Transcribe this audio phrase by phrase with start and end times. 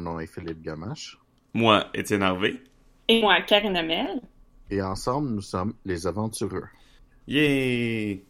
[0.00, 1.18] Mon nom est Philippe Gamache.
[1.52, 2.54] Moi, Étienne Harvey.
[3.06, 4.22] Et moi, Karine Amel.
[4.70, 6.64] Et ensemble, nous sommes les aventureux.
[7.28, 8.24] Yay!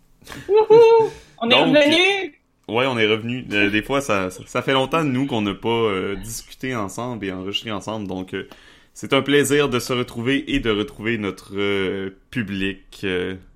[0.49, 1.11] Wouhou!
[1.41, 2.35] On est revenus!
[2.67, 3.47] Ouais, on est revenus.
[3.53, 7.33] Euh, des fois, ça, ça, fait longtemps, nous, qu'on n'a pas euh, discuté ensemble et
[7.33, 8.09] enregistré ensemble.
[8.09, 8.49] Donc, euh,
[8.93, 13.07] c'est un plaisir de se retrouver et de retrouver notre public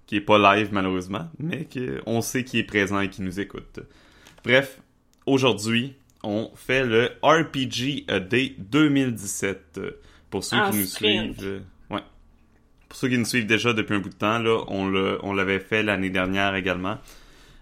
[0.07, 3.81] qui est pas live, malheureusement, mais qu'on sait qui est présent et qui nous écoute.
[4.45, 4.81] Bref,
[5.27, 9.81] aujourd'hui, on fait le RPG A Day 2017.
[10.31, 11.63] Pour ceux qui nous suivent.
[11.91, 12.01] ouais.
[12.89, 15.83] Pour ceux qui nous suivent déjà depuis un bout de temps, là, on l'avait fait
[15.83, 16.99] l'année dernière également.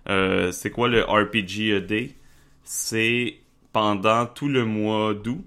[0.08, 2.14] Euh, c'est quoi le RPG A Day?
[2.64, 3.36] C'est
[3.72, 5.44] pendant tout le mois d'août,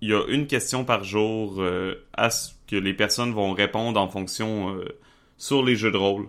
[0.00, 4.00] il y a une question par jour euh, à ce que les personnes vont répondre
[4.00, 4.84] en fonction euh,
[5.38, 6.28] sur les jeux de rôle.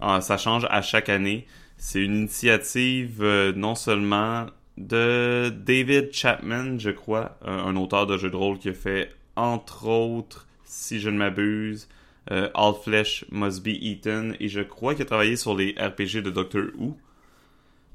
[0.00, 1.46] Ah, ça change à chaque année.
[1.76, 3.24] C'est une initiative
[3.56, 4.46] non seulement
[4.80, 9.86] de David Chapman, je crois, un auteur de jeux de rôle qui a fait, entre
[9.86, 11.88] autres, si je ne m'abuse,
[12.30, 16.22] euh, All Flesh Must Be Eaten, et je crois qu'il a travaillé sur les RPG
[16.22, 16.96] de Doctor Who.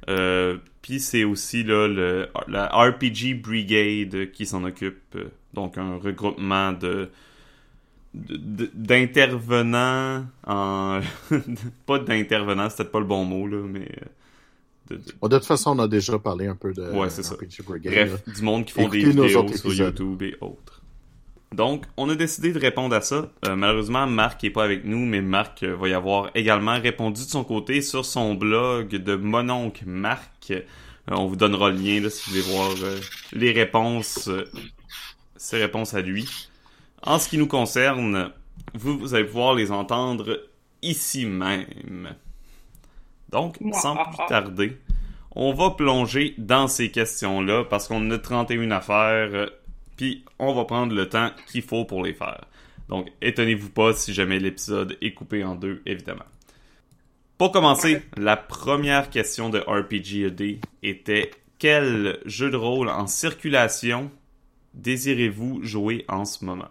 [0.10, 5.18] Euh, Puis c'est aussi là, le, la RPG Brigade qui s'en occupe,
[5.54, 7.10] donc un regroupement de
[8.14, 11.02] d'intervenants en
[11.86, 13.90] pas d'intervenants c'était pas le bon mot là mais
[14.90, 17.36] de, toute façon, on a déjà parlé un peu de ouais, c'est ça.
[17.84, 20.82] Bref, du monde qui font des vidéos sur YouTube et autres.
[21.56, 23.30] Donc, on a décidé de répondre à ça.
[23.46, 27.24] Euh, malheureusement, Marc est pas avec nous, mais Marc euh, va y avoir également répondu
[27.24, 30.52] de son côté sur son blog de Mononcle Marc.
[30.52, 30.62] Euh,
[31.08, 32.72] on vous donnera le lien là, si vous voulez voir
[33.32, 34.30] les réponses,
[35.38, 36.28] ses réponses à lui.
[37.04, 38.32] En ce qui nous concerne,
[38.74, 40.42] vous, vous allez pouvoir les entendre
[40.82, 42.16] ici même.
[43.30, 44.78] Donc, sans plus tarder,
[45.36, 49.48] on va plonger dans ces questions-là parce qu'on a 31 affaires, euh,
[49.98, 52.46] puis on va prendre le temps qu'il faut pour les faire.
[52.90, 56.26] Donc, étonnez-vous pas si jamais l'épisode est coupé en deux, évidemment.
[57.38, 64.12] Pour commencer, la première question de RPGED était quel jeu de rôle en circulation
[64.74, 66.70] désirez-vous jouer en ce moment?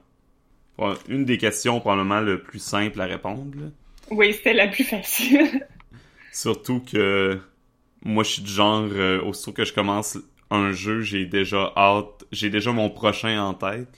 [1.08, 3.70] une des questions probablement le plus simple à répondre.
[4.10, 5.68] Oui, c'était la plus facile.
[6.32, 7.38] Surtout que
[8.04, 10.18] moi, je suis du genre, euh, aussitôt que je commence
[10.50, 13.96] un jeu, j'ai déjà hâte, j'ai déjà mon prochain en tête.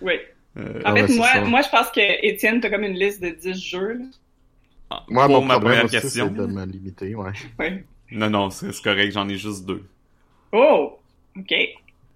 [0.00, 0.14] Oui.
[0.56, 3.62] Euh, en fait, moi, moi, je pense que Étienne, t'as comme une liste de 10
[3.62, 4.00] jeux.
[4.90, 6.28] Ah, moi, pour mon ma première aussi, question.
[6.28, 7.32] de me limiter, ouais.
[7.58, 7.66] Oui.
[8.10, 9.82] Non, non, c'est correct, j'en ai juste deux.
[10.52, 10.98] Oh!
[11.36, 11.52] Ok.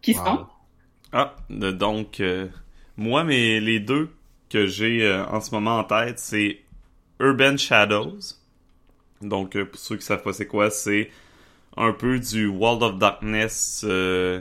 [0.00, 0.46] Qui sont?
[1.12, 2.46] Ah, donc, euh,
[2.96, 4.10] moi, mais les deux
[4.48, 6.60] que j'ai en ce moment en tête, c'est
[7.20, 8.20] Urban Shadows
[9.22, 11.10] donc, euh, pour ceux qui savent pas c'est quoi, c'est
[11.76, 14.40] un peu du World of Darkness euh,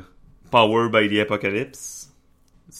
[0.51, 2.13] Power by the Apocalypse.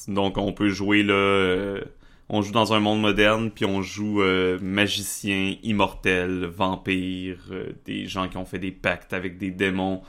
[0.07, 1.13] Donc, on peut jouer là...
[1.13, 1.81] Euh,
[2.29, 4.21] on joue dans un monde moderne, puis on joue
[4.61, 7.37] magicien, immortel, vampire,
[7.85, 10.01] des gens qui ont fait des pactes avec des démons,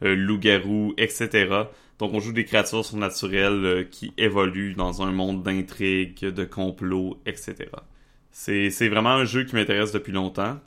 [0.00, 1.66] loups-garous, etc.
[2.00, 7.54] Donc on joue des créatures surnaturelles qui évoluent dans un monde d'intrigues, de complots, etc.
[8.32, 10.58] C'est vraiment un jeu qui m'intéresse depuis longtemps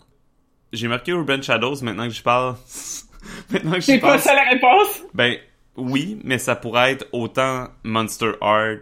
[0.74, 2.56] j'ai marqué Urban Shadows maintenant que je parle.
[3.50, 5.03] maintenant que C'est pas ça la réponse?
[5.14, 5.38] Ben,
[5.78, 8.78] oui, mais ça pourrait être autant Monster Art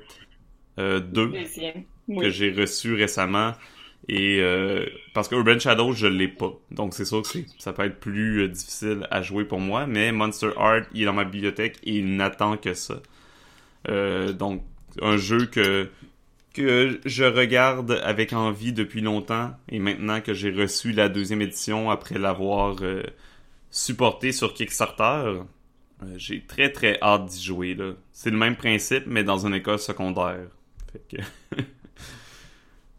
[0.78, 1.02] 2 euh,
[2.20, 3.54] que j'ai reçu récemment.
[4.10, 6.52] Et euh, parce que Urban Shadows, je l'ai pas.
[6.72, 9.88] Donc c'est sûr que ça peut être plus euh, difficile à jouer pour moi.
[9.88, 13.02] Mais Monster Art, il est dans ma bibliothèque et il n'attend que ça.
[14.34, 14.62] donc
[15.02, 15.90] un jeu que
[16.54, 21.90] que je regarde avec envie depuis longtemps et maintenant que j'ai reçu la deuxième édition
[21.90, 23.04] après l'avoir euh,
[23.72, 25.44] supporté sur Kickstarter, euh,
[26.16, 27.76] j'ai très très hâte d'y jouer.
[28.12, 30.48] C'est le même principe mais dans une école secondaire.
[30.92, 31.62] Fait que...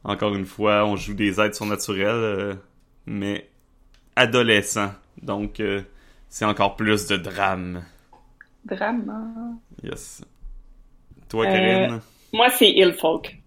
[0.06, 2.54] Encore une fois, on joue des êtres surnaturels euh,
[3.06, 3.48] mais
[4.16, 4.92] adolescents.
[5.22, 5.62] Donc
[6.28, 7.84] c'est encore plus de drame.
[8.66, 9.58] Drame.
[9.82, 10.22] Yes.
[11.28, 12.00] Toi, Karine?
[12.34, 13.38] Moi, c'est Ilfolk.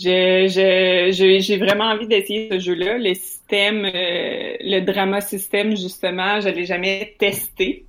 [0.00, 2.98] J'ai vraiment envie d'essayer ce jeu-là.
[2.98, 7.84] Le système, euh, le drama système, justement, je l'ai jamais testé.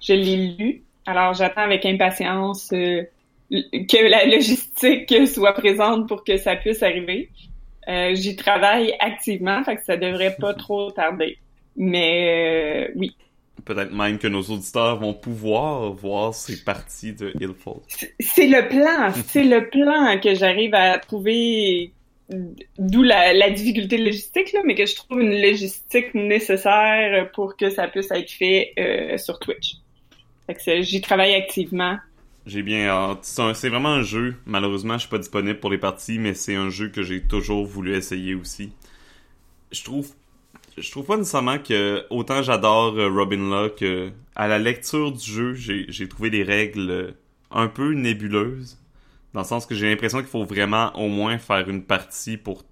[0.00, 0.82] Je l'ai lu.
[1.06, 3.02] Alors, j'attends avec impatience euh,
[3.50, 7.30] que la logistique soit présente pour que ça puisse arriver.
[7.88, 11.38] Euh, J'y travaille activement, fait que ça devrait pas trop tarder.
[11.76, 13.16] Mais euh, oui,
[13.64, 17.80] Peut-être même que nos auditeurs vont pouvoir voir ces parties de Hillfall.
[18.20, 21.92] C'est le plan, c'est le plan que j'arrive à trouver,
[22.78, 27.88] d'où la, difficulté logistique, là, mais que je trouve une logistique nécessaire pour que ça
[27.88, 29.76] puisse être fait euh, sur Twitch.
[30.80, 31.98] J'y travaille activement.
[32.46, 33.24] J'ai bien hâte.
[33.54, 34.36] C'est vraiment un jeu.
[34.46, 37.64] Malheureusement, je suis pas disponible pour les parties, mais c'est un jeu que j'ai toujours
[37.64, 38.72] voulu essayer aussi.
[39.70, 40.12] Je trouve,
[40.80, 43.84] je trouve pas nécessairement que autant j'adore euh, Robin Locke,
[44.34, 47.14] à la lecture du jeu, j'ai trouvé des règles
[47.50, 48.78] un peu nébuleuses.
[49.32, 52.64] Dans le sens que j'ai l'impression qu'il faut vraiment au moins faire une partie pour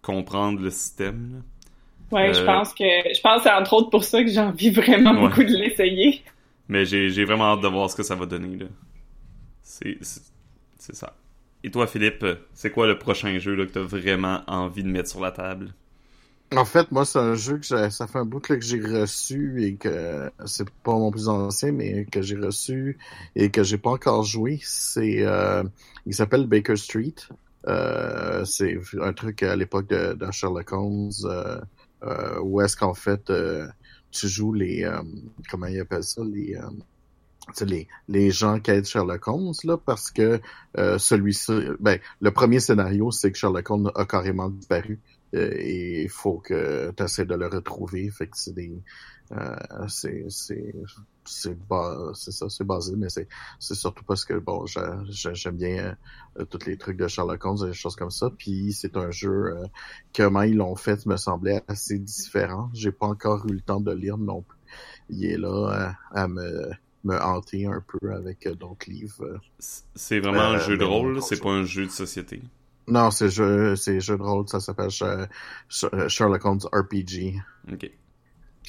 [0.00, 1.42] comprendre le système.
[2.10, 4.70] Ouais, je euh, pense que je pense c'est entre autres pour ça que j'ai envie
[4.70, 6.22] vraiment beaucoup de l'essayer.
[6.68, 8.58] Mais j'ai vraiment hâte de voir ce que ça va donner.
[9.62, 9.98] C'est
[10.78, 11.16] ça.
[11.64, 12.24] Et toi, Philippe,
[12.54, 15.32] c'est quoi le prochain jeu là, que tu as vraiment envie de mettre sur la
[15.32, 15.72] table?
[16.54, 19.74] En fait, moi, c'est un jeu que ça fait un bout que j'ai reçu et
[19.74, 22.98] que c'est pas mon plus ancien, mais que j'ai reçu
[23.34, 24.60] et que j'ai pas encore joué.
[24.62, 25.64] C'est, euh,
[26.06, 27.14] il s'appelle Baker Street.
[27.66, 31.60] Euh, c'est un truc à l'époque de, Sherlock Holmes, euh,
[32.04, 33.66] euh où est-ce qu'en fait euh,
[34.12, 35.02] tu joues les, euh,
[35.50, 36.56] comment ils appellent ça, les
[37.60, 40.40] les, les gens qui aident Sherlock Holmes là parce que
[40.76, 46.08] celui-ci ben le premier scénario c'est que Sherlock Holmes a carrément disparu euh, et il
[46.08, 48.10] faut que tu essaies de le retrouver.
[48.10, 48.72] Fait que c'est des
[49.32, 49.56] euh,
[49.88, 50.74] c'est c'est
[51.24, 51.56] c'est
[52.14, 53.26] c'est ça c'est basé mais c'est
[53.58, 54.64] c'est surtout parce que bon
[55.08, 55.96] j'aime bien
[56.38, 58.30] euh, tous les trucs de Sherlock Holmes et des choses comme ça.
[58.36, 59.56] Puis c'est un jeu
[60.14, 62.70] comment ils l'ont fait me semblait assez différent.
[62.72, 64.58] J'ai pas encore eu le temps de lire non plus.
[65.10, 66.70] Il est là à, me
[67.04, 71.50] me hanter un peu avec d'autres livres c'est vraiment un jeu de rôle c'est pas
[71.50, 72.42] un jeu de société
[72.88, 77.40] non, c'est jeu, c'est jeu de rôle, ça s'appelle Sherlock Holmes RPG.
[77.72, 77.90] Ok.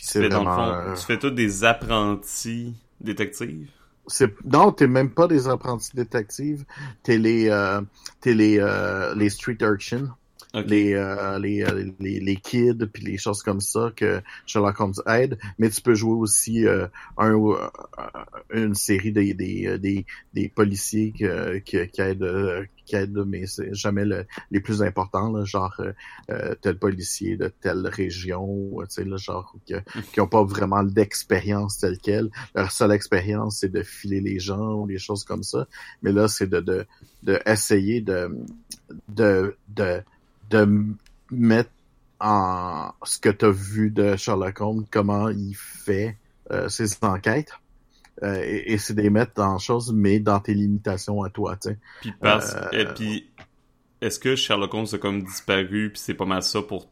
[0.02, 3.70] C'est dans le fond, euh, tu fais tous des apprentis détectives?
[4.06, 6.66] C'est non, t'es même pas des apprentis détectives,
[7.04, 7.82] t'es les euh,
[8.22, 10.16] t'es les euh, les street urchins.
[10.58, 11.66] Euh, les,
[12.00, 15.94] les, les, kids puis les choses comme ça que Sherlock Holmes aide, mais tu peux
[15.94, 16.88] jouer aussi euh,
[17.18, 17.70] un, euh,
[18.52, 21.26] une série des, des, des, des policiers qui,
[21.64, 25.80] qui, aident qui aident, mais c'est jamais le, les plus importants, là, genre
[26.62, 29.74] tel policier de telle région, tu sais, là, genre qui,
[30.14, 32.30] qui ont pas vraiment d'expérience telle quelle.
[32.56, 35.68] Leur seule expérience, c'est de filer les gens ou des choses comme ça.
[36.02, 36.86] Mais là, c'est de, de,
[37.24, 38.32] de essayer de,
[39.10, 40.02] de, de
[40.50, 40.86] de
[41.32, 41.72] mettre
[42.20, 46.18] en ce que tu as vu de Sherlock Holmes, comment il fait
[46.52, 47.52] euh, ses enquêtes.
[48.24, 51.78] Euh, et, c'est des mettre en chose, mais dans tes limitations à toi, tu sais.
[52.02, 53.30] Puis parce, euh, puis
[54.02, 56.88] est-ce que Sherlock Holmes a comme disparu, puis c'est pas mal ça pour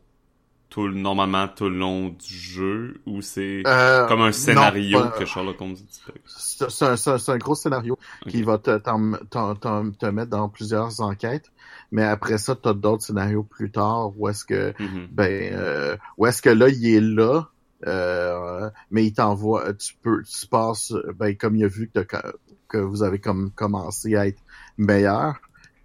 [0.69, 5.61] tout normalement tout le long du jeu ou c'est euh, comme un scénario que Sherlock
[5.61, 5.77] Holmes
[6.25, 7.97] c'est un, c'est un, gros scénario
[8.27, 11.51] qui va te, te mettre dans plusieurs enquêtes
[11.91, 15.07] mais après ça tu as d'autres scénarios plus tard où est-ce que mm-hmm.
[15.11, 17.49] ben euh, où est-ce que là il est là
[17.85, 22.01] euh, mais il t'envoie tu peux tu passes ben comme il a vu que,
[22.67, 24.41] que vous avez comme commencé à être
[24.77, 25.35] meilleur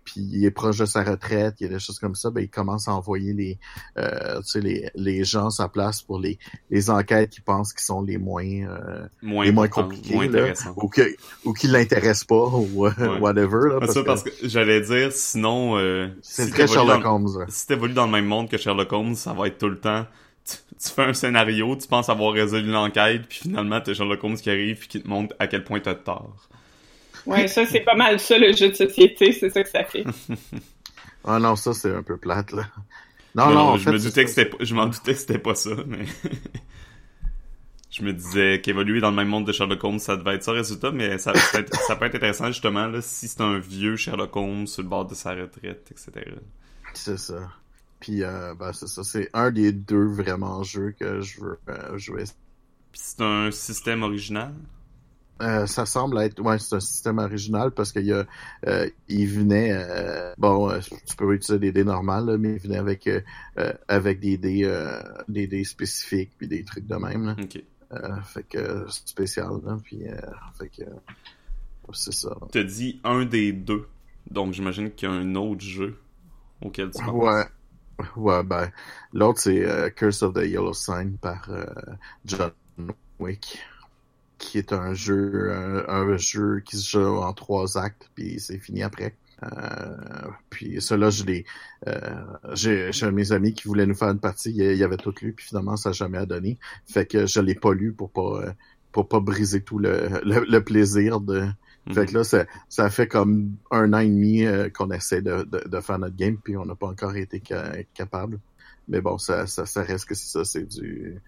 [0.04, 2.40] puis il est proche de sa retraite, il y a des choses comme ça, ben
[2.40, 3.58] il commence à envoyer les,
[3.98, 6.38] euh, les, les gens à sa place pour les,
[6.70, 11.02] les enquêtes qu'il pense qui sont les moins, euh, les moins compliquées, là, ou, que,
[11.44, 13.70] ou qui l'intéressent pas, ou euh, whatever.
[13.70, 15.76] Là, parce ça, parce que j'allais dire, sinon...
[15.78, 17.46] Euh, c'est si très Sherlock Holmes.
[17.48, 20.06] Si t'évolues dans le même monde que Sherlock Holmes, ça va être tout le temps...
[20.46, 24.50] Tu, fais un scénario, tu penses avoir résolu l'enquête, puis finalement, t'as Sherlock Holmes qui
[24.50, 26.48] arrive puis qui te montre à quel point t'as tort.
[27.26, 30.04] Ouais, ça, c'est pas mal ça, le jeu de société, c'est ça que ça fait.
[31.24, 32.66] ah non, ça, c'est un peu plate, là.
[33.34, 36.04] Non, non, je me doutais que c'était, je m'en doutais que c'était pas ça, mais.
[37.90, 40.52] je me disais qu'évoluer dans le même monde de Sherlock Holmes, ça devait être ça
[40.52, 44.66] résultat, mais ça, ça, peut être intéressant, justement, là, si c'est un vieux Sherlock Holmes
[44.66, 46.32] sur le bord de sa retraite, etc.
[46.94, 47.50] C'est ça.
[48.00, 49.04] Puis, euh, ben, c'est ça.
[49.04, 52.24] C'est un des deux vraiment jeux que je veux euh, jouer.
[52.92, 54.54] Puis c'est un système original?
[55.40, 58.26] Euh, ça semble être ouais c'est un système original parce qu'il y a
[58.66, 62.76] euh, il venait euh, bon euh, tu peux utiliser des dés normales mais il venait
[62.76, 63.08] avec
[63.88, 64.90] avec des dés
[65.28, 67.36] des dés spécifiques puis des trucs de même là.
[67.42, 67.64] Okay.
[68.24, 70.02] fait que spécial là, puis
[70.58, 70.84] fait que
[71.92, 72.36] c'est ça.
[72.52, 73.88] Tu dit un des deux
[74.30, 75.98] donc j'imagine qu'il y a un autre jeu
[76.62, 77.14] auquel tu penses.
[77.14, 77.44] Ouais.
[78.16, 78.70] Ouais, ben,
[79.12, 81.50] l'autre c'est Curse of the Yellow Sign par
[82.24, 82.52] John
[83.18, 83.58] Wick
[84.40, 85.52] qui est un jeu
[85.86, 89.14] un, jeu qui se joue en trois actes puis c'est fini après.
[89.42, 91.44] Euh, puis cela je l'ai
[91.86, 95.32] euh, j'ai mes amis qui voulaient nous faire une partie, il y avait tout lu
[95.34, 96.58] puis finalement ça n'a jamais donné.
[96.86, 98.54] Fait que je l'ai pas lu pour pas
[98.92, 101.42] pour pas briser tout le, le, plaisir de
[101.86, 101.94] mhm.
[101.94, 105.44] fait que là ça, ça fait comme un an et demi euh, qu'on essaie de,
[105.44, 107.40] de, de, faire notre game puis on n'a pas encore été
[107.94, 108.40] capable.
[108.88, 111.20] Mais bon ça, ça, ça reste que c'est ça, c'est du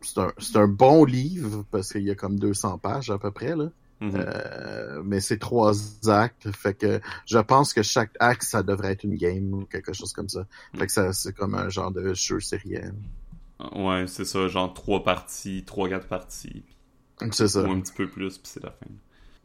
[0.00, 3.54] c'est un, un, bon livre parce qu'il y a comme 200 pages à peu près
[3.56, 3.70] là.
[4.00, 4.12] Mhm.
[4.14, 5.74] Euh, mais c'est trois
[6.08, 9.92] actes, fait que je pense que chaque acte, ça devrait être une game ou quelque
[9.92, 10.46] chose comme ça.
[10.74, 12.94] Fait que ça, c'est comme un genre de jeu sériel.
[13.74, 16.62] Ouais, c'est ça, genre trois parties, trois, quatre parties.
[17.32, 17.62] C'est ça.
[17.62, 18.86] Ou un petit peu plus, puis c'est la fin.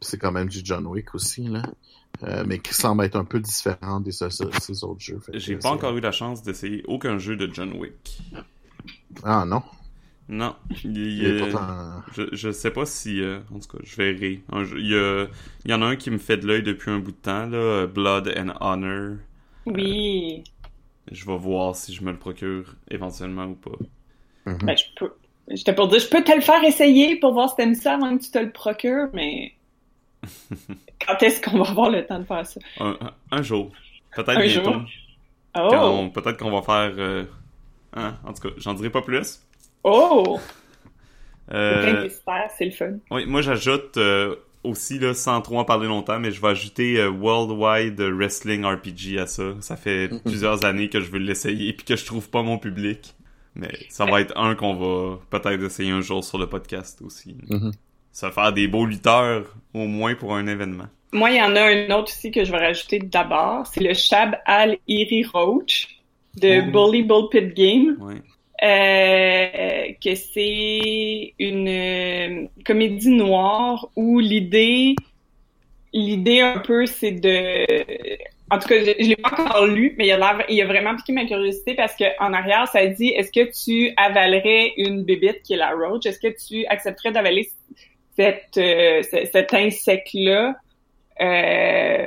[0.00, 1.62] C'est quand même du John Wick aussi, là.
[2.22, 5.20] Euh, mais qui semble être un peu différent des ces, ces autres jeux.
[5.34, 8.22] J'ai pas encore eu la chance d'essayer aucun jeu de John Wick.
[9.22, 9.62] Ah non?
[10.28, 12.02] Non, il, Il est euh, pourtant...
[12.12, 13.20] je, je sais pas si...
[13.20, 14.42] euh, en tout cas, je verrai.
[14.76, 15.26] Il, y a,
[15.64, 17.46] il y en a un qui me fait de l'œil depuis un bout de temps,
[17.46, 19.18] là, Blood and Honor.
[19.66, 20.42] Oui.
[21.12, 23.70] Je vais voir si je me le procure éventuellement ou pas.
[24.46, 24.58] Mhm.
[24.62, 25.12] Ben, je peux.
[25.48, 28.16] J'étais pour dire, je peux te le faire essayer pour voir si t'aimes ça avant
[28.18, 29.52] que tu te le procures, mais.
[31.06, 32.60] Quand est-ce qu'on va avoir le temps de faire ça?
[33.30, 33.70] Un, jour.
[34.14, 34.72] Peut-être Un bientôt.
[34.72, 34.82] jour?
[35.56, 36.08] Oh!
[36.12, 36.92] Peut-être qu'on va faire...
[36.98, 37.24] euh,
[37.94, 39.40] hein, en tout cas, j'en dirai pas plus.
[39.88, 40.40] Oh!
[41.52, 42.08] Euh,
[42.58, 42.94] c'est le fun.
[43.12, 46.98] Oui, moi j'ajoute euh, aussi, là, sans trop en parler longtemps, mais je vais ajouter
[46.98, 49.44] euh, Worldwide Wrestling RPG à ça.
[49.60, 53.14] Ça fait plusieurs années que je veux l'essayer puis que je trouve pas mon public.
[53.54, 57.36] Mais ça va être un qu'on va peut-être essayer un jour sur le podcast aussi.
[57.48, 57.72] Mhm.
[58.12, 60.86] Ça va faire des beaux lutteurs, au moins pour un événement.
[61.12, 63.66] Moi, il y en a un autre aussi que je vais rajouter d'abord.
[63.68, 66.00] C'est le Shab Al Iri Roach
[66.34, 66.70] de Oh.
[66.90, 67.96] Bully Bull Pit Game.
[68.00, 68.20] Ouais.
[68.62, 74.94] Euh, que c'est une euh, comédie noire où l'idée,
[75.92, 77.66] l'idée un peu, c'est de,
[78.50, 80.96] en tout cas, je, je l'ai pas encore lu, mais il a il a vraiment
[80.96, 85.42] piqué ma curiosité parce que en arrière, ça dit, est-ce que tu avalerais une bébite
[85.42, 86.06] qui est la roach?
[86.06, 87.50] Est-ce que tu accepterais d'avaler
[88.16, 90.56] cette, euh, ce- cet insecte-là?
[91.20, 92.04] Euh,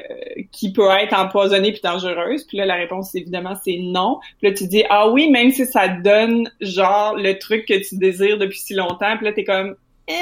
[0.52, 2.46] qui peut être empoisonnée puis dangereuse.
[2.46, 4.20] Puis là, la réponse, évidemment, c'est non.
[4.40, 7.98] Puis là, tu dis, ah oui, même si ça donne, genre, le truc que tu
[7.98, 9.16] désires depuis si longtemps.
[9.18, 9.76] Puis là, t'es comme,
[10.08, 10.14] eh.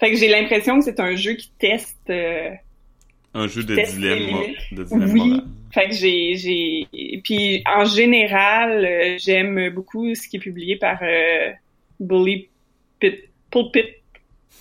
[0.00, 2.10] Fait que j'ai l'impression que c'est un jeu qui teste...
[2.10, 2.50] euh,
[3.34, 5.28] Un jeu de dilemme, de dilemme Oui.
[5.28, 5.44] moral.
[5.72, 6.86] Fait que j'ai, j'ai,
[7.24, 11.50] puis en général, euh, j'aime beaucoup ce qui est publié par euh,
[11.98, 12.48] Bully
[12.98, 14.01] Pit, Pulpit,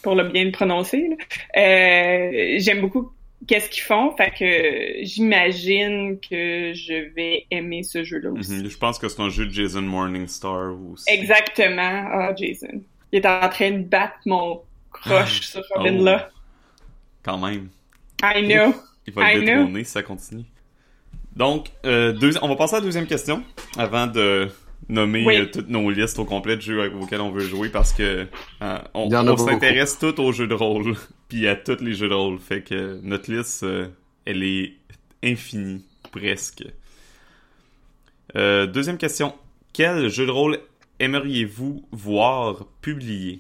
[0.02, 1.18] pour le bien le prononcer.
[1.58, 3.12] Euh, j'aime beaucoup
[3.48, 8.54] qu'est-ce qu'ils font, fait que j'imagine que je vais aimer ce jeu-là aussi.
[8.54, 8.70] Mhm.
[8.70, 11.06] Je pense que c'est un jeu de Jason Morningstar aussi.
[11.10, 12.06] Exactement.
[12.12, 12.82] Ah, Jason.
[13.12, 16.04] Il est en train de battre mon crush sur Robin Oh.
[16.04, 16.30] là.
[17.24, 17.70] Quand même.
[18.24, 18.74] I know.
[19.08, 20.46] Il va le détrôner si ça continue.
[21.36, 23.44] Donc, euh, on va passer à la deuxième question
[23.78, 24.50] avant de
[24.90, 25.38] nommer Oui.
[25.38, 28.28] euh, toutes nos listes au complet de jeux auxquels on veut jouer parce que
[28.62, 30.96] euh, on, s'intéresse tout aux jeux de rôle
[31.30, 32.40] puis à tous les jeux de rôle.
[32.40, 33.88] Fait que notre liste, euh,
[34.26, 34.74] elle est
[35.24, 36.64] infinie, presque.
[38.36, 39.34] Euh, deuxième question.
[39.74, 40.60] Quel jeu de rôle
[41.00, 43.40] aimeriez-vous voir publié?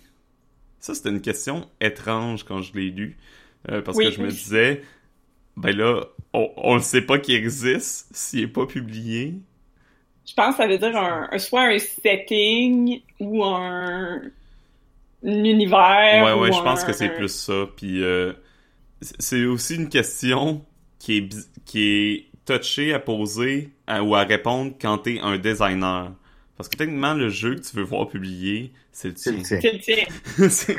[0.80, 3.18] Ça, c'était une question étrange quand je l'ai lu.
[3.70, 4.06] euh, parce Oui.
[4.06, 4.82] que je me disais,
[5.58, 9.36] ben là, on, on ne sait pas qu'il existe s'il est pas publié.
[10.26, 14.22] Je pense que ça veut dire un, un- soit un setting ou un,
[15.26, 16.24] un univers.
[16.26, 17.66] Ouais, ouais, ou je pense que c'est plus ça.
[17.76, 18.34] Puis euh,
[19.02, 20.64] c'est aussi une question
[21.00, 25.38] qui est, bi- qui est touchée à poser à- ou à répondre quand t'es un
[25.38, 26.12] designer.
[26.58, 29.34] Parce que techniquement, le jeu que tu veux voir publié, c'est le tien.
[29.44, 30.04] C'est le tien.
[30.50, 30.78] c'est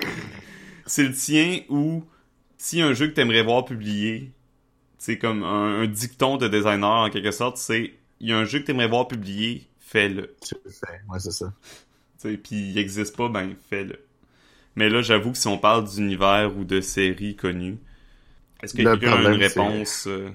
[0.86, 2.04] c'est le tien ou
[2.58, 4.30] si un jeu que t'aimerais voir publié,
[4.98, 8.44] c'est comme un, un dicton de designer en quelque sorte, c'est il y a un
[8.44, 10.34] jeu que t'aimerais voir publié, fais-le.
[10.46, 11.00] Tu le fais.
[11.08, 11.52] Ouais, c'est ça.
[12.22, 13.98] Puis il existe pas, ben fais-le.
[14.76, 17.78] Mais là, j'avoue que si on parle d'univers ou de séries connues,
[18.62, 20.30] est-ce que quelqu'un a une réponse euh,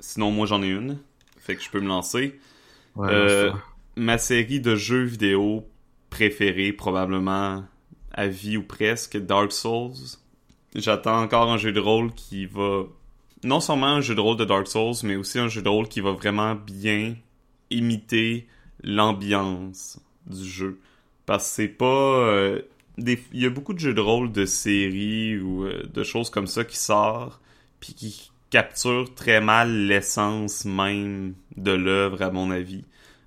[0.00, 0.98] Sinon, moi j'en ai une.
[1.38, 2.40] Fait que je peux me lancer.
[2.96, 3.52] Ouais, Euh,
[3.96, 5.68] ma série de jeux vidéo
[6.08, 7.64] préférée, probablement
[8.12, 9.92] à vie ou presque, Dark Souls.
[10.74, 12.84] J'attends encore un jeu de rôle qui va...
[13.42, 15.88] Non seulement un jeu de rôle de Dark Souls, mais aussi un jeu de rôle
[15.88, 17.16] qui va vraiment bien
[17.70, 18.46] imiter
[18.82, 20.78] l'ambiance du jeu.
[21.24, 21.86] Parce que c'est pas...
[21.86, 22.62] euh,
[22.98, 23.22] des...
[23.32, 26.46] Il y a beaucoup de jeux de rôle de séries ou euh, de choses comme
[26.46, 27.40] ça qui sortent,
[27.80, 32.84] puis qui capturent très mal l'essence même de l'œuvre, à mon avis.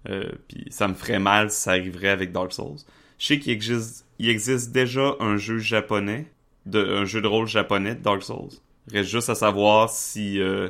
[0.09, 2.79] Euh, puis ça me ferait mal si ça arriverait avec Dark Souls.
[3.17, 6.27] Je sais qu'il existe, il existe déjà un jeu japonais,
[6.65, 8.51] de, un jeu de rôle japonais Dark Souls.
[8.91, 10.69] Reste juste à savoir si euh,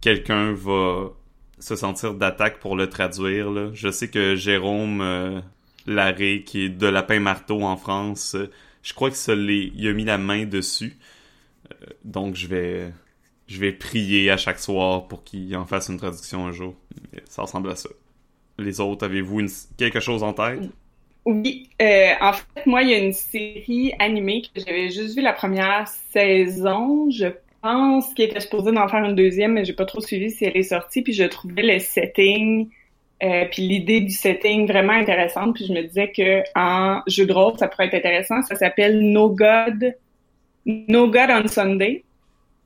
[0.00, 1.10] quelqu'un va
[1.58, 3.74] se sentir d'attaque pour le traduire.
[3.74, 5.40] Je sais que Jérôme euh,
[5.86, 8.50] Larré, qui est de Lapin Marteau en France, euh,
[8.82, 10.96] je crois que ça l'est- il a mis la main dessus.
[11.70, 12.92] Euh, donc je vais
[13.46, 16.74] je vais prier à chaque soir pour qu'il en fasse une traduction un jour.
[17.28, 17.88] Ça ressemble à ça.
[18.58, 19.42] Les autres, avez-vous
[19.76, 20.60] quelque chose en tête?
[21.26, 25.22] Oui, euh, en fait, moi, il y a une série animée que j'avais juste vu
[25.22, 27.10] la première saison.
[27.10, 27.26] Je
[27.60, 30.56] pense qu'il était supposé d'en faire une deuxième, mais j'ai pas trop suivi si elle
[30.56, 31.02] est sortie.
[31.02, 32.70] Puis je trouvais le setting,
[33.22, 35.54] euh, puis l'idée du setting vraiment intéressante.
[35.54, 38.42] Puis je me disais que en jeu de rôle, ça pourrait être intéressant.
[38.42, 39.94] Ça s'appelle No God,
[40.64, 42.02] No God on Sunday.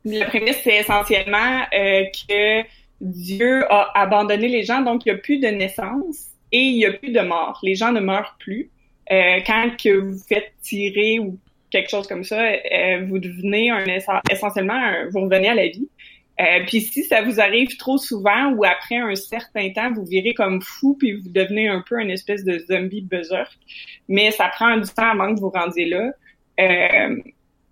[0.05, 2.63] La prémisse, c'est essentiellement euh, que
[3.01, 6.87] Dieu a abandonné les gens, donc il n'y a plus de naissance et il n'y
[6.87, 7.59] a plus de mort.
[7.65, 8.71] Les gens ne meurent plus.
[9.11, 11.37] Euh, quand que vous faites tirer ou
[11.71, 13.85] quelque chose comme ça, euh, vous devenez un
[14.31, 14.81] essentiellement,
[15.11, 15.89] vous revenez à la vie.
[16.41, 20.33] Euh, puis si ça vous arrive trop souvent ou après un certain temps, vous virez
[20.35, 23.53] comme fou puis vous devenez un peu une espèce de zombie berserk.
[24.09, 26.13] Mais ça prend du temps avant que vous rendiez là.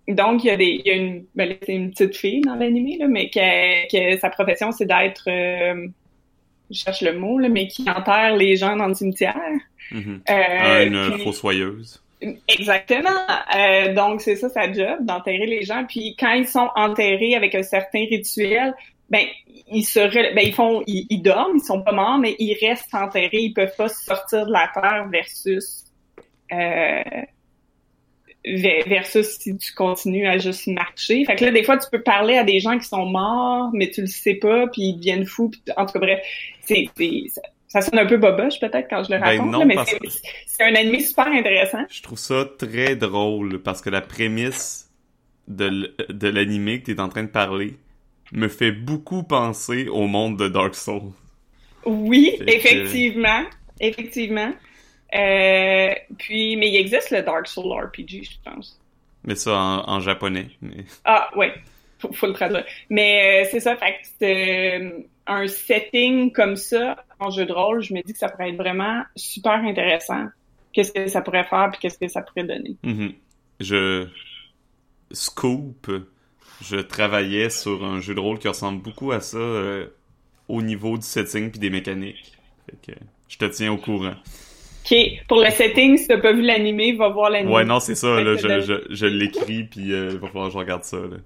[0.09, 2.97] Donc il y a des, il y a une, ben, une petite fille dans l'animé
[2.99, 5.29] là, mais que, que sa profession c'est d'être,
[6.73, 9.35] je cherche le mot là, mais qui enterre les gens dans le cimetière.
[9.91, 10.19] Mm-hmm.
[10.27, 12.01] ah, une fossoyeuse.
[12.47, 13.09] Exactement.
[13.55, 15.85] Euh, donc c'est ça sa job, d'enterrer les gens.
[15.87, 18.73] Puis quand ils sont enterrés avec un certain rituel,
[19.09, 19.25] ben
[19.67, 19.99] ils se,
[20.33, 23.75] ben ils font, ils, dorment, ils sont pas morts, mais ils restent enterrés, ils peuvent
[23.75, 25.83] pas sortir de la terre versus
[26.51, 27.01] euh,
[28.45, 31.23] versus si tu continues à juste marcher.
[31.25, 33.89] Fait que là, des fois, tu peux parler à des gens qui sont morts, mais
[33.89, 35.51] tu le sais pas, puis ils deviennent fous.
[35.77, 36.19] en tout cas, bref,
[36.61, 36.89] c'est
[37.67, 39.75] ça sonne un peu boboche peut-être quand je le ben raconte, mais
[40.45, 41.83] c'est un anime super intéressant.
[41.89, 44.91] Je trouve ça très drôle parce que la prémisse
[45.47, 47.73] de, de l'anime que tu es en train de parler
[48.31, 51.13] me fait beaucoup penser au monde de Dark Souls.
[51.85, 53.43] Oui, effectivement.
[53.79, 54.51] Effectivement.
[55.15, 58.79] Euh, puis, mais il existe le Dark Souls RPG, je pense.
[59.23, 60.47] Mais ça en, japonais.
[61.05, 61.53] Ah, ouais.
[61.99, 62.65] Faut, faut le traduire.
[62.89, 67.93] Mais euh, c'est ça, fait que un setting comme ça en jeu de rôle, je
[67.93, 70.27] me dis que ça pourrait être vraiment super intéressant.
[70.73, 72.75] Qu'est-ce que ça pourrait faire puis qu'est-ce que ça pourrait donner.
[72.83, 73.13] Mm-hmm.
[73.61, 74.07] Je
[75.11, 75.91] scoop.
[76.61, 79.87] Je travaillais sur un jeu de rôle qui ressemble beaucoup à ça euh,
[80.47, 82.33] au niveau du setting puis des mécaniques.
[82.65, 84.15] Fait que je te tiens au courant.
[84.85, 84.95] OK.
[85.27, 87.53] Pour le setting, si t'as pas vu l'animé, va voir l'animé.
[87.53, 88.21] Ouais, non, c'est ça.
[88.21, 90.97] Là, je, je, je l'écris puis euh, il va falloir que je regarde ça.
[90.97, 91.17] Là.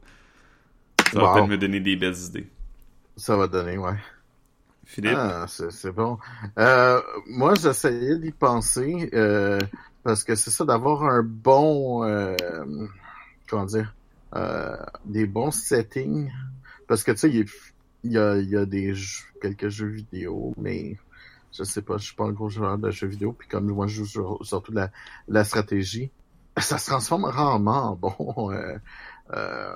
[1.12, 2.48] Ça va peut-être me donner des belles idées.
[3.16, 3.96] Ça va donner, ouais.
[4.86, 5.16] Philippe?
[5.18, 6.18] Ah, c'est bon.
[6.58, 9.60] Euh, moi, j'essayais d'y penser, euh,
[10.04, 12.36] parce que c'est ça, d'avoir un bon, euh,
[13.50, 13.94] comment dire,
[14.36, 16.32] euh, des bons settings.
[16.88, 17.30] Parce que, tu sais,
[18.04, 18.94] il y, a, il y a des
[19.42, 20.96] quelques jeux vidéo, mais
[21.52, 23.88] je sais pas, je suis pas un gros joueur de jeux vidéo, puis comme moi,
[23.88, 24.92] je joue surtout de la,
[25.28, 26.12] la stratégie,
[26.58, 28.78] ça se transforme rarement en bon, euh,
[29.34, 29.76] euh,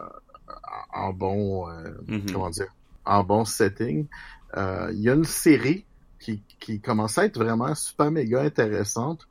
[0.93, 2.31] en bon, mm-hmm.
[2.31, 2.73] comment dire,
[3.05, 4.07] en bon setting.
[4.57, 5.86] Euh, il y a une série
[6.19, 9.27] qui, qui commence à être vraiment super méga intéressante.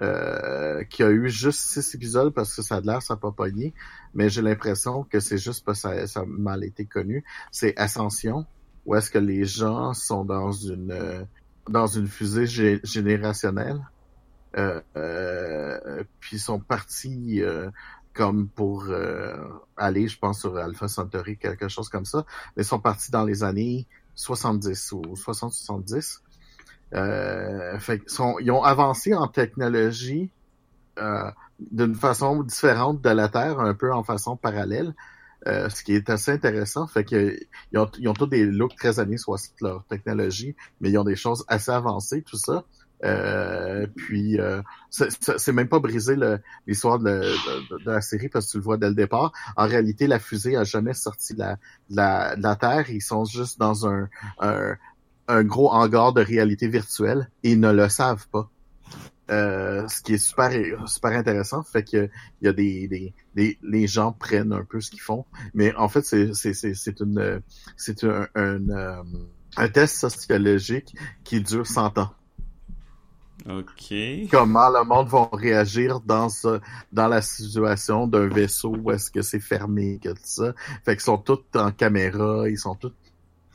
[0.00, 3.74] Euh, qui a eu juste six épisodes parce que ça a l'air ça pas pogné,
[4.14, 7.24] mais j'ai l'impression que c'est juste parce que ça, a mal été connu.
[7.50, 8.46] C'est Ascension,
[8.86, 11.24] où est-ce que les gens sont dans une euh,
[11.68, 12.46] dans une fusée
[12.84, 13.80] générationnelle,
[14.56, 17.42] euh, euh, puis sont partis
[18.14, 19.36] comme pour euh,
[19.76, 22.24] aller, je pense, sur Alpha Centauri, quelque chose comme ça.
[22.56, 26.20] Mais ils sont partis dans les années 70 ou 60-70.
[26.92, 30.30] Euh, fait, sont, ils ont avancé en technologie
[30.98, 31.30] euh,
[31.70, 34.94] d'une façon différente de la Terre, un peu en façon parallèle.
[35.46, 37.38] Euh, ce qui est assez intéressant, fait que
[37.72, 41.44] ils ont, tous des looks très années 60 leur technologie, mais ils ont des choses
[41.48, 42.64] assez avancées, tout ça.
[43.02, 46.16] Euh, puis euh, c'est même pas brisé
[46.66, 47.22] l'histoire de,
[47.86, 49.32] la série parce que tu le vois dès le départ.
[49.56, 51.42] En réalité, la fusée a jamais sorti de
[51.88, 52.90] la, la, Terre.
[52.90, 57.88] Ils sont juste dans un, un, gros hangar de réalité virtuelle et ils ne le
[57.88, 58.50] savent pas.
[59.30, 60.50] Euh, ce qui est super
[60.88, 64.90] super intéressant, fait que il y a des, des, les gens prennent un peu ce
[64.90, 67.40] qu'ils font, mais en fait c'est c'est c'est une
[67.76, 69.04] c'est un, un,
[69.56, 72.10] un test sociologique qui dure 100 ans.
[73.48, 73.94] OK.
[74.30, 76.28] Comment le monde va réagir dans
[76.92, 80.54] dans la situation d'un vaisseau où est-ce que c'est fermé, que tout ça.
[80.84, 82.92] Fait qu'ils sont tous en caméra, ils sont tous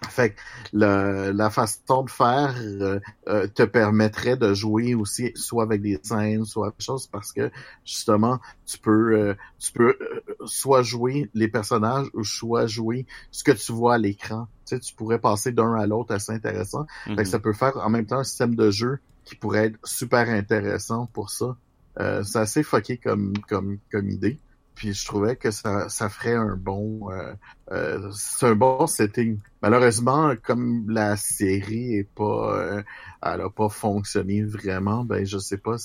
[0.09, 0.41] fait que
[0.73, 6.45] la façon de faire euh, euh, te permettrait de jouer aussi soit avec des scènes,
[6.45, 7.51] soit autre chose parce que
[7.85, 9.97] justement tu peux euh, tu peux
[10.45, 14.47] soit jouer les personnages ou soit jouer ce que tu vois à l'écran.
[14.65, 16.85] Tu sais, tu pourrais passer d'un à l'autre assez intéressant.
[17.05, 17.25] Fait que mm-hmm.
[17.25, 21.07] ça peut faire en même temps un système de jeu qui pourrait être super intéressant
[21.07, 21.57] pour ça.
[21.99, 24.39] Euh, c'est assez fucké comme, comme, comme idée.
[24.75, 27.33] Puis je trouvais que ça, ça ferait un bon euh,
[27.71, 29.39] euh c'est un bon setting.
[29.61, 32.83] Malheureusement, comme la série est pas euh,
[33.23, 35.77] elle a pas fonctionné vraiment, ben je sais pas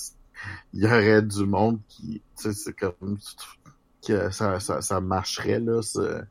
[0.73, 3.19] il y aurait du monde qui, tu sais, c'est comme
[4.07, 6.23] que ça, ça, ça marcherait là, ce,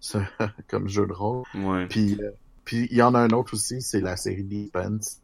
[0.00, 0.18] ce-
[0.68, 1.44] comme jeu de rôle.
[1.54, 1.86] Ouais.
[1.88, 2.30] Puis, euh,
[2.64, 5.20] puis il y en a un autre aussi, c'est la série The Expanse.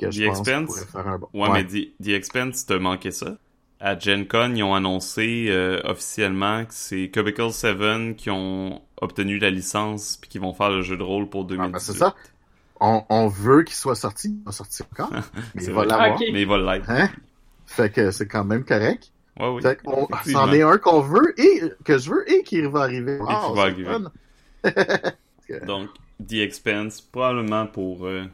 [0.00, 0.66] Que je The pense Expanse?
[0.66, 1.28] pourrait faire un bon.
[1.34, 3.36] Ouais, mais The, The Expanse, t'as manqué ça?
[3.80, 9.38] À Gen Con, ils ont annoncé euh, officiellement que c'est Cubicle 7 qui ont obtenu
[9.38, 11.72] la licence puis qui vont faire le jeu de rôle pour Ah, 2018.
[11.72, 12.14] ben, c'est ça.
[12.80, 14.36] On, on veut qu'il soit sorti.
[14.40, 15.10] Il va sortir encore.
[15.54, 16.18] mais il va l'avoir.
[16.32, 16.88] Mais il va l'être.
[16.90, 17.10] Hein?
[17.66, 19.10] Fait que c'est quand même correct.
[19.38, 19.62] Ouais, oui.
[19.62, 23.18] Fait qu'on- c'en est un qu'on veut et que je veux et qui va arriver.
[23.18, 23.96] qui Wow, va arriver.
[25.66, 25.90] Donc,
[26.26, 28.06] The Expanse, probablement pour...
[28.06, 28.24] euh,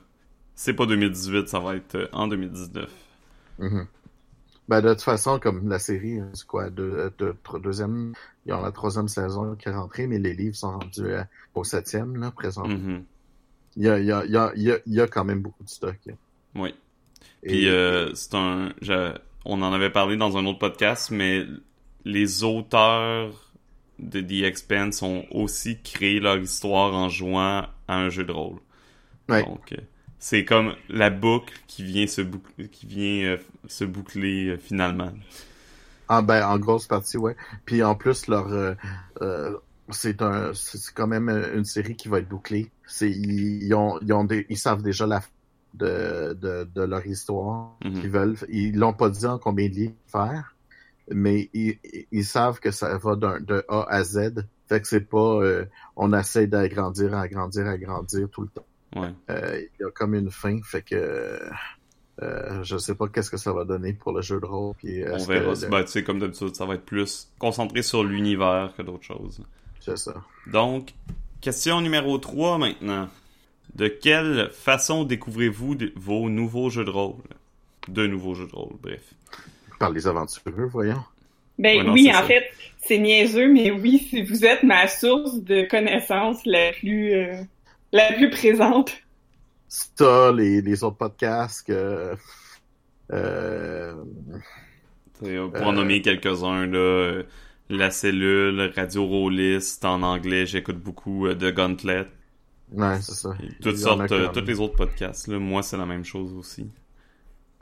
[0.55, 2.91] c'est pas 2018, ça va être euh, en 2019.
[3.59, 3.87] Mhm.
[4.71, 8.13] Ben, de toute façon, comme la série, euh, c'est quoi, deux, deux- trois- deuxième,
[8.47, 11.25] ils ont la troisième saison qui est rentrée, mais les livres sont rendus euh,
[11.57, 12.67] au septième, là, présent.
[12.69, 13.03] Mhm.
[13.77, 15.07] Il y a, il y a, il y a, il y a, il y a
[15.09, 15.97] quand même beaucoup de stock.
[16.07, 16.15] là.
[16.55, 16.73] Oui.
[17.43, 21.45] Et- Puis euh, c'est un, je- on en avait parlé dans un autre podcast, mais
[22.05, 23.53] les auteurs
[23.99, 28.59] de The Expanse ont aussi créé leur histoire en jouant à un jeu de rôle.
[29.29, 29.43] Ouais.
[29.45, 29.77] Donc euh,
[30.21, 35.13] c'est comme la boucle qui vient se boucler, qui vient euh, se boucler euh, finalement.
[36.09, 37.37] Ah ben en grosse partie ouais.
[37.65, 38.75] Puis en plus leur euh,
[39.91, 42.73] c'est un c'est quand même une série qui va être bouclée.
[42.87, 45.23] C'est ils, ils ont ils ont des, ils savent déjà la
[45.75, 47.93] de de, de leur histoire Mhm.
[47.95, 48.37] qu'ils veulent.
[48.49, 50.57] Ils l'ont pas dit en combien de livres faire,
[51.11, 51.81] mais ils,
[52.13, 54.47] ils- savent que ça va d'un de A à Z.
[54.69, 58.67] Fait que c'est pas euh, on essaie d'agrandir, agrandir, agrandir tout le temps.
[58.97, 59.09] Ouais.
[59.31, 61.41] Euh, Il y a comme une fin, fait que
[62.23, 64.75] euh, je sais pas qu'est-ce que ça va donner pour le jeu de rôle.
[64.77, 65.53] Puis On est-ce que verra.
[65.55, 69.05] le- Ben, tu sais, comme d'habitude, ça va être plus concentré sur l'univers que d'autres
[69.05, 69.41] choses.
[69.81, 70.15] C'est ça.
[70.47, 70.93] Donc,
[71.41, 73.09] question numéro 3 maintenant.
[73.75, 77.15] De quelle façon découvrez-vous vos nouveaux jeux de rôle?
[77.89, 79.03] De nouveaux jeux de rôle, bref.
[79.79, 81.03] Par les aventureux, voyons.
[81.59, 82.23] Ben Ouais, non, oui, en ça.
[82.25, 82.51] fait,
[82.81, 87.43] c'est niaiseux, mais oui, si vous êtes ma source de connaissances la plus euh,
[87.93, 88.93] la plus présente.
[89.69, 92.17] Ça, les, les autres podcasts que...
[93.13, 93.95] Euh,
[95.19, 97.23] Pour Euh, en nommer quelques-uns, là, euh,
[97.69, 102.07] La Cellule, Radio Rollist, en anglais, j'écoute beaucoup euh, de Gauntlet.
[102.73, 103.31] ouais, c'est ça.
[103.41, 106.33] Et toutes sortes, euh, comme- tous les autres podcasts, là, moi, c'est la même chose
[106.35, 106.71] aussi.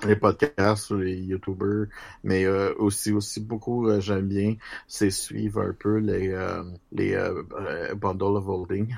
[0.06, 1.86] Les podcasts, les YouTubers,
[2.22, 4.54] mais euh, aussi aussi beaucoup, euh, j'aime bien,
[4.86, 6.62] c'est suivre un peu les, euh,
[6.92, 8.94] les euh, euh, bundle of holding.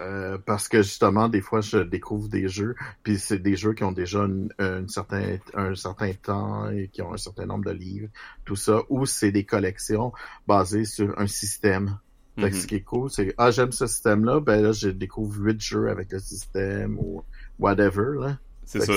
[0.00, 3.84] Euh, parce que justement, des fois, je découvre des jeux, puis c'est des jeux qui
[3.84, 7.70] ont déjà une, un certain un certain temps et qui ont un certain nombre de
[7.72, 8.08] livres,
[8.44, 10.12] tout ça, ou c'est des collections
[10.46, 11.98] basées sur un système.
[12.38, 12.50] Mhm.
[12.52, 15.90] ce qui est cool, c'est ah j'aime ce système-là, ben là je découvre huit jeux
[15.90, 17.22] avec le système ou
[17.58, 18.38] whatever là.
[18.64, 18.94] C'est ça,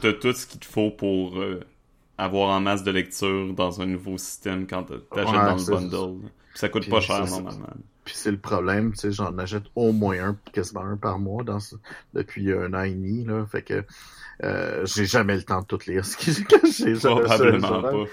[0.00, 1.60] t'as tout ce qu'il te faut pour euh,
[2.16, 5.64] avoir en masse de lecture dans un nouveau système quand t'a- t'achètes Ouais, dans le
[5.64, 6.28] bundle.
[6.50, 7.66] Puis ça coûte Puis pas cher ça, normalement.
[8.08, 11.44] Puis c'est le problème, tu sais, j'en achète au moins un, quasiment un par mois
[11.44, 11.76] dans ce-
[12.14, 13.84] depuis un an et demi là, fait que
[14.44, 16.94] euh, j'ai jamais le temps de tout lire ce que j'ai caché.
[16.94, 18.06] Probablement pas.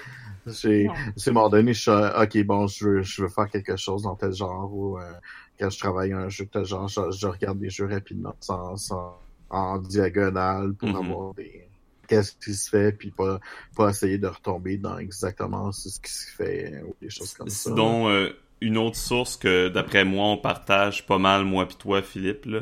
[0.48, 3.78] J'ai, c'est moment donné, je suis, euh, ok, bon, je veux, je veux faire quelque
[3.78, 5.14] chose dans tel genre ou euh,
[5.58, 8.76] quand je travaille un jeu de tel genre, je, je regarde des jeux rapidement, sans,
[8.76, 10.96] sans, en diagonale pour Mhm.
[10.98, 11.70] avoir des,
[12.08, 13.40] qu'est-ce qui se fait, puis pas,
[13.76, 17.70] pas essayer de retomber dans exactement ce qui se fait ou des choses comme ça.
[17.72, 18.30] Sinon, euh,
[18.62, 22.62] une autre source que d'après moi on partage pas mal, moi pis toi, Philippe, là,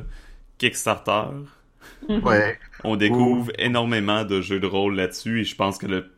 [0.59, 1.29] Kickstarter.
[2.21, 6.13] Ouais, On découvre énormément de jeux de rôle là-dessus et je pense que le,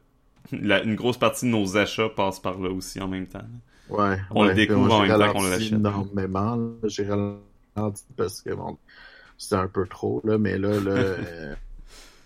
[0.51, 3.45] la- une grosse partie de nos achats passe par là aussi en même temps.
[3.87, 4.17] ouais.
[4.31, 5.83] On le découvre Puis en même temps qu'on l'achète.
[5.83, 8.77] énormément, j'ai ralenti parce que bon,
[9.37, 10.91] c'était un peu trop, là, mais là, là,
[11.25, 11.55] euh,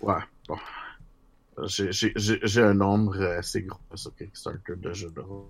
[0.01, 0.57] ouais, bon.
[1.65, 5.49] J'ai, j'ai, j'ai j'ai un nombre assez gros sur Kickstarter de jeux de rôle.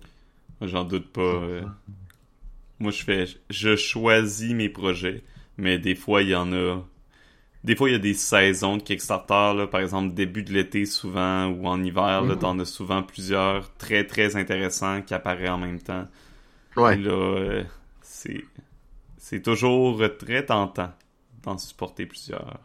[0.62, 1.20] J'en doute pas.
[1.22, 1.62] euh.
[2.78, 5.22] Moi, je fais, je choisis mes projets,
[5.58, 6.82] mais des fois, il y en a.
[7.64, 10.86] Des fois, il y a des saisons de Kickstarter, là, par exemple, début de l'été
[10.86, 12.38] souvent, ou en hiver, Mhm.
[12.38, 16.06] t'en as souvent plusieurs très, très intéressants qui apparaissent en même temps.
[16.76, 17.64] Ouais, Puis Là, euh,
[18.02, 18.44] c'est,
[19.18, 20.92] c'est toujours très tentant
[21.42, 22.60] d'en supporter plusieurs.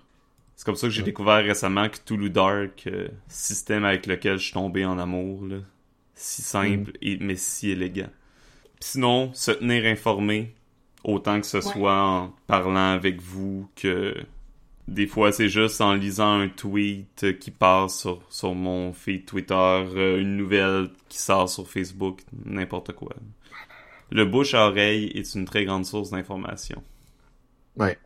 [0.55, 1.05] C'est comme ça que j'ai Ouais.
[1.05, 5.57] découvert récemment Cthulhu Dark, euh, système avec lequel je suis tombé en amour, là.
[6.15, 8.09] Si simple, et, mais si élégant.
[8.79, 10.55] Sinon, se tenir informé,
[11.03, 11.61] autant que ce Ouais.
[11.61, 14.15] soit en parlant avec vous que
[14.87, 19.53] des fois c'est juste en lisant un tweet qui passe sur, sur mon feed Twitter,
[19.55, 23.15] euh, une nouvelle qui sort sur Facebook, n'importe quoi.
[24.11, 26.83] Le bouche à oreille est une très grande source d'information.
[27.77, 27.97] ouais.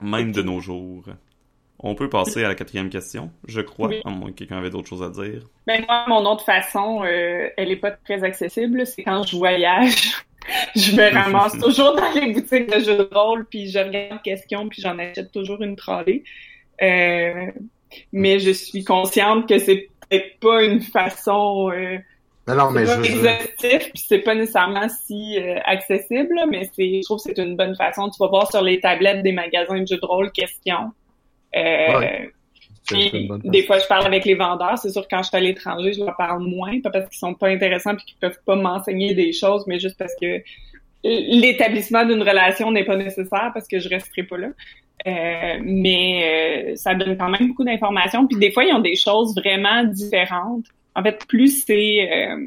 [0.00, 1.04] Même de nos jours.
[1.80, 4.00] On peut passer à la quatrième question, je crois, Oui.
[4.04, 5.42] à moins que quelqu'un avait d'autres choses à dire.
[5.66, 10.24] Ben moi, mon autre façon, euh, elle est pas très accessible, c'est quand je voyage.
[10.76, 14.68] je me ramasse toujours dans les boutiques de jeux de rôle, puis je regarde questions,
[14.68, 16.24] puis j'en achète toujours une trolley.
[16.82, 17.46] Euh,
[18.12, 21.98] mais je suis consciente que c'est peut-être pas une façon euh,
[22.46, 26.70] Mais non, mais c'est pas je, exhaustif, puis c'est pas nécessairement si euh, accessible, mais
[26.74, 28.10] c'est, je trouve que c'est une bonne façon.
[28.10, 30.92] Tu vas voir sur les tablettes des magasins de jeux de rôle questions.
[31.56, 32.30] Euh, Ouais.
[32.86, 34.78] puis, des fois, je parle avec les vendeurs.
[34.78, 37.34] C'est sûr quand je suis à l'étranger, je leur parle moins, pas parce qu'ils sont
[37.34, 40.40] pas intéressants puis qu'ils peuvent pas m'enseigner des choses, mais juste parce que
[41.04, 44.48] l'établissement d'une relation n'est pas nécessaire parce que je resterai pas là.
[45.06, 48.26] Euh, mais euh, ça donne quand même beaucoup d'informations.
[48.26, 50.64] Puis des fois, ils ont des choses vraiment différentes.
[50.96, 52.46] En fait, plus c'est euh,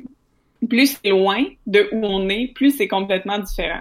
[0.70, 3.80] plus c'est loin de où on est, plus c'est complètement différent.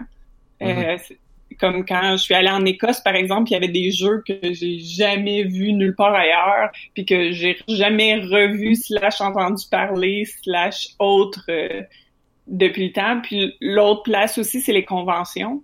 [0.62, 1.18] Euh, c'est-
[1.58, 4.34] comme quand je suis allée en Écosse, par exemple, il y avait des jeux que
[4.52, 10.88] j'ai jamais vus nulle part ailleurs, puis que j'ai jamais revu slash entendu parler slash
[10.98, 11.82] autre euh,
[12.46, 13.20] depuis le temps.
[13.22, 15.62] Puis l'autre place aussi, c'est les conventions.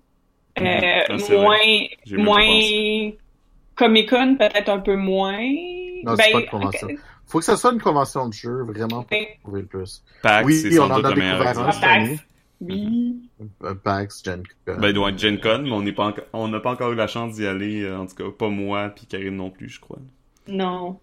[0.58, 0.62] Euh.
[1.08, 1.88] Ah, c'est vrai.
[2.16, 3.10] moins moins
[3.76, 5.38] Comic Con, peut-être un peu moins.
[6.02, 6.88] Non, c'est pas une convention.
[7.26, 10.02] Faut que ça soit une convention de jeu, vraiment, pour ben, trouver le plus.
[10.22, 12.20] PAX, Oui, c'est on en a découvert un cette année.
[12.60, 13.16] Oui.
[13.64, 14.76] Euh, PAX, Gen Con.
[14.78, 16.92] Ben, il doit être Gen Con, mais on n'est pas encore, on n'a pas encore
[16.92, 19.68] eu la chance d'y aller, euh, en tout cas, pas moi, puis Karine non plus,
[19.68, 19.98] je crois.
[20.48, 20.98] Non.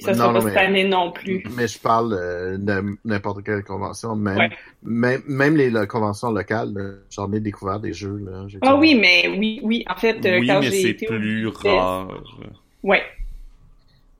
[0.00, 1.42] Ça Non, sera pas non, cette mais- année non plus.
[1.56, 4.50] Mais je parle euh, de n'importe quelle convention, même, Ouais.
[4.84, 8.16] même, même les là, conventions locales, j'en ai découvert des jeux.
[8.18, 9.84] Là, Ah oui, mais oui, oui.
[9.90, 12.22] En fait, oui, quand mais j'ai c'est plus rare.
[12.84, 13.02] Ouais.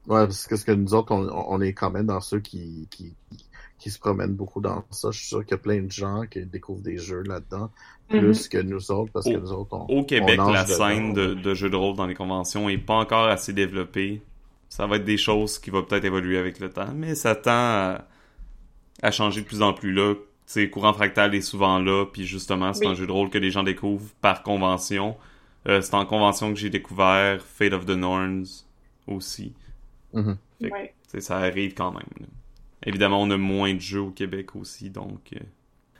[0.08, 2.88] Ouais, parce que, parce que nous autres, on, on est quand même dans ceux qui,
[2.90, 3.44] qui, qui
[3.90, 5.10] se promènent beaucoup dans ça.
[5.12, 7.70] Je suis sûr qu'il y a plein de gens qui découvrent des jeux là-dedans,
[8.10, 8.20] Mhm.
[8.20, 11.34] plus que nous autres, parce que nous autres, on, Au Québec, on la scène de,
[11.34, 14.22] de jeux de rôle dans les conventions est pas encore assez développée.
[14.68, 17.50] Ça va être des choses qui vont peut-être évoluer avec le temps, mais ça tend
[17.52, 18.04] à,
[19.02, 20.14] à changer de plus en plus là.
[20.46, 22.92] Sais, Courant Fractal est souvent là, puis justement, c'est Oui.
[22.92, 25.16] un jeu de rôle que les gens découvrent par convention.
[25.68, 28.64] Euh, c'est en convention que j'ai découvert Fate of the Norns
[29.06, 29.52] aussi.
[30.14, 30.38] Mhm.
[30.60, 30.94] Fait Ouais.
[31.20, 32.02] Ça arrive quand même.
[32.20, 32.26] là.
[32.84, 35.30] Évidemment, on a moins de jeux au Québec aussi, donc...
[35.34, 35.40] euh,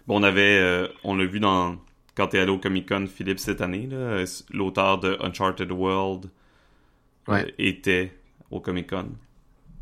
[0.07, 0.59] Bon, on avait...
[0.59, 1.77] euh, on l'a vu dans...
[2.17, 6.31] Quand t'es allé au Comic-Con, Philippe, cette année, euh, l'auteur de Uncharted World
[7.29, 8.13] euh, était
[8.51, 9.11] au Comic-Con.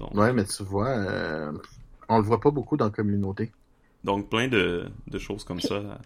[0.00, 1.52] Donc, Ouais, mais tu vois, euh,
[2.08, 3.52] on le voit pas beaucoup dans la communauté.
[4.04, 6.00] donc plein de, de choses comme ça.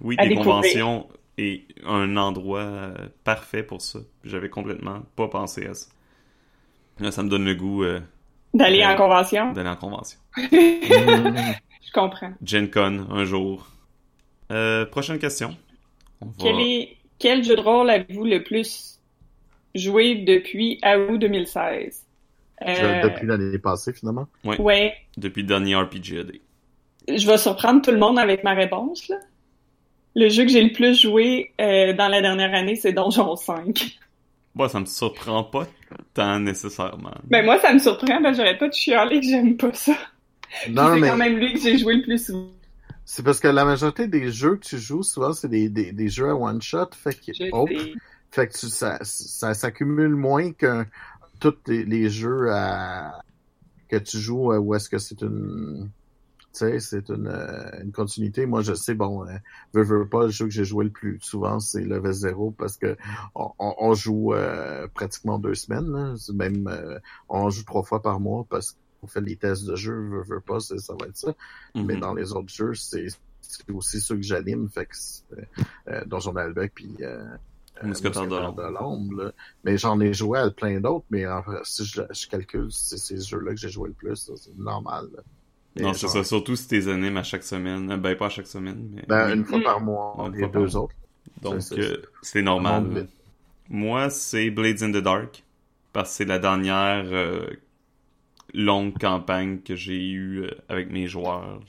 [0.00, 0.44] Oui, À des découvrir.
[0.44, 2.94] conventions et un endroit
[3.24, 4.00] parfait pour ça.
[4.24, 5.88] J'avais complètement pas pensé à ça.
[6.98, 8.00] Là, ça me donne le goût euh,
[8.56, 8.86] D'aller Ouais.
[8.86, 9.52] en convention.
[9.52, 10.18] d'aller en convention.
[10.36, 11.34] Mhm.
[11.86, 12.32] Je comprends.
[12.44, 13.66] Gen Con, un jour.
[14.52, 15.56] Euh, prochaine question.
[16.20, 18.98] On va- Quel, est, quel jeu de rôle avez-vous le plus
[19.74, 22.04] joué depuis août 2016?
[22.66, 24.26] Euh, Depuis l'année passée, finalement.
[24.44, 24.94] Ouais.
[25.16, 26.32] Depuis le dernier RPG AD.
[27.08, 29.16] Je vais surprendre tout le monde avec ma réponse, là.
[30.14, 33.98] Le jeu que j'ai le plus joué euh, dans la dernière année, c'est Donjon 5.
[34.56, 35.66] Bon, ça me surprend pas
[36.14, 37.14] tant nécessairement.
[37.28, 39.92] Ben moi, ça me surprend, ben j'aurais pas de chialer que j'aime pas ça.
[40.70, 42.50] Non, c'est mais quand même lui que j'ai joué le plus souvent.
[43.04, 46.08] c'est parce que la majorité des jeux que tu joues, souvent, c'est des, des, des
[46.08, 46.88] jeux à one-shot.
[46.94, 47.68] Fait que, oh,
[48.30, 50.86] fait que tu- ça, ça s'accumule moins que
[51.38, 53.20] tous les, les jeux à,
[53.88, 55.90] que tu joues euh, où est-ce que c'est une...
[56.56, 58.46] Tu sais, c'est une, euh, une continuité.
[58.46, 59.32] Moi, je sais, bon, euh,
[59.74, 62.78] veux, veux pas, le jeu que j'ai joué le plus souvent, c'est Level 0 parce
[62.78, 62.96] que
[63.34, 65.90] on, on- on joue euh, pratiquement deux semaines.
[65.92, 66.14] là.
[66.32, 69.92] Même, euh, on joue trois fois par mois parce qu'on fait les tests de jeu,
[70.08, 71.34] veux, veux pas, c'est- ça va être ça.
[71.74, 71.84] Mhm.
[71.86, 73.08] Mais dans les autres jeux, c'est
[73.48, 74.96] c'est aussi ceux que j'anime, fait que
[75.88, 77.22] euh, Donjon Malbec puis euh,
[77.88, 78.22] Mousquetaire
[78.54, 79.32] de l'ombre.
[79.62, 83.20] Mais j'en ai joué à plein d'autres, mais en si je, je calcule, c'est ces
[83.20, 85.06] jeux-là que j'ai joué le plus, là, c'est normal.
[85.14, 85.22] là.
[85.80, 86.24] Non, c'est ça.
[86.24, 87.90] Surtout si t'es animes à chaque semaine.
[87.90, 89.04] Euh, Ben, pas à chaque semaine, mais...
[89.08, 90.94] Ben, une fois par mois, Une les deux autres.
[91.42, 93.08] Donc, c'est- euh, c'est normal.
[93.68, 95.42] Moi, c'est Blades in the Dark.
[95.92, 97.46] Parce que c'est la dernière euh,
[98.54, 101.60] longue campagne que j'ai eue avec mes joueurs.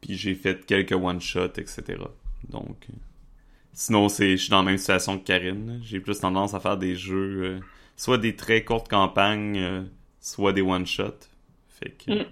[0.00, 1.82] Puis j'ai fait quelques one-shots, etc.
[2.48, 2.86] Donc...
[3.74, 5.80] Sinon, c'est, je suis dans la même situation que Karine.
[5.82, 7.60] J'ai plus tendance à faire des jeux, euh,
[7.96, 9.82] soit des très courtes campagnes, euh,
[10.20, 11.28] soit des one-shots.
[11.80, 12.12] Fait que...
[12.12, 12.26] Mm.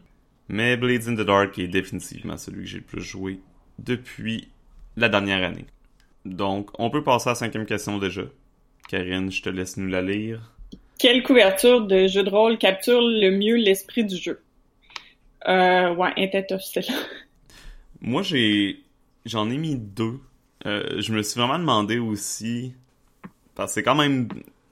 [0.53, 3.39] Mais Blades in the Dark est définitivement celui que j'ai le plus joué
[3.79, 4.49] depuis
[4.97, 5.67] la dernière année.
[6.25, 8.23] Donc, on peut passer à la cinquième question déjà.
[8.89, 10.53] Karine, je te laisse nous la lire.
[10.99, 14.43] Quelle couverture de jeu de rôle capture le mieux l'esprit du jeu?
[15.47, 16.13] Euh, ouais,
[16.59, 16.95] celle-là.
[18.01, 18.81] Moi, j'ai,
[19.27, 20.19] j'en ai mis deux.
[20.67, 22.75] Euh, je me suis vraiment demandé aussi,
[23.55, 24.27] parce que c'est quand même,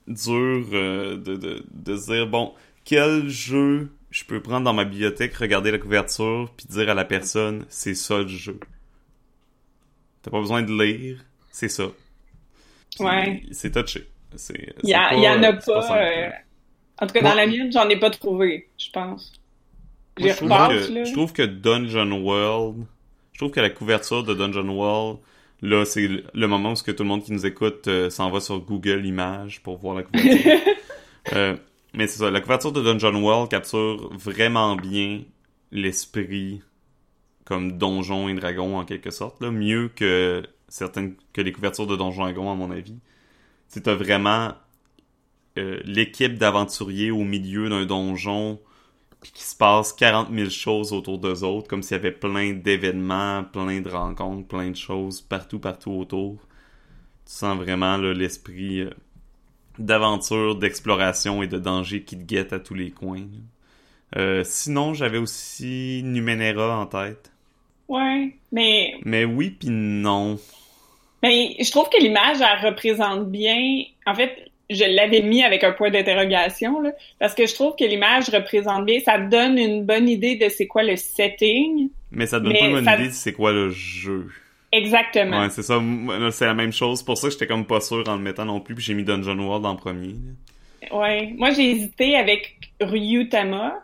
[0.08, 2.52] dur euh, de, de, de se dire, bon,
[2.84, 7.04] quel jeu je peux prendre dans ma bibliothèque, regarder la couverture, puis dire à la
[7.04, 8.58] personne, c'est ça le jeu.
[10.22, 11.86] T'as pas besoin de lire, c'est ça.
[12.94, 13.42] Puis Ouais.
[13.52, 14.08] C'est touché.
[14.36, 15.82] C'est, Il y, a- pas- en a c'est pas.
[15.82, 15.98] simple.
[16.02, 16.28] euh,
[17.00, 19.32] En tout cas, dans la mienne, j'en ai pas trouvé, je pense.
[20.18, 21.04] Moi, je, trouve repasse, que, là.
[21.04, 22.84] je trouve que Dungeon World,
[23.32, 25.18] je trouve que la couverture de Dungeon World,
[25.62, 28.10] là, c'est le- le moment où ce que tout le monde qui nous écoute euh,
[28.10, 30.52] s'en va sur Google Images pour voir la couverture.
[31.34, 31.56] Euh,
[31.94, 35.22] mais c'est ça, la couverture de Dungeon World capture vraiment bien
[35.72, 36.62] l'esprit
[37.44, 41.96] comme Donjon et Dragon en quelque sorte, là, mieux que certaines que les couvertures de
[41.96, 42.98] Donjon et Dragon à mon avis.
[43.72, 44.55] Tu t'as vraiment
[45.59, 48.61] euh, l'équipe d'aventuriers au milieu d'un donjon
[49.20, 52.53] puis qu'il se passe 40 000 choses autour d'eux autres, comme s'il y avait plein
[52.53, 56.37] d'événements, plein de rencontres, plein de choses partout, partout autour.
[57.27, 58.90] Tu sens vraiment l'esprit euh,
[59.78, 63.26] d'aventure, d'exploration et de danger qui te guette à tous les coins.
[64.16, 67.30] Euh, sinon, j'avais aussi Numenera en tête.
[67.88, 70.38] Ouais, mais, Mais oui puis non.
[71.22, 73.82] mais je trouve que l'image, elle représente bien.
[74.06, 77.84] En fait, je l'avais mis avec un point d'interrogation, là, parce que je trouve que
[77.84, 79.00] l'image représente bien.
[79.00, 81.88] Ça donne une bonne idée de c'est quoi le setting.
[82.10, 84.28] Mais ça donne Mais pas une bonne ça- idée de c'est quoi le jeu.
[84.72, 85.40] Exactement.
[85.42, 85.81] Ouais, c'est ça.
[86.31, 87.02] C'est la même chose.
[87.02, 88.74] Pour ça, j'étais comme pas sûr en le mettant non plus.
[88.74, 90.14] Puis j'ai mis Dungeon World en premier.
[90.92, 91.33] Ouais.
[91.37, 93.74] Moi, j'ai hésité avec Ryutama.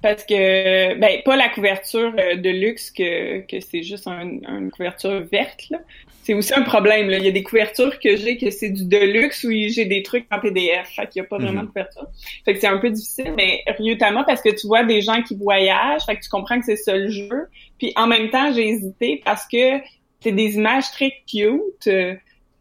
[0.00, 4.70] Parce que, ben, pas la couverture euh, de luxe, que, que c'est juste un- une
[4.70, 5.78] couverture verte, là.
[6.22, 7.18] C'est aussi un problème, là.
[7.18, 10.24] Il y a des couvertures que j'ai que c'est du deluxe où j'ai des trucs
[10.30, 10.88] en PDF.
[10.94, 11.66] Fait qu'il y a pas vraiment Mhm.
[11.66, 12.06] de couverture.
[12.44, 15.34] Fait que c'est un peu difficile, mais Ryutama, parce que tu vois des gens qui
[15.34, 17.48] voyagent, fait que tu comprends que c'est ça le jeu.
[17.78, 19.78] Puis en même temps, j'ai hésité parce que
[20.20, 22.14] c'est des images très cute euh,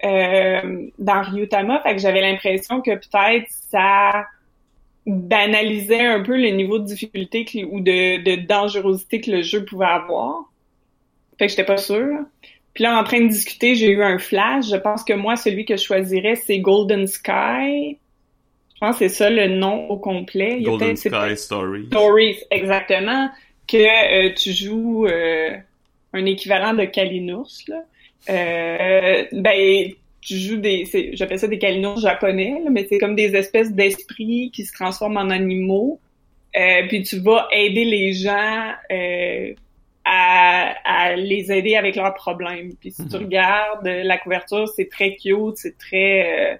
[0.04, 4.26] euh, dans Ryutama, fait que j'avais l'impression que peut-être ça
[5.06, 9.64] banalisait un peu le niveau de difficulté que- ou de, de dangerosité que le jeu
[9.66, 10.52] pouvait avoir.
[11.40, 12.20] Fait que j'étais pas sûre.
[12.74, 14.70] Puis là, en train de discuter, j'ai eu un flash.
[14.70, 17.98] Je pense que moi, celui que je choisirais, c'est Golden Sky.
[18.76, 20.58] Je pense que c'est ça le nom au complet.
[20.58, 21.86] Il y a Golden Sky Story.
[21.88, 23.30] Stories, exactement,
[23.68, 25.58] que euh, tu joues euh,
[26.18, 27.84] un équivalent de Kalinours, là.
[28.30, 33.36] Euh, ben, tu joues des, j'appelle ça des Kalinours japonais, là, mais c'est comme des
[33.36, 36.00] espèces d'esprits qui se transforment en animaux.
[36.58, 39.54] Euh, puis tu vas aider les gens euh,
[40.04, 42.74] à, à les aider avec leurs problèmes.
[42.80, 43.24] Puis si tu Mhm.
[43.24, 46.60] regardes la couverture, c'est très cute, c'est très...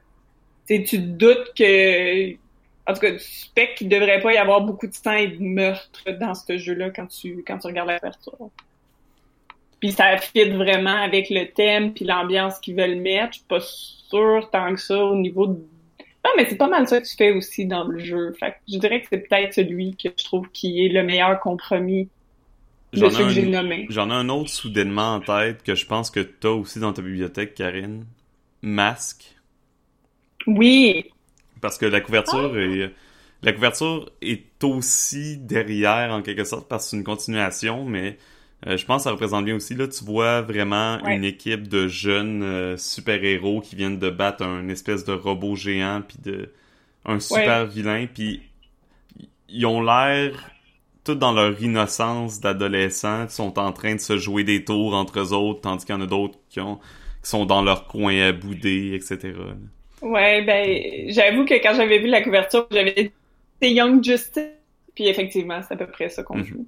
[0.68, 2.34] tu te doutes que
[2.90, 5.42] en tout cas, tu suspectes qu'il devrait pas y avoir beaucoup de sang et de
[5.44, 8.50] meurtre dans ce jeu-là quand tu, quand tu regardes la couverture.
[9.80, 13.34] Puis ça fit vraiment avec le thème puis l'ambiance qu'ils veulent mettre.
[13.34, 15.54] Je suis pas sûre tant que ça au niveau de...
[15.54, 18.34] Non, mais c'est pas mal ça que tu fais aussi dans le jeu.
[18.40, 21.40] Fait que je dirais que c'est peut-être celui que je trouve qui est le meilleur
[21.40, 22.10] compromis
[22.94, 23.86] de J'en ceux que j'ai nommés.
[23.90, 27.02] J'en ai un autre soudainement en tête que je pense que t'as aussi dans ta
[27.02, 28.06] bibliothèque, Karine.
[28.62, 29.36] Masque.
[30.48, 31.06] Oui,
[31.62, 32.92] Parce que la couverture est
[33.44, 38.18] la couverture est aussi derrière en quelque sorte parce que c'est une continuation, mais
[38.66, 41.06] euh, je pense que ça représente bien aussi là tu vois vraiment Ouais.
[41.06, 45.56] une équipe de jeunes euh, super héros qui viennent de battre un espèce de robot
[45.56, 46.52] géant puis de
[47.06, 48.42] un super vilain puis
[49.50, 50.52] ils ont l'air
[51.04, 55.20] tout dans leur innocence d'adolescents, ils sont en train de se jouer des tours entre
[55.20, 56.78] eux autres, tandis qu'il y en a d'autres qui ont
[57.24, 59.56] qui sont dans leur coin à bouder, etc.
[60.02, 63.12] ouais, ben j'avoue que quand j'avais vu la couverture, j'avais dit
[63.62, 64.44] c'est Young Justice.
[64.96, 66.44] Puis effectivement, c'est à peu près ça qu'on Mhm.
[66.44, 66.68] joue.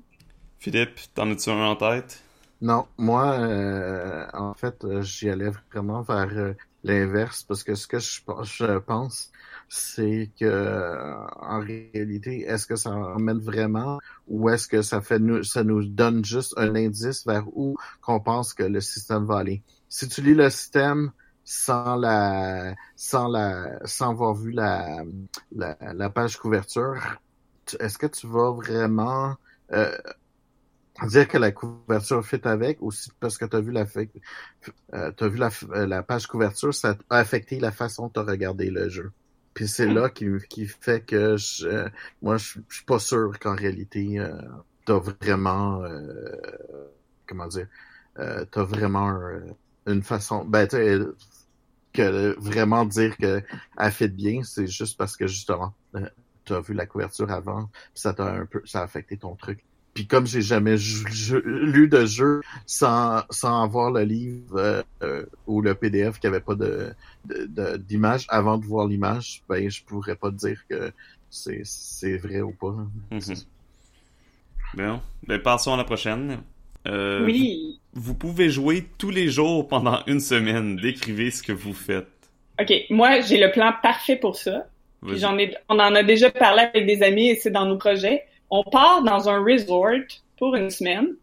[0.60, 2.22] Philippe, t'en as-tu un en tête?
[2.62, 6.54] Non, moi, euh, en fait, euh, j'y allais vraiment vers euh,
[6.84, 9.32] l'inverse parce que ce que je, je pense,
[9.70, 13.98] c'est que euh, en réalité, est-ce que ça emmène vraiment
[14.28, 18.20] ou est-ce que ça fait nous, ça nous donne juste un indice vers où qu'on
[18.20, 19.64] pense que le système va aller?
[19.88, 21.12] Si tu lis le système
[21.46, 25.02] sans la, sans la, sans avoir vu la,
[25.52, 26.96] la, la page couverture,
[27.66, 29.36] tu- est-ce que tu vas vraiment
[29.72, 29.98] euh,
[31.08, 34.12] dire que la couverture fit avec aussi parce que tu as vu la fait,
[34.94, 38.20] euh, t'as vu la, euh, la page couverture, ça a affecté la façon dont tu
[38.20, 39.12] as regardé le jeu.
[39.54, 41.90] Puis c'est là qui, qui fait que je,
[42.22, 44.34] moi je, suis pas sûr qu'en réalité euh,
[44.86, 46.32] t'as vraiment euh,
[47.28, 47.68] comment dire
[48.20, 49.44] euh, t'as vraiment un-
[49.88, 50.78] une façon ben tu
[51.94, 53.44] que vraiment dire que
[53.78, 56.08] elle fit bien, c'est juste parce que justement euh,
[56.46, 59.66] t'as vu la couverture avant, puis ça t'a un peu ça a affecté ton truc.
[60.00, 60.78] Puis comme j'ai jamais
[61.44, 66.56] lu de jeu sans, sans avoir le livre euh, ou le PDF qui avait pas
[66.56, 66.94] de
[67.78, 70.94] d'image avant de voir l'image, ben je pourrais pas dire que
[71.30, 72.78] c'est c'est vrai ou pas.
[73.12, 73.46] Mm-hmm.
[74.76, 76.44] Bon, ben passons à la prochaine.
[76.88, 77.82] Euh, oui.
[77.92, 80.78] Vous pouvez jouer tous les jours pendant une semaine.
[80.78, 82.08] Décrivez ce que vous faites.
[82.58, 84.66] OK, moi j'ai le plan parfait pour ça.
[85.04, 88.24] J'en ai, on en a déjà parlé avec des amis et c'est dans nos projets.
[88.50, 90.06] On part dans un resort
[90.38, 91.16] pour une semaine.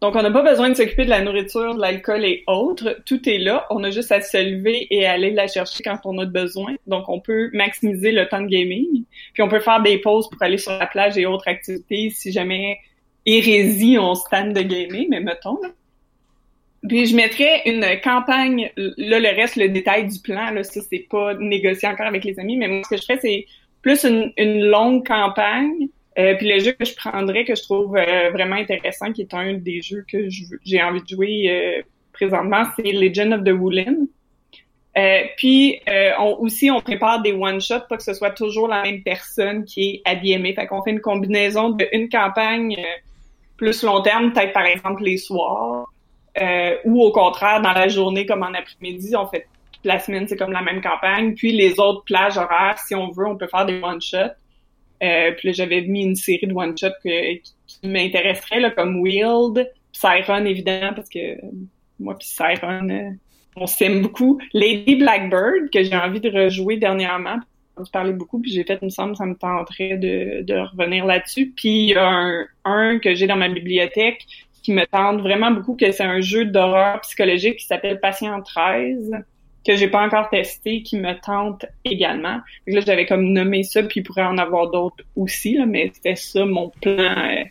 [0.00, 3.00] Donc, on n'a pas besoin de s'occuper de la nourriture, de l'alcool et autres.
[3.06, 3.66] Tout est là.
[3.70, 6.74] On a juste à se lever et aller la chercher quand on a besoin.
[6.86, 9.04] Donc, on peut maximiser le temps de gaming.
[9.34, 12.32] Puis, on peut faire des pauses pour aller sur la plage et autres activités si
[12.32, 12.78] jamais
[13.26, 15.58] hérésie, on stand de gaming, mais mettons.
[16.88, 21.06] Puis je mettrais une campagne, là le reste, le détail du plan, là, ça c'est
[21.10, 23.46] pas négocié encore avec les amis, mais moi ce que je ferais c'est
[23.80, 25.88] plus une longue campagne.
[26.18, 29.34] Euh, puis le jeu que je prendrais, que je trouve euh, vraiment intéressant, qui est
[29.34, 30.28] un des jeux que
[30.64, 34.06] j'ai envie de jouer euh, présentement, c'est Legend of the Woolen.
[35.36, 35.80] puis
[36.20, 39.90] on, aussi, on prépare des one-shots, pas que ce soit toujours la même personne qui
[39.90, 40.54] est habillée.
[40.54, 42.76] Fait qu'on fait une combinaison d'une campagne
[43.56, 45.88] plus long terme, peut-être par exemple les soirs,
[46.40, 49.46] euh, ou au contraire, dans la journée comme en après-midi, on fait
[49.84, 51.34] la semaine, c'est comme la même campagne.
[51.34, 54.34] Puis les autres plages horaires, si on veut, on peut faire des one-shots.
[55.02, 61.08] Euh, puis j'avais mis une série de one-shots qui, m'intéresserait, comme Wild, Siren, évidemment, parce
[61.08, 61.38] que
[61.98, 63.10] moi puis Siren, euh,
[63.56, 64.40] on s'aime beaucoup.
[64.52, 67.38] Lady Blackbird, que j'ai envie de rejouer dernièrement.
[67.76, 71.06] On parlait beaucoup, puis j'ai fait, il me semble, ça me tenterait de, de revenir
[71.06, 71.52] là-dessus.
[71.56, 74.24] Puis il y a un, un que j'ai dans ma bibliothèque
[74.62, 79.12] qui me tente vraiment beaucoup, que c'est un jeu d'horreur psychologique qui s'appelle Patient 13,
[79.66, 82.40] que j'ai pas encore testé, qui me tente également.
[82.66, 86.16] là, j'avais comme nommé ça, puis il pourrait en avoir d'autres aussi, là, mais c'était
[86.16, 87.44] ça mon plan euh,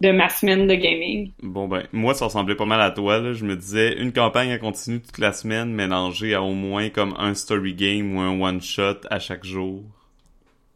[0.00, 1.30] de ma semaine de gaming.
[1.42, 3.32] Bon ben, moi ça ressemblait pas mal à toi, là.
[3.32, 7.14] je me disais une campagne à continuer toute la semaine, mélangée à au moins comme
[7.18, 9.82] un story game ou un one-shot à chaque jour,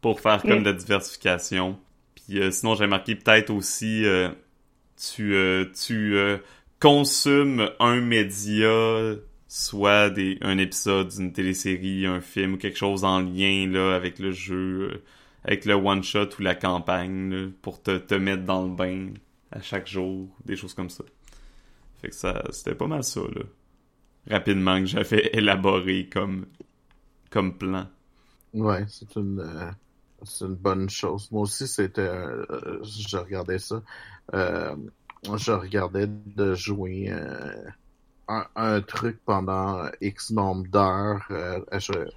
[0.01, 1.77] pour faire comme de la diversification.
[2.15, 4.05] Puis euh, sinon j'ai marqué peut-être aussi...
[4.05, 4.29] Euh,
[4.97, 5.35] tu,
[5.85, 6.37] tu euh,
[6.79, 9.15] consumes un média,
[9.55, 14.33] soit un épisode d'une télésérie, un film ou quelque chose en lien là, avec le
[14.33, 15.03] jeu, euh,
[15.45, 19.13] avec le one-shot ou la campagne, pour te, te mettre dans le bain
[19.51, 21.05] à chaque jour, des choses comme ça.
[22.01, 23.43] Fait que ça, c'était pas mal ça, là.
[24.29, 26.47] Rapidement que j'avais élaboré comme,
[27.29, 27.87] comme plan.
[28.53, 29.73] Ouais, c'est une,
[30.23, 31.31] c'est une bonne chose.
[31.31, 32.11] Moi aussi, c'était,
[32.83, 33.81] je regardais ça.
[34.33, 34.75] Euh,
[35.23, 37.09] je regardais de jouer
[38.29, 41.59] euh, un, truc pendant X nombre d'heures, euh,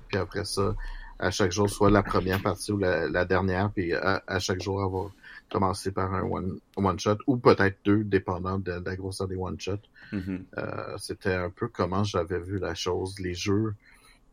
[0.09, 0.75] puis après ça,
[1.19, 5.11] à chaque jour, soit la première partie ou la, dernière, puis à, chaque jour avoir
[5.51, 9.59] commencé par un one, one shot ou peut-être deux, dépendant de, la grosseur des one
[9.59, 9.77] shots.
[10.13, 10.99] Mm-hmm.
[10.99, 13.75] C'était un peu comment j'avais vu la chose, les jeux.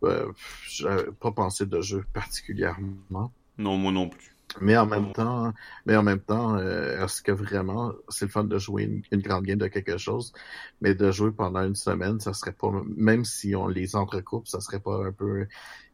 [0.05, 0.31] Euh,
[0.69, 3.31] j'avais pas pensé de jeux particulièrement.
[3.57, 4.34] Non, moi non plus.
[4.61, 5.53] Mais en même temps,
[5.85, 9.43] mais en même temps, euh, est-ce que vraiment c'est le fun de jouer une, grande
[9.43, 10.33] game de quelque chose,
[10.81, 14.61] mais de jouer pendant une semaine, ça serait pas, même si on les entrecoupe, ça
[14.61, 15.47] serait pas un peu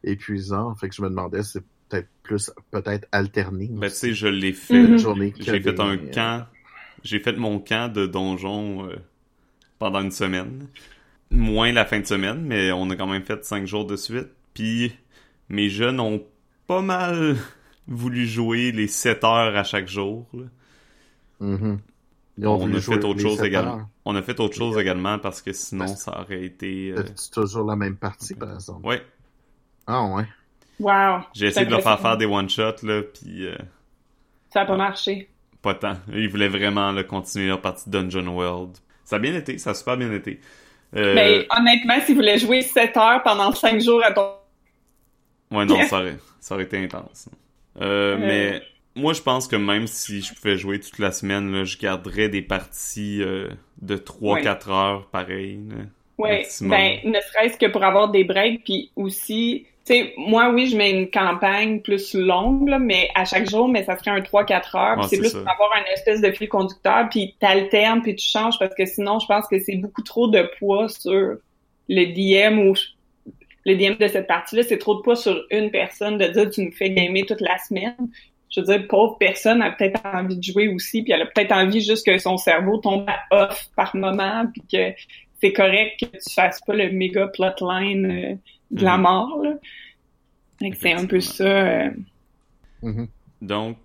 [0.04, 0.74] épuisant.
[0.76, 3.68] Fait que je me demandais, c'est peut-être plus, peut-être alterné.
[3.70, 4.82] Ben tu sais, je l'ai fait.
[4.82, 6.46] Mm J'ai fait un euh, camp.
[7.02, 8.96] J'ai fait mon camp de donjon euh,
[9.78, 10.68] pendant une semaine.
[11.30, 14.28] Moins la fin de semaine, mais on a quand même fait cinq jours de suite.
[14.54, 14.94] Puis
[15.48, 16.22] mes jeunes ont
[16.66, 17.36] pas mal
[17.88, 20.26] voulu jouer les 7 heures à chaque jour.
[21.40, 21.78] Mm-hmm.
[22.44, 23.82] On a fait autre chose également.
[24.04, 26.92] On a fait autre chose également parce que sinon ça aurait été.
[26.96, 28.80] Euh, C'est toujours la même partie par exemple.
[28.84, 28.96] Oui.
[29.86, 30.24] Ah ouais.
[30.80, 31.22] Wow.
[31.34, 33.46] J'ai essayé de leur faire faire des one shots là, puis.
[33.46, 33.56] Euh,
[34.50, 35.28] ça a pas marché.
[35.60, 35.96] Pas tant.
[36.12, 38.76] Ils voulaient vraiment continuer leur partie Dungeon World.
[39.04, 40.40] Ça a bien été, ça a super bien été.
[40.96, 41.14] Euh...
[41.14, 44.32] Mais honnêtement, s'ils voulaient jouer 7 heures pendant 5 jours à ton.
[45.50, 47.28] Ouais, non, ça aurait, ça aurait été intense.
[47.80, 48.62] Euh, mais
[48.94, 52.28] moi, je pense que même si je pouvais jouer toute la semaine, là, je garderais
[52.28, 53.48] des parties euh,
[53.80, 55.60] de 3-4 heures pareil.
[56.18, 60.68] Oui, ben, ne serait-ce que pour avoir des breaks, puis aussi, tu sais, moi, oui,
[60.68, 64.20] je mets une campagne plus longue, là, mais à chaque jour, mais ça serait un
[64.20, 68.26] 3-4 heures, c'est plus pour avoir un espèce de fil conducteur, puis t'alternes, puis tu
[68.26, 71.36] changes, parce que sinon, je pense que c'est beaucoup trop de poids sur
[71.88, 72.74] le DM ou
[73.64, 76.64] le DM de cette partie-là, c'est trop de poids sur une personne de dire tu
[76.64, 77.96] nous fais gamer toute la semaine.
[78.50, 81.52] Je veux dire, pauvre personne a peut-être envie de jouer aussi, puis elle a peut-être
[81.52, 84.94] envie juste que son cerveau tombe à off par moment, puis que
[85.40, 88.34] c'est correct que tu fasses pas le méga plotline euh,
[88.70, 89.02] de la mhm.
[89.02, 89.44] mort.
[90.80, 91.44] C'est un peu ça.
[91.44, 91.90] Euh.
[92.82, 93.08] Mhm.
[93.40, 93.78] Donc,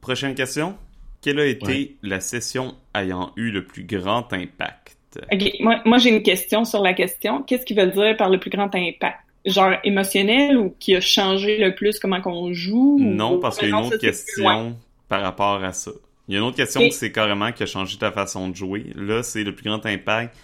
[0.00, 0.76] prochaine question.
[1.20, 4.98] quelle a été la session ayant eu le plus grand impact?
[5.32, 7.42] OK, moi, moi j'ai une question sur la question.
[7.42, 9.18] Qu'est-ce qu'ils veulent dire par le plus grand impact?
[9.44, 12.98] Genre émotionnel ou qui a changé le plus comment qu'on joue?
[13.00, 14.76] Non, parce qu'il y a une autre question
[15.08, 15.90] par rapport à ça.
[16.26, 18.56] Il y a une autre question qui c'est carrément qui a changé ta façon de
[18.56, 18.86] jouer.
[18.94, 20.34] Là, c'est le plus grand impact.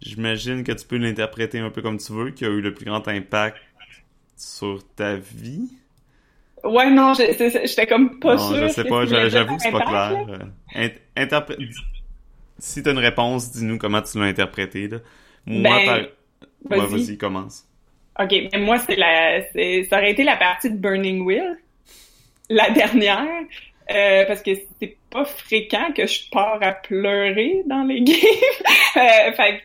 [0.00, 2.86] J'imagine que tu peux l'interpréter un peu comme tu veux, qui a eu le plus
[2.86, 3.58] grand impact
[4.36, 5.68] sur ta vie.
[6.64, 10.26] Ouais, non, j'étais comme pas non, Je sais pas, j'avoue que c'est pas clair.
[10.76, 10.88] Euh,
[12.58, 14.88] si t'as une réponse, dis-nous comment tu l'as interprété.
[14.88, 14.98] Là.
[15.46, 16.06] Moi, ben,
[16.68, 16.86] par...
[16.86, 17.64] vas-y, commence.
[18.18, 19.42] Ok, mais moi, c'est la,
[19.84, 21.56] ça aurait été la partie de Burning Wheel,
[22.50, 23.44] la dernière,
[23.90, 24.50] euh, parce que
[24.80, 28.16] c'est pas fréquent que je pars à pleurer dans les games.
[28.96, 29.62] euh, fait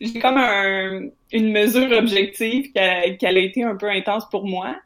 [0.00, 4.46] j'ai comme un, une mesure objective qui a, qui a été un peu intense pour
[4.46, 4.76] moi.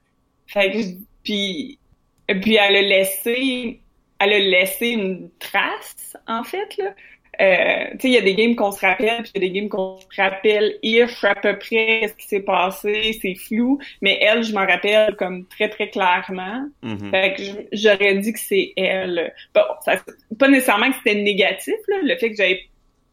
[0.46, 0.78] Fait que,
[1.22, 1.78] puis,
[2.26, 3.80] puis elle a laissé,
[4.18, 6.94] elle a laissé une trace, en fait, là.
[7.40, 9.48] Euh, tu sais, il y a des games qu'on se rappelle, puis il y a
[9.48, 13.78] des games qu'on se rappelle if à peu près ce qui s'est passé, c'est flou,
[14.02, 16.66] mais elle, je m'en rappelle comme très très clairement.
[16.82, 17.10] Mm-hmm.
[17.10, 19.32] Fait que j'aurais dit que c'est elle.
[19.54, 20.02] Bon, ça,
[20.36, 22.60] pas nécessairement que c'était négatif, là, le fait que j'avais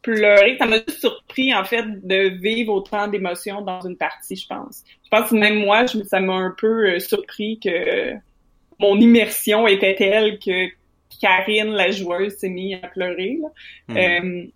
[0.02, 4.46] pleuré, ça m'a juste surpris en fait de vivre autant d'émotions dans une partie, je
[4.46, 4.82] pense.
[5.04, 8.14] Je pense que même moi, je, ça m'a un peu euh, surpris que
[8.80, 10.68] mon immersion était telle que
[11.20, 13.38] Karine, la joueuse, s'est mise à pleurer.
[13.40, 13.48] Là.
[13.88, 14.48] Hmm.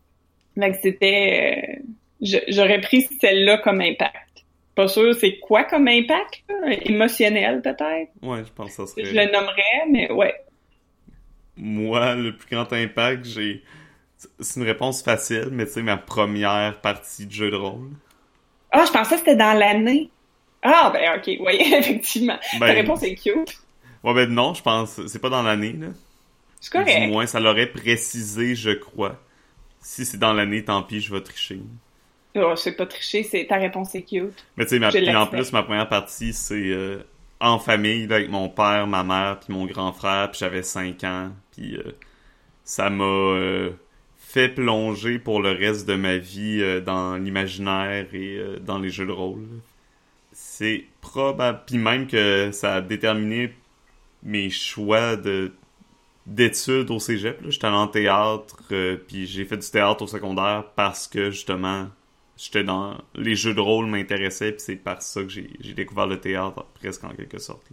[0.59, 1.81] Euh, c'était...
[2.23, 4.45] Euh, j'aurais pris celle-là comme impact.
[4.75, 6.45] Pas sûr c'est quoi comme impact,
[6.85, 8.11] émotionnel peut-être?
[8.23, 9.05] Ouais, je pense que ça serait...
[9.05, 10.35] Je le nommerais, mais ouais.
[11.57, 13.63] Moi, le plus grand impact, j'ai...
[14.39, 17.91] C'est une réponse facile, mais tu sais, ma première partie de jeu de rôle.
[18.71, 20.11] Ah, je pensais que c'était dans l'année.
[20.63, 22.39] Ah, ben ok, oui, effectivement.
[22.53, 23.59] Ta ben, réponse est cute.
[24.05, 25.89] Ouais, ben non, je pense, c'est pas dans l'année, là.
[26.61, 27.01] C'est correct.
[27.01, 29.19] Du moins, ça l'aurait précisé, je crois.
[29.81, 31.61] Si c'est dans l'année, tant pis, je vais tricher.
[32.37, 34.45] Oh, c'est pas tricher, c'est ta réponse est cute.
[34.57, 37.03] Mais tu sais, en plus, ma première partie, c'est euh,
[37.41, 41.03] en famille, là, avec mon père, ma mère, puis mon grand frère, puis j'avais 5
[41.05, 41.93] ans, puis euh,
[42.63, 43.71] ça m'a euh,
[44.19, 49.13] fait plonger pour le reste de ma vie dans l'imaginaire et dans les jeux de
[49.13, 49.49] rôle.
[50.31, 53.53] C'est probable, puis même que ça a déterminé
[54.23, 55.53] mes choix de
[56.27, 57.41] d'études au cégep.
[57.49, 61.89] J'étais allé en théâtre, euh, puis j'ai fait du théâtre au secondaire parce que justement,
[62.37, 66.21] j'étais dans les jeux de rôle m'intéressaient, puis c'est par ça que j'ai découvert le
[66.21, 67.66] théâtre presque en quelque sorte.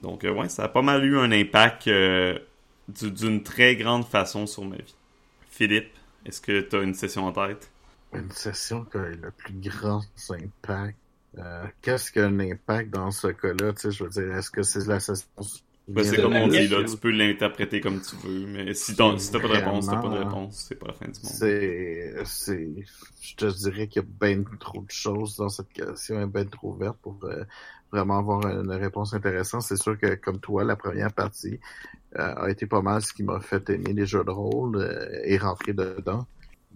[0.00, 2.38] Donc euh, ouais, ça a pas mal eu un impact euh,
[2.88, 4.94] d'une très grande façon sur ma vie.
[5.50, 5.92] Philippe,
[6.24, 7.70] est-ce que tu as une session en tête?
[8.14, 10.96] Une session qui a eu le plus grand impact.
[11.80, 13.72] Qu'est-ce qu'un impact dans ce cas-là?
[13.82, 15.26] Je veux dire, est-ce que c'est la session
[15.88, 19.18] ben, c'est comme on dit, là, tu peux l'interpréter comme tu veux, mais si t'as
[19.18, 21.32] si pas de réponse, t'as pas de réponse, c'est pas la fin du monde.
[21.32, 22.74] C'est, c'est,
[23.20, 26.72] je te dirais qu'il y a bien trop de choses dans cette question, bien trop
[26.74, 27.44] verte pour euh,
[27.90, 29.62] vraiment avoir une réponse intéressante.
[29.62, 31.58] C'est sûr que, comme toi, la première partie
[32.16, 35.20] euh, a été pas mal ce qui m'a fait aimer les jeux de rôle euh,
[35.24, 36.26] et rentrer dedans.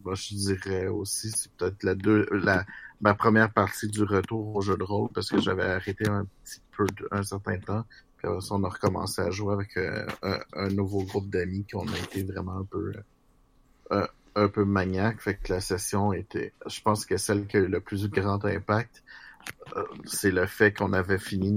[0.05, 2.65] Moi, je dirais aussi, c'est peut-être la deux, la,
[3.01, 6.61] ma première partie du retour au jeu de rôle parce que j'avais arrêté un petit
[6.77, 7.85] peu un certain temps
[8.27, 10.07] on a recommencé à jouer avec euh,
[10.53, 12.93] un, nouveau groupe d'amis qui ont été vraiment un peu
[13.93, 15.21] euh, un peu maniaque.
[15.21, 18.45] Fait que la session était, je pense que celle qui a eu le plus grand
[18.45, 19.03] impact,
[19.77, 21.57] euh, c'est le fait qu'on avait fini,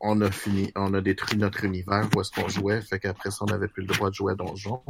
[0.00, 2.80] on, a fini, on a détruit notre univers où est-ce qu'on jouait.
[2.80, 4.82] Fait qu'après ça, on n'avait plus le droit de jouer à Donjon.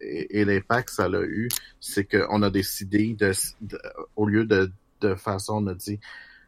[0.00, 1.48] et, l'impact ça l'a eu,
[1.80, 3.32] c'est qu'on a décidé de,
[4.16, 4.70] au lieu de
[5.04, 6.00] de façon, on a dit,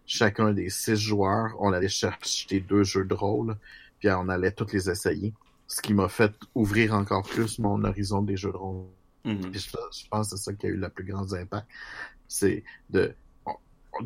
[0.06, 3.56] chacun des six joueurs, on allait chercher deux jeux de rôle,
[3.98, 5.32] puis on allait tous les essayer.
[5.66, 8.86] Ce qui m'a fait ouvrir encore plus mon horizon des jeux de rôle.
[9.24, 9.52] Mm-hmm.
[9.52, 11.66] je, pense que c'est ça qui a eu le plus grand impact.
[12.28, 13.12] C'est de,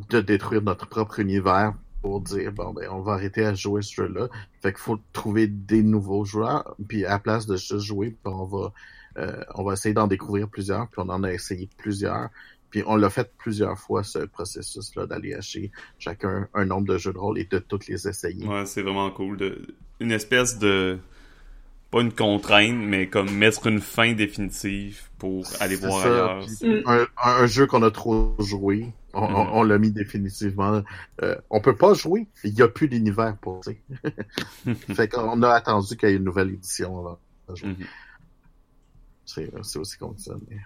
[0.09, 3.95] de détruire notre propre univers pour dire bon ben on va arrêter à jouer ce
[3.95, 4.29] jeu-là.
[4.63, 8.45] Fait qu'il faut trouver des nouveaux joueurs, puis à la place de juste jouer, on
[8.45, 8.73] va
[9.19, 12.31] euh, on va essayer d'en découvrir plusieurs, puis on en a essayé plusieurs.
[12.71, 17.13] Puis on l'a fait plusieurs fois, ce processus-là, d'aller acheter chacun un nombre de jeux
[17.13, 18.47] de rôle et de toutes les essayer.
[18.47, 19.37] Ouais, c'est vraiment cool.
[19.37, 19.67] De...
[19.99, 20.99] Une espèce de...
[21.91, 26.47] Pas une contrainte, mais comme mettre une fin définitive pour aller voir ailleurs.
[26.87, 30.85] Un, un, jeu qu'on a trop joué, on, on, l'a mis définitivement.
[31.23, 33.73] Euh, on peut pas jouer, il n'y a plus d'univers pour ça.
[34.95, 37.05] fait qu'on a attendu qu'il y ait une nouvelle édition.
[37.05, 37.19] là.
[37.49, 37.87] Mm-hmm.
[39.27, 40.35] C'est aussi comme ça.
[40.49, 40.59] Mais...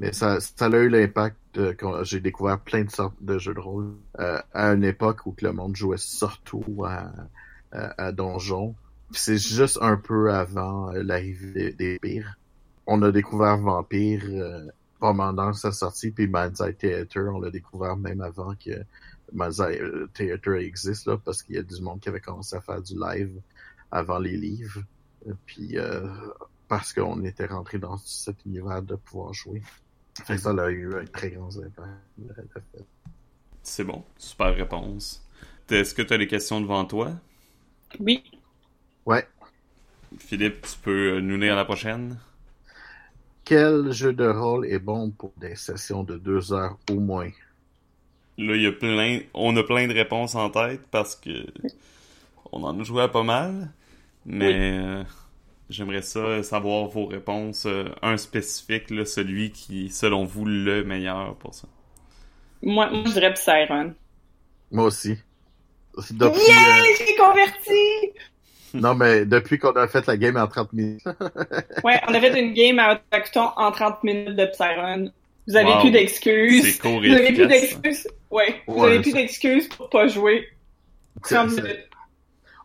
[0.00, 3.60] Mais ça, ça a eu l'impact quand j'ai découvert plein de sortes de jeux de
[3.60, 7.12] rôle euh, à une époque où le monde jouait surtout à,
[7.72, 8.74] à, Donjon.
[9.12, 12.38] c'est juste un peu avant euh, l'arrivée des, pires.
[12.86, 14.66] On a découvert Vampire euh,
[14.98, 18.84] pendant sa sortie, puis Manzai Theater, on l'a découvert même avant que
[19.32, 22.60] Manzai euh, Theater existe, là, parce qu'il y a du monde qui avait commencé à
[22.60, 23.40] faire du live
[23.90, 24.82] avant les livres.
[25.46, 26.06] Puis euh,
[26.68, 29.62] parce qu'on était rentré dans cet univers de pouvoir jouer.
[30.22, 32.06] Fait que ça a eu un très grand impact.
[33.64, 35.26] C'est bon, super réponse.
[35.68, 37.20] Est-ce que tu as des questions devant toi?
[37.98, 38.22] Oui.
[39.06, 39.26] Ouais.
[40.18, 42.18] Philippe, tu peux nous lire la prochaine?
[43.42, 47.30] Quel jeu de rôle est bon pour des sessions de deux heures au moins?
[48.38, 51.46] Là, il y a plein, on a plein de réponses en tête parce que
[52.52, 53.72] on en a joué à pas mal,
[54.24, 55.04] mais Oui.
[55.70, 57.66] J'aimerais ça savoir vos réponses.
[57.66, 61.68] euh, un spécifique, là, celui qui, est, selon vous, le meilleur pour ça.
[62.62, 63.94] Moi, moi je dirais Psyron.
[64.70, 65.16] Moi aussi.
[66.10, 66.80] Depuis, Yeah!
[66.80, 68.12] euh, J'ai converti!
[68.74, 71.04] non, mais depuis qu'on a fait la game en 30 minutes.
[71.84, 75.10] Ouais, on a fait une game à Autochton en 30 minutes de Psyron.
[75.46, 75.80] Vous avez Wow.
[75.82, 76.64] plus d'excuses.
[76.64, 78.08] C'est court et Vous avez plus d'excuses.
[78.30, 78.62] Ouais.
[78.66, 80.48] Vous avez plus d'excuses pour pas jouer.
[81.22, 81.88] C'est- 30 c'est- minutes.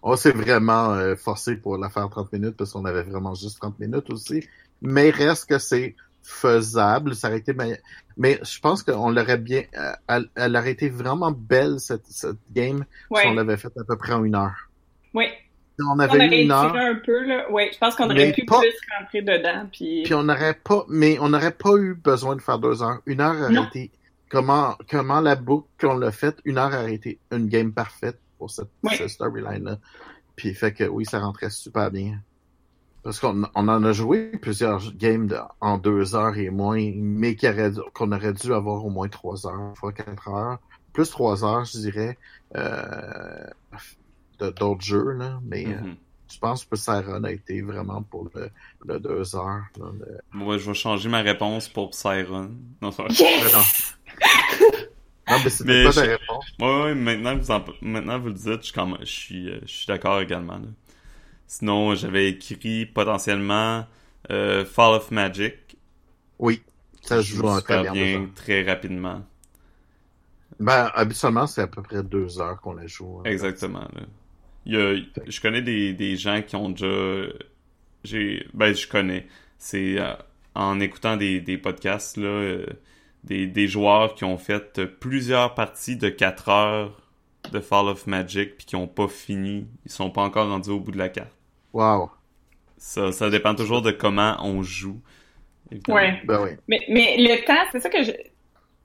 [0.02, 3.60] On s'est vraiment euh, forcé pour la faire 30 minutes parce qu'on avait vraiment juste
[3.60, 4.43] 30 minutes aussi.
[4.82, 7.78] Mais reste que c'est faisable, ça aurait été meilleur.
[8.18, 9.64] Mais je pense qu'on l'aurait bien...
[9.78, 13.22] euh, elle, elle aurait été vraiment belle, cette, cette game, Ouais.
[13.22, 14.70] si on l'avait faite à peu près en une heure.
[15.14, 17.50] Si on On avait aurait eu une heure, un peu, là.
[17.52, 20.04] Ouais, je pense qu'on aurait Mais pu pas- plus rentrer dedans, puis...
[20.04, 20.84] puis on n'aurait pas...
[20.89, 23.00] Mais on n'aurait pas eu besoin de faire deux heures.
[23.06, 23.66] Une heure aurait Non.
[23.68, 23.89] été...
[24.30, 28.50] Comment, comment la boucle qu'on l'a faite, une heure aurait été une game parfaite pour
[28.50, 29.78] cette, cette storyline-là.
[30.36, 32.20] Puis fait que oui, ça rentrait super bien.
[33.04, 37.36] Parce qu'on on en a joué plusieurs games de- en deux heures et moins, mais
[37.46, 40.58] aurait qu'on aurait dû avoir au moins trois heures, fois quatre heures.
[40.92, 42.18] Plus trois heures, je dirais,
[42.56, 43.46] euh,
[44.58, 45.40] d'autres jeux, là.
[45.46, 45.94] Mais euh,
[46.32, 48.50] je pense que Siren a été vraiment pour le,
[48.86, 49.64] le deux heures.
[49.80, 52.56] là, le- je vais changer ma réponse pour Siren.
[52.82, 53.10] Non, ça va.
[53.10, 53.96] Yes!
[55.30, 55.38] non.
[55.43, 56.45] Mais c'était pas je- ta réponse.
[56.59, 57.65] Ouais, ouais, maintenant que vous, en...
[57.82, 60.19] maintenant que vous le dites, je suis, quand même- je suis, euh, je suis d'accord
[60.21, 60.57] également.
[60.57, 60.67] là.
[61.47, 63.88] Sinon, j'avais écrit potentiellement
[64.32, 65.55] euh, Fall of Magic.
[66.39, 66.61] Oui,
[67.01, 68.30] ça se joue en très bien.
[68.36, 69.23] très rapidement.
[70.59, 73.19] Ben, habituellement, c'est à peu près deux heures qu'on la joue.
[73.19, 73.23] hein.
[73.25, 73.80] Exactement.
[73.93, 74.01] Là.
[74.65, 74.95] Il y a,
[75.27, 77.27] je connais des, des gens qui ont déjà...
[78.03, 79.27] J'ai, ben, je connais.
[79.57, 80.13] C'est euh,
[80.55, 82.65] en écoutant des, des podcasts, là, euh,
[83.24, 87.01] des, des joueurs qui ont fait plusieurs parties de 4 heures
[87.51, 89.67] de Fall of Magic puis qui ont pas fini.
[89.86, 91.36] Ils sont pas encore rendus au bout de la carte.
[91.74, 92.09] Wow.
[92.78, 94.99] Ça, ça dépend toujours de comment on joue.
[95.88, 96.22] Ouais.
[96.26, 96.51] Ben oui.
[96.67, 98.11] Mais, mais le temps, c'est ça que je...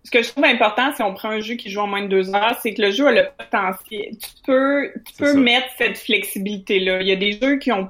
[0.07, 2.09] Ce que je trouve important si on prend un jeu qui joue en moins de
[2.09, 4.11] deux heures, c'est que le jeu a le potentiel.
[4.19, 5.39] Tu peux, tu peux ça.
[5.39, 7.01] mettre cette flexibilité-là.
[7.01, 7.89] Il y a des jeux qui ont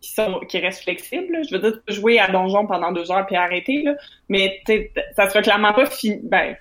[0.00, 1.32] qui sont qui restent flexibles.
[1.32, 1.42] là.
[1.48, 3.94] Je veux dire, tu peux jouer à donjon pendant deux heures puis arrêter, là.
[4.28, 4.60] Mais
[5.16, 6.20] ça sera clairement pas fini.
[6.22, 6.56] Ben,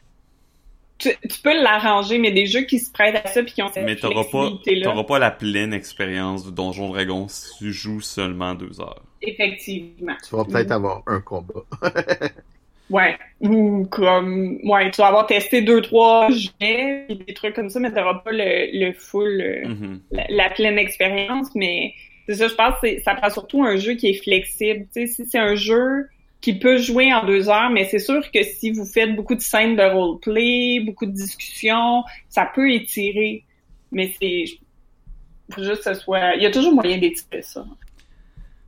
[0.98, 3.70] tu, tu peux l'arranger, mais des jeux qui se prêtent à ça puis qui ont
[3.74, 4.50] cette Mais t'auras pas,
[4.84, 9.02] t'auras pas la pleine expérience de Donjon Dragon si tu joues seulement deux heures.
[9.22, 10.16] Effectivement.
[10.28, 11.62] Tu vas peut-être avoir un combat.
[12.90, 13.16] Ouais.
[13.42, 17.92] Ou comme, ouais, tu vas avoir testé deux, trois jets, des trucs comme ça, mais
[17.92, 20.02] t'auras pas le, le full, euh, Mhm.
[20.10, 21.50] la, la pleine expérience.
[21.54, 21.94] Mais
[22.30, 24.86] c'est ça, je pense que ça prend surtout un jeu qui est flexible.
[24.94, 26.08] Tu sais, si c'est un jeu
[26.42, 29.42] qui peut jouer en deux heures, mais c'est sûr que si vous faites beaucoup de
[29.42, 33.44] scènes de roleplay, beaucoup de discussions, ça peut étirer.
[33.92, 34.46] Mais c'est,
[35.52, 37.66] faut juste que ce soit, il y a toujours moyen d'étirer ça.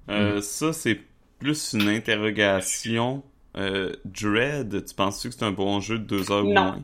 [0.09, 0.99] Euh, Ça, c'est
[1.37, 3.21] plus une interrogation.
[3.57, 6.79] Euh, Dread, tu penses-tu que c'est un bon jeu de deux heures ou moins?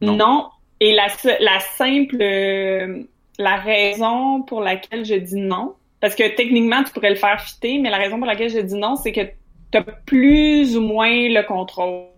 [0.00, 0.16] Non.
[0.16, 0.48] Non.
[0.80, 1.08] Et la,
[1.40, 3.02] la simple, euh,
[3.38, 5.74] la raison pour laquelle je dis non,
[6.04, 8.74] parce que techniquement, tu pourrais le faire fitter, mais la raison pour laquelle je dis
[8.74, 9.22] non, c'est que
[9.72, 12.08] tu as plus ou moins le contrôle.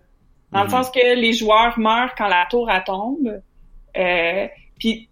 [0.51, 0.71] Dans le Mhm.
[0.71, 3.41] sens que les joueurs meurent quand la tour elle tombe.
[3.97, 5.07] Euh, Puis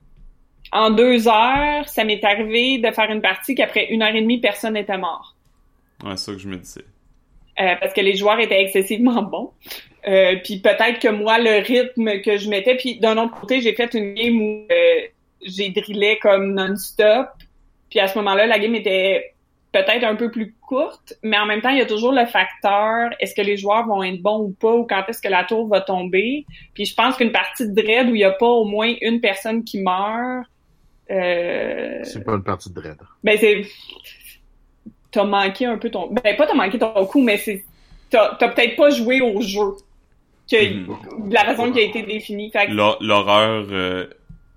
[0.73, 4.39] en deux heures, ça m'est arrivé de faire une partie qu'après une heure et demie,
[4.41, 5.37] personne n'était mort.
[6.03, 6.81] Ouais, c'est ça que je me disais.
[7.61, 9.51] Euh, parce que les joueurs étaient excessivement bons.
[10.05, 13.73] Euh, puis peut-être que moi, le rythme que je mettais, puis d'un autre côté, j'ai
[13.73, 15.01] fait une game où euh,
[15.43, 17.29] j'ai drillé comme non-stop.
[17.95, 19.33] Puis à ce moment-là, la game était
[19.71, 23.11] peut-être un peu plus courte, mais en même temps, il y a toujours le facteur
[23.21, 25.65] est-ce que les joueurs vont être bons ou pas, ou quand est-ce que la tour
[25.69, 26.45] va tomber.
[26.73, 29.21] Puis je pense qu'une partie de Dread où il n'y a pas au moins une
[29.21, 30.45] personne qui meurt,
[31.09, 32.97] euh, C'est pas une partie de Dread.
[33.23, 33.61] ben c'est
[35.11, 37.63] t'as manqué un peu ton ben pas t'as manqué ton coup mais c'est
[38.09, 39.75] t'as t'as peut-être pas joué au jeu
[40.51, 40.55] que
[41.29, 44.07] de la façon qui a été définie que- L'horreur euh,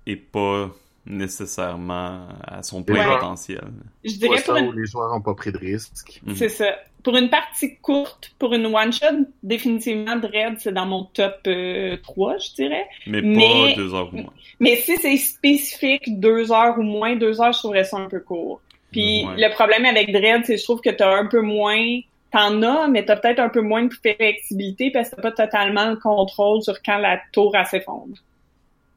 [0.05, 0.69] est pas
[1.09, 3.15] nécessairement à son plein Ouais.
[3.15, 3.63] potentiel.
[4.05, 4.67] Je dirais ça pour une...
[4.67, 6.21] où les joueurs n'ont pas pris de risques.
[6.25, 6.35] Mhm.
[6.35, 6.75] C'est ça.
[7.03, 12.37] Pour une partie courte, pour une one-shot, définitivement, Dread, c'est dans mon top euh, 3,
[12.37, 12.87] je dirais.
[13.07, 14.33] Mais, Mais- pas deux heures ou moins.
[14.59, 18.19] Mais si c'est spécifique, deux heures ou moins, deux heures, je trouverais ça un peu
[18.19, 18.61] court.
[18.91, 19.35] Puis Ouais.
[19.47, 21.99] le problème avec Dread, c'est que je trouve que t'as un peu moins...
[22.31, 25.89] T'en as, mais t'as peut-être un peu moins de flexibilité parce que t'as pas totalement
[25.89, 28.13] le contrôle sur quand la tour s'effondre.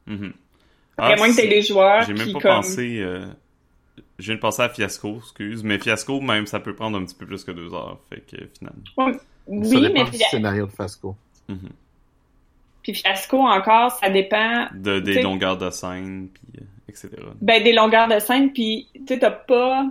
[0.07, 0.11] À
[0.99, 2.51] Ah, moins que t'aies c'est- les joueurs J'ai même pas comme...
[2.57, 2.99] pensé.
[3.01, 3.25] euh,
[4.19, 5.63] Je viens de penser à Fiasco, excuse.
[5.65, 7.99] Mais Fiasco, même, ça peut prendre un petit peu plus que deux heures.
[8.11, 8.83] Fait que finalement.
[9.15, 11.17] ça Oui, dépend mais du scénario de Fasco.
[11.49, 11.71] Mhm.
[12.83, 17.09] puis Fiasco encore, ça dépend De, des T'sais- longueurs de scène, puis euh, etc.
[17.41, 19.87] ben, des longueurs de scène, puis tu sais, t'as pas...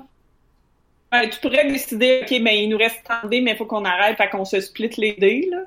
[1.13, 3.65] Ouais, tu pourrais décider, OK, ben il nous reste tant de dés, mais il faut
[3.65, 5.63] qu'on arrête, fait qu'on se split les dés, là.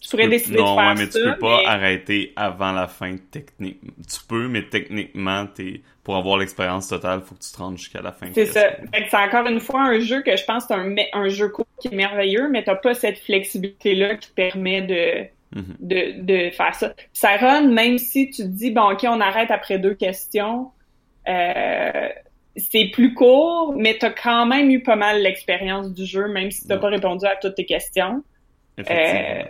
[0.00, 2.32] Tu pourrais peux- décider non, de faire ouais, mais ça, tu peux pas mais- arrêter
[2.36, 3.80] avant la fin technique.
[4.08, 5.46] Tu peux, mais techniquement,
[6.02, 8.28] pour avoir l'expérience totale, faut que tu te rendes jusqu'à la fin.
[8.34, 8.70] C'est ça.
[8.92, 11.66] C'est encore une fois un jeu que je pense que c'est un, un jeu court
[11.80, 15.26] qui est merveilleux, mais t'as pas cette flexibilité-là qui te permet de,
[15.58, 15.76] Mhm.
[15.80, 16.94] de, de faire ça.
[17.12, 20.70] Ça run, même si tu te dis, bon, OK, on arrête après deux questions,
[21.28, 22.08] euh,
[22.56, 26.66] c'est plus court, mais t'as quand même eu pas mal l'expérience du jeu, même si
[26.66, 26.80] t'as Ouais.
[26.80, 28.22] pas répondu à toutes tes questions.
[28.78, 29.20] Effectivement.
[29.20, 29.42] Euh,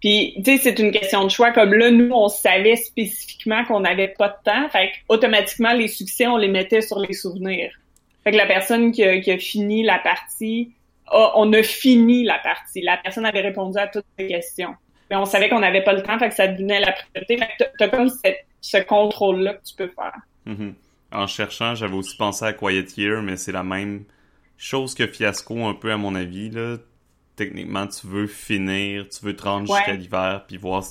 [0.00, 1.50] Puis, tu sais, c'est une question de choix.
[1.50, 4.68] Comme là, nous, on savait spécifiquement qu'on n'avait pas de temps.
[4.68, 7.72] Fait que, automatiquement, les succès, on les mettait sur les souvenirs.
[8.22, 10.70] Fait que la personne qui a, fini la partie,
[11.10, 12.80] on a fini la partie.
[12.82, 14.74] La personne avait répondu à toutes les questions.
[15.10, 17.38] Mais on savait qu'on n'avait pas le temps, fait que ça devenait la priorité.
[17.38, 18.10] Fait que t'as- comme
[18.60, 20.14] ce contrôle-là que tu peux faire.
[20.44, 20.74] Mhm.
[21.10, 24.04] En cherchant, j'avais aussi pensé à Quiet Year, mais c'est la même
[24.58, 26.50] chose que Fiasco, un peu à mon avis.
[26.50, 26.76] Là.
[27.38, 29.76] Techniquement, tu veux finir, tu veux te rendre Ouais.
[29.78, 30.82] jusqu'à l'hiver, puis voir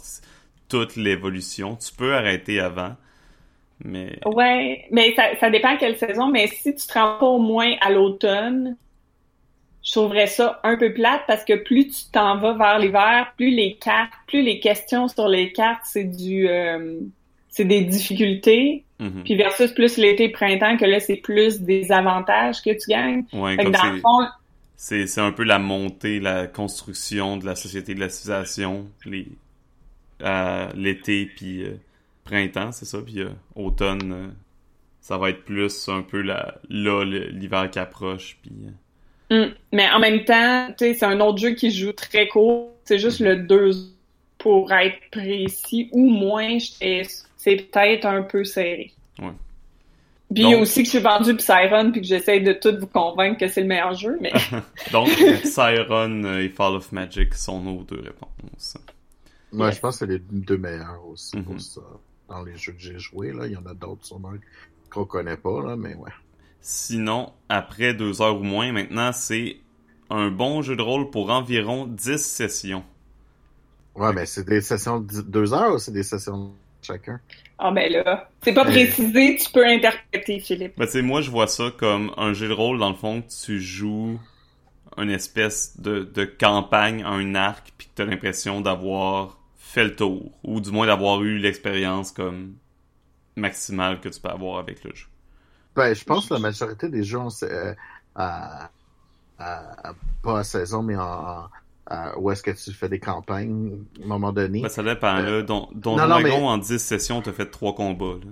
[0.69, 1.75] toute l'évolution.
[1.75, 2.95] Tu peux arrêter avant,
[3.83, 7.25] mais Ouais, mais ça, ça dépend à quelle saison, mais si tu te rends pas
[7.25, 8.77] au moins à l'automne,
[9.83, 13.51] je trouverais ça un peu plate parce que plus tu t'en vas vers l'hiver, plus
[13.51, 16.99] les cartes, plus les questions sur les cartes, c'est du euh,
[17.49, 19.23] c'est des difficultés, mhm.
[19.23, 23.23] puis versus plus l'été printemps que là c'est plus des avantages que tu gagnes.
[23.33, 24.27] ouais, Fait que dans le c'est- fond,
[24.77, 29.27] c'est c'est un peu la montée, la construction de la société de la civilisation, les
[30.23, 31.75] à l'été puis euh,
[32.23, 34.27] printemps, c'est ça, puis euh, automne, euh,
[35.01, 38.51] ça va être plus un peu la là l'hiver qui approche, puis
[39.31, 42.27] euh, hum, mais en même temps, tu sais, c'est un autre jeu qui joue très
[42.27, 43.71] court, c'est juste le 2
[44.37, 48.91] pour être précis ou moins, c'est peut-être un peu serré.
[49.19, 49.33] Ouais.
[50.33, 53.39] Puis Donc- aussi que je suis vendu Psyron puis que j'essaie de tout vous convaincre
[53.39, 54.31] que c'est le meilleur jeu, mais
[54.91, 58.77] Donc, euh, et Fall of Magic sont nos deux réponses.
[59.53, 59.75] Moi, Yes.
[59.77, 61.43] je pense que c'est les deux meilleurs aussi Mhm.
[61.45, 61.81] pour ça.
[62.27, 64.33] Dans les jeux que j'ai joués, là, il y en a d'autres sûrement
[64.89, 66.11] qu'on connaît pas, là, mais ouais.
[66.59, 69.57] Sinon, après deux heures ou moins, maintenant, c'est
[70.09, 72.83] un bon jeu de rôle pour environ 10 sessions.
[73.95, 76.51] Ouais, mais c'est des sessions de deux heures ou c'est des sessions de
[76.81, 77.19] chacun?
[77.59, 80.75] Ah ben là, c'est pas précisé, tu peux interpréter, Philippe.
[80.77, 83.21] Ben, tu sais, moi, je vois ça comme un jeu de rôle, dans le fond,
[83.21, 84.19] que tu joues
[84.97, 90.31] une espèce de, de campagne, un arc, puis que t'as l'impression d'avoir fait le tour,
[90.43, 92.55] ou du moins d'avoir eu l'expérience comme
[93.35, 95.07] maximale que tu peux avoir avec le jeu.
[95.75, 97.73] Ben, je pense que la majorité des sait, euh,
[98.15, 98.69] à,
[99.39, 101.49] à- à- pas à saison, mais en,
[101.89, 104.61] à- où est-ce que tu fais des campagnes, à un moment donné?
[104.61, 105.41] Ben, ça dépend, Euh, là.
[105.43, 108.31] Don, Don non, non, Dragon, mais- en 10 sessions, t'as fait trois combats, là.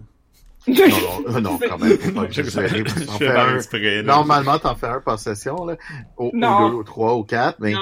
[0.67, 0.75] Non,
[1.29, 4.03] non, euh, non, quand même, pas par un- exprès.
[4.03, 5.75] Normalement, t'en fais un par session, là,
[6.17, 6.69] ou, ou Non.
[6.69, 7.81] deux, ou trois, ou quatre, mais Non,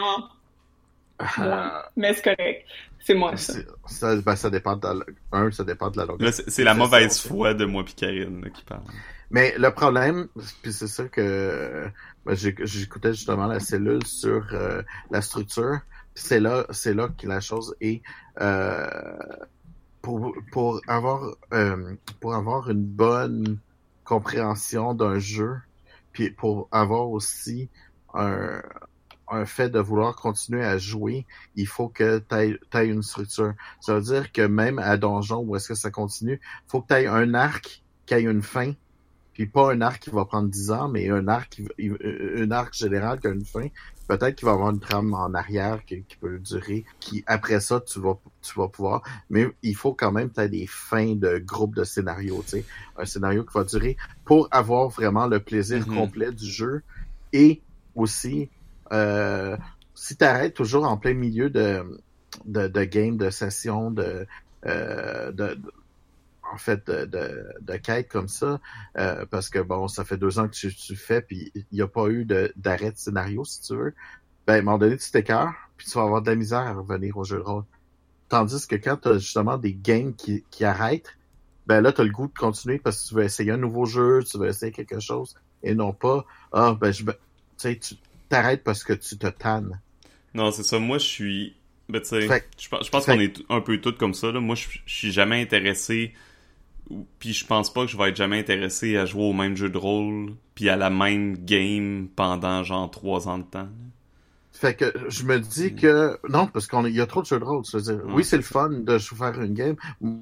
[1.39, 2.65] euh, mais c'est correct.
[3.05, 3.53] C'est moi, ça.
[3.87, 6.25] ça, ben, ça dépend de la, un, ça dépend de la longueur.
[6.27, 8.81] Là, c'est la mauvaise foi de moi pis Karine, là, qui parle.
[9.29, 10.27] Mais le problème,
[10.61, 11.85] puis c'est ça que
[12.27, 15.79] j'écoutais justement la cellule sur euh, la structure.
[16.15, 18.01] C'est là, c'est là que la chose est
[18.39, 19.17] euh,
[20.01, 23.59] pour pour avoir euh, pour avoir une bonne
[24.03, 25.57] compréhension d'un jeu,
[26.11, 27.69] puis pour avoir aussi
[28.13, 28.61] un
[29.29, 32.35] un fait de vouloir continuer à jouer, il faut que tu
[32.77, 33.53] aies, une structure.
[33.79, 37.01] Ça veut dire que même à donjon où est-ce que ça continue, faut que tu
[37.01, 38.73] aies un arc qui ait une fin,
[39.33, 41.91] puis pas un arc qui va prendre 10 ans, mais un arc qui,
[42.37, 43.67] un arc général qui a une fin.
[44.07, 47.79] Peut-être qu'il va avoir une trame en arrière qui, qui peut durer, qui après ça
[47.81, 51.75] tu vas tu vas pouvoir, mais il faut quand même tu des fins de groupe
[51.75, 52.65] de scénarios, tu sais,
[52.97, 55.87] un scénario qui va durer pour avoir vraiment le plaisir Mhm.
[55.87, 56.83] complet du jeu
[57.31, 57.63] et
[57.95, 58.51] aussi
[58.91, 59.57] euh,
[59.95, 61.83] si tu arrêtes toujours en plein milieu de
[62.45, 64.25] de, de game, de session, de,
[64.65, 65.71] euh, de, de-
[66.53, 68.61] en fait, de, de, comme ça,
[68.97, 71.81] euh, parce que bon, ça fait deux ans que tu, tu fais, puis il n'y
[71.81, 73.95] a pas eu d'arrêt de, scénario, si tu veux.
[74.45, 76.73] Ben, à un moment donné, tu t'écœures, puis tu vas avoir de la misère à
[76.73, 77.63] revenir au jeu de rôle.
[78.29, 81.17] Tandis que quand tu as justement des games qui, qui arrêtent,
[81.65, 83.85] ben là, tu as le goût de continuer parce que tu veux essayer un nouveau
[83.85, 87.11] jeu, tu veux essayer quelque chose, et non pas, ah, ben, je, tu
[87.57, 87.95] sais, tu
[88.29, 89.79] t'arrêtes parce que tu te tannes.
[90.35, 90.77] Non, c'est ça.
[90.77, 91.55] Moi, je suis
[91.89, 94.31] ben, tu sais, je, je pense qu'on est un peu tous comme ça.
[94.31, 94.39] Là.
[94.39, 96.13] Moi, je, je suis jamais intéressé,
[97.19, 99.69] puis je pense pas que je vais être jamais intéressé à jouer au même jeu
[99.69, 103.69] de rôle, puis à la même game pendant genre trois ans de temps.
[104.51, 105.75] Fait que je me dis mm.
[105.75, 107.63] que non, parce qu'il y a trop de jeux de rôle.
[107.63, 109.75] dire, oui, c'est le fun de faire une game.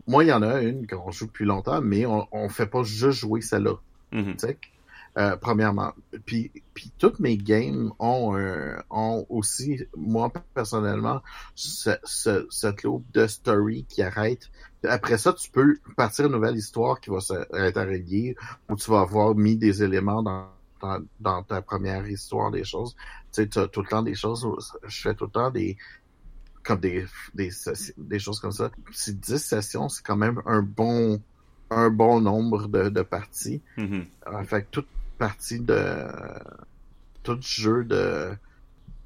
[0.08, 2.84] Moi, il y en a une qu'on joue depuis longtemps, mais on, on fait pas
[2.84, 3.76] juste jouer celle-là.
[4.14, 4.56] Mm-hmm.
[5.18, 5.92] Euh, premièrement.
[6.26, 8.36] Puis, puis toutes mes games ont,
[8.90, 11.22] ont aussi, moi personnellement,
[11.54, 14.50] ce, ce, cette loupe de story qui arrête.
[14.88, 17.20] Après ça, tu peux partir une nouvelle histoire qui va
[17.54, 20.48] être où tu vas avoir mis des éléments dans,
[20.82, 22.96] dans, dans ta première histoire, des choses.
[23.32, 24.48] Tu sais, tu as tout le temps des choses,
[24.88, 25.78] je fais tout le temps des
[26.64, 27.50] comme des, des,
[27.98, 28.70] des choses comme ça.
[28.92, 31.22] C'est 10 sessions, c'est quand même un bon
[31.72, 33.62] un bon nombre de, de parties.
[34.32, 34.86] En fait, tout,
[35.18, 36.06] partie de
[37.24, 38.32] tout jeu de.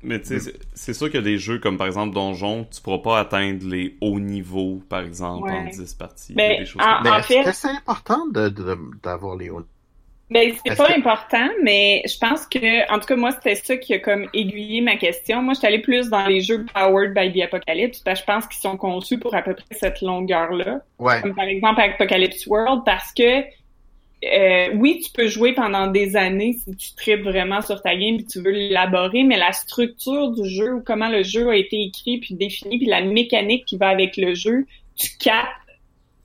[0.05, 2.81] Mais tu sais, c'est sûr qu'il y a des jeux comme par exemple Donjon, tu
[2.81, 6.33] pourras pas atteindre les hauts niveaux, par exemple, en 10 parties.
[6.35, 7.21] Mais, des choses en, comme...
[7.23, 7.51] fait...
[7.51, 8.25] c'est important
[9.03, 9.65] d'avoir les hauts?
[10.31, 13.93] Ben, c'est pas important, mais je pense que, en tout cas, moi, c'était ça qui
[13.93, 15.43] a comme aiguillé ma question.
[15.43, 18.33] Moi, je suis allée plus dans les jeux Powered by the Apocalypse, parce que je
[18.33, 20.81] pense qu'ils sont conçus pour à peu près cette longueur-là.
[20.97, 21.21] Ouais.
[21.21, 23.43] Comme par exemple Apocalypse World, parce que
[24.24, 28.16] euh, oui, tu peux jouer pendant des années si tu tripes vraiment sur ta game
[28.16, 31.82] et tu veux l'élaborer, mais la structure du jeu, ou comment le jeu a été
[31.82, 35.47] écrit puis défini, puis la mécanique qui va avec le jeu, tu capes.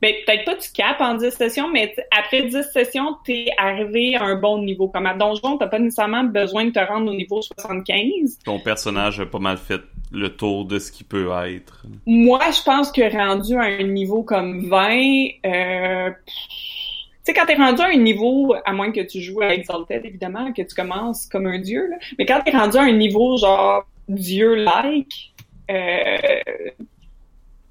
[0.00, 4.24] Ben, peut-être pas tu capes en 10 sessions, mais après 10 sessions, t'es arrivé à
[4.24, 4.88] un bon niveau.
[4.88, 8.38] Comme à Donjon, t'as pas nécessairement besoin de te rendre au niveau 75.
[8.42, 11.84] Ton personnage a pas mal fait le tour de ce qui peut être.
[12.06, 16.10] Moi, je pense que rendu à un niveau comme 20, euh,
[17.30, 20.52] sais, quand t'es rendu à un niveau, à moins que tu joues à Exalted, évidemment,
[20.52, 23.84] que tu commences comme un dieu, là, mais quand t'es rendu à un niveau genre
[24.08, 25.32] dieu-like,
[25.70, 26.16] euh,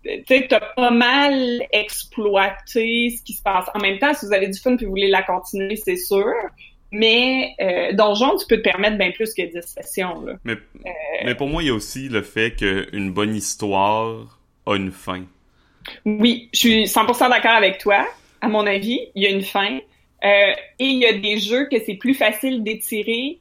[0.04, 3.68] tu sais, t'as pas mal exploité ce qui se passe.
[3.74, 6.34] En même temps, si vous avez du fun puis vous voulez la continuer, c'est sûr.
[6.92, 10.22] Mais euh, Donjon, tu peux te permettre bien plus que 10 sessions.
[10.22, 10.34] Là.
[10.44, 10.90] Mais, euh,
[11.26, 15.24] mais pour moi, il y a aussi le fait qu'une bonne histoire a une fin.
[16.06, 18.08] Oui, je suis 100% d'accord avec toi
[18.42, 19.00] à mon avis.
[19.16, 19.80] Il y a une fin.
[20.24, 23.40] Euh, et il y a des jeux que c'est plus facile d'étirer.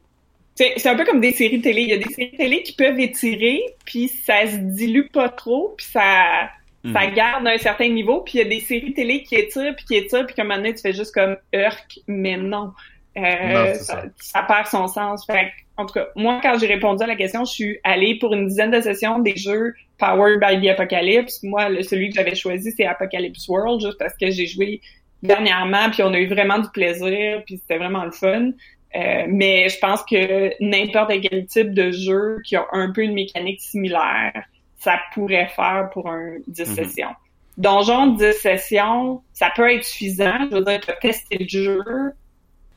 [0.54, 1.82] C'est un peu comme des séries télé.
[1.82, 5.74] Il y a des séries télé qui peuvent étirer, puis ça se dilue pas trop,
[5.76, 6.50] puis ça,
[6.82, 6.92] hmm.
[6.92, 8.22] ça garde un certain niveau.
[8.22, 10.74] Puis il y a des séries télé qui étirent, puis qui étirent, puis moment donné,
[10.74, 12.72] tu fais juste comme «Urk», mais non.
[13.16, 14.42] Euh, ça, ça.
[14.42, 15.26] perd son sens.
[15.26, 18.34] Fait, en tout cas, moi, quand j'ai répondu à la question, je suis allée pour
[18.34, 21.42] une dizaine de sessions des jeux Powered by the Apocalypse.
[21.44, 24.80] Moi, le, celui que j'avais choisi, c'est Apocalypse World, juste parce que j'ai joué
[25.22, 28.50] dernièrement, puis on a eu vraiment du plaisir, puis c'était vraiment le fun.
[28.96, 33.14] Euh, mais je pense que n'importe quel type de jeu qui a un peu une
[33.14, 34.32] mécanique similaire,
[34.78, 36.74] ça pourrait faire pour un 10 mhm.
[36.74, 37.14] sessions.
[37.56, 40.48] Donjon 10 sessions, ça peut être suffisant.
[40.50, 42.12] Je veux dire, tu as testé le jeu.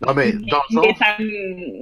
[0.06, 0.82] Non, mais, Donjon...
[0.82, 1.18] mais, ça,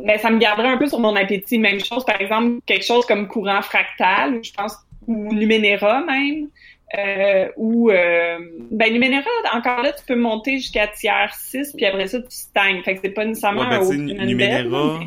[0.04, 1.58] mais ça me garderait un peu sur mon appétit.
[1.58, 4.76] Même chose, par exemple, quelque chose comme courant fractal, je pense,
[5.08, 6.50] ou Numenera même.
[6.98, 8.40] Euh, ou euh,
[8.72, 12.82] ben Numenera, encore là, tu peux monter jusqu'à tiers 6, puis après ça, tu stagnes.
[12.82, 15.00] Fait que c'est pas nécessairement ouais, ben, un Numenera,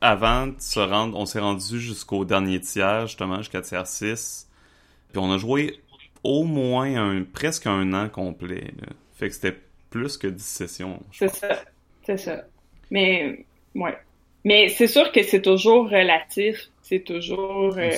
[0.00, 4.48] avant de se rendre, on s'est rendu jusqu'au dernier tiers, justement, jusqu'à tiers 6.
[5.12, 5.78] Puis on a joué
[6.22, 8.72] au moins un, presque un an complet.
[8.80, 8.88] Là.
[9.14, 9.56] Fait que c'était
[9.90, 11.00] plus que 10 sessions.
[11.12, 11.56] C'est ça.
[12.04, 12.44] C'est ça.
[12.90, 13.44] Mais,
[13.74, 13.96] ouais.
[14.44, 16.70] Mais c'est sûr que c'est toujours relatif.
[16.82, 17.76] C'est toujours...
[17.78, 17.90] Euh,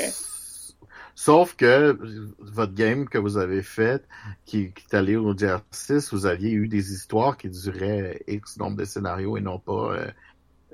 [1.18, 1.98] Sauf que
[2.38, 4.07] votre game que vous avez faite,
[4.44, 8.76] qui, qui est allé au DR6, vous aviez eu des histoires qui duraient X nombre
[8.76, 9.94] de scénarios et non pas.
[9.94, 10.11] Euh,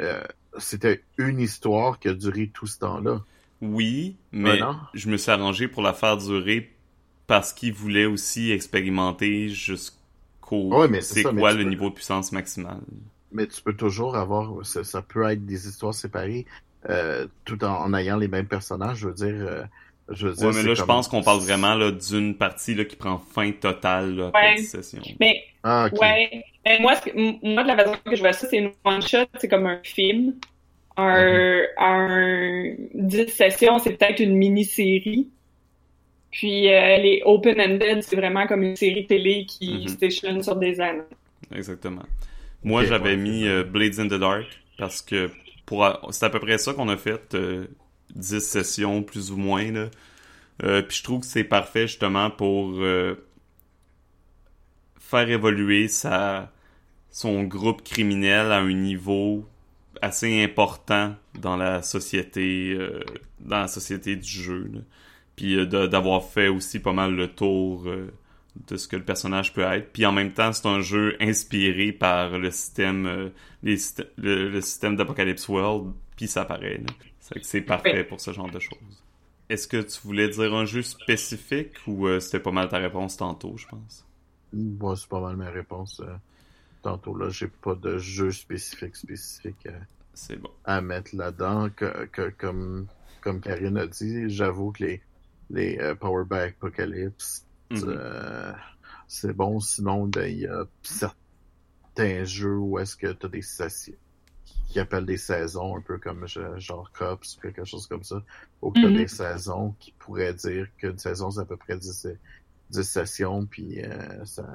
[0.00, 0.22] euh,
[0.58, 3.22] c'était une histoire qui a duré tout ce temps-là.
[3.60, 4.58] Oui, mais
[4.94, 6.72] je me suis arrangé pour la faire durer
[7.28, 10.72] parce qu'il voulait aussi expérimenter jusqu'au.
[11.00, 12.80] c'est quoi le niveau de puissance maximale.
[13.32, 14.64] Mais tu peux toujours avoir.
[14.64, 16.46] Ça, peut être des histoires séparées
[16.88, 18.98] euh, tout en, ayant les mêmes personnages.
[18.98, 19.66] Je veux dire
[20.08, 22.96] je veux ouais, mais là, je pense qu'on parle vraiment là, d'une partie là, qui
[22.96, 24.62] prend fin totale là, après ouais.
[24.62, 25.00] session.
[25.20, 26.44] Mais, ah, ouais.
[26.64, 26.94] Mais moi,
[27.42, 30.34] moi, de la façon que je vois ça, c'est une one-shot, c'est comme un film.
[30.96, 31.78] Un, mm -hmm.
[31.78, 35.28] un 10 sessions, c'est peut-être une mini-série.
[36.30, 39.88] Puis euh, les open-ended, c'est vraiment comme une série télé qui Mhm.
[39.88, 41.02] stationne sur des années.
[41.54, 42.04] Exactement.
[42.64, 44.46] Moi, j'avais ouais, mis euh, Blades in the Dark
[44.78, 45.30] parce que
[45.66, 47.66] pour a- c'est à peu près ça qu'on a fait euh,
[48.14, 49.90] 10 sessions plus ou moins là.
[50.64, 53.16] Euh, puis je trouve que c'est parfait justement pour euh,
[54.98, 56.52] faire évoluer sa
[57.10, 59.46] son groupe criminel à un niveau
[60.02, 63.00] assez important dans la société euh,
[63.40, 64.70] dans la société du jeu.
[64.72, 64.80] là.
[65.36, 68.12] Puis euh, d'avoir fait aussi pas mal le tour euh,
[68.56, 69.92] de ce que le personnage peut être.
[69.92, 73.28] Puis en même temps, c'est un jeu inspiré par le système, euh,
[73.62, 73.76] les
[74.18, 76.78] le, le système d'Apocalypse World, puis ça paraît.
[76.78, 76.94] là.
[77.20, 79.04] C'est que c'est parfait pour ce genre de choses.
[79.48, 83.16] Est-ce que tu voulais dire un jeu spécifique ou euh, c'était pas mal ta réponse
[83.16, 84.04] tantôt, je pense?
[84.52, 86.00] Moi, c'est pas mal mes réponses.
[86.00, 86.14] euh,
[86.82, 89.78] tantôt, là, j'ai pas de jeu spécifique, spécifique euh,
[90.40, 90.50] bon.
[90.64, 91.70] à mettre là-dedans.
[91.70, 92.88] Que, que- comme,
[93.20, 95.02] comme Karine a dit, j'avoue que les,
[95.50, 97.46] les euh, Power by Apocalypse,
[97.80, 97.84] Mhm.
[97.88, 98.52] euh,
[99.08, 99.60] c'est bon.
[99.60, 103.94] Sinon, ben, il y a certains jeux où est-ce que t'as des sessions
[104.68, 106.26] qui appellent des saisons, un peu comme
[106.58, 108.22] genre Cops, quelque chose comme ça,
[108.62, 108.94] ou que t'as Mhm.
[108.96, 112.08] des saisons qui pourraient dire qu'une saison, c'est à peu près 10,
[112.70, 114.46] 10 sessions, puis euh, ça,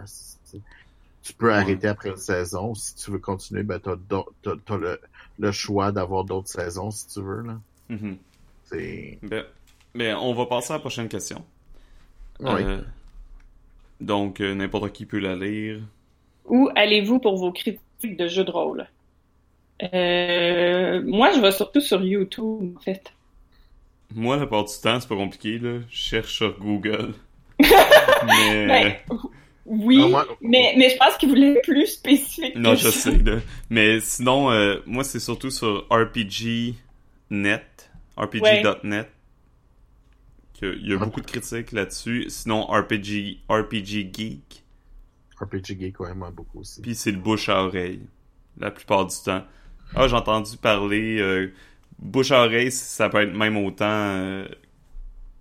[1.21, 2.73] tu peux arrêter après une saison.
[2.73, 4.99] Si tu veux continuer, ben t'as, d'au- t'as, t'as le,
[5.37, 7.41] le choix d'avoir d'autres saisons si tu veux.
[7.41, 7.59] Là.
[7.89, 8.17] Mhm.
[8.65, 9.19] C'est...
[9.21, 9.45] Ben,
[9.93, 11.45] ben, on va passer à la prochaine question.
[12.39, 12.63] Oui.
[12.63, 12.81] Euh,
[14.01, 15.79] donc, euh, n'importe qui peut la lire.
[16.45, 18.87] Où allez-vous pour vos critiques de jeux de rôle?
[19.93, 23.13] Euh, moi, je vais surtout sur YouTube, en fait.
[24.15, 25.79] Moi, la part du temps, c'est pas compliqué, là.
[25.89, 27.13] Je cherche sur Google.
[27.59, 28.67] Mais...
[28.67, 28.95] Ben,
[29.65, 32.55] oui, Ah, moi- mais, mais je pense qu'il voulait plus spécifique.
[32.55, 33.11] Non, que je ça.
[33.11, 33.37] sais, là.
[33.69, 39.09] Mais sinon, euh, moi, c'est surtout sur RPG.net, RPG.net,
[40.57, 42.25] qu'il y a beaucoup de critiques là-dessus.
[42.29, 44.63] Sinon, RPG, RPG Geek,
[45.39, 46.81] RPG Geek, ouais, moi, beaucoup aussi.
[46.81, 48.01] puis c'est le bouche à oreille,
[48.57, 49.43] la plupart du temps.
[49.95, 51.53] Ah, j'ai entendu parler, euh,
[51.99, 54.47] bouche à oreille, ça peut être même autant, euh,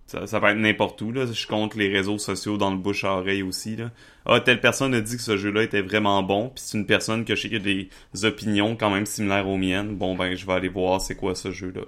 [0.07, 1.27] ça, ça peut être n'importe où, là.
[1.27, 3.91] Je compte les réseaux sociaux dans le bouche à oreille aussi, là.
[4.25, 7.25] Ah, telle personne a dit que ce jeu-là était vraiment bon, puis c'est une personne
[7.25, 7.89] que je sais qui a des
[8.23, 9.97] opinions quand même similaires aux miennes.
[9.97, 11.83] Bon, ben, je vais aller voir c'est quoi ce jeu-là.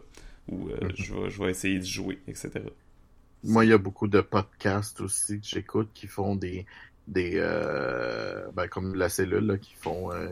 [0.48, 2.50] Ou euh, je, vais, je vais essayer d'y jouer, etc.
[3.44, 6.66] Moi, il y a beaucoup de podcasts aussi que j'écoute qui font des,
[7.06, 10.30] des euh, ben, comme la cellule, là, qui font, euh,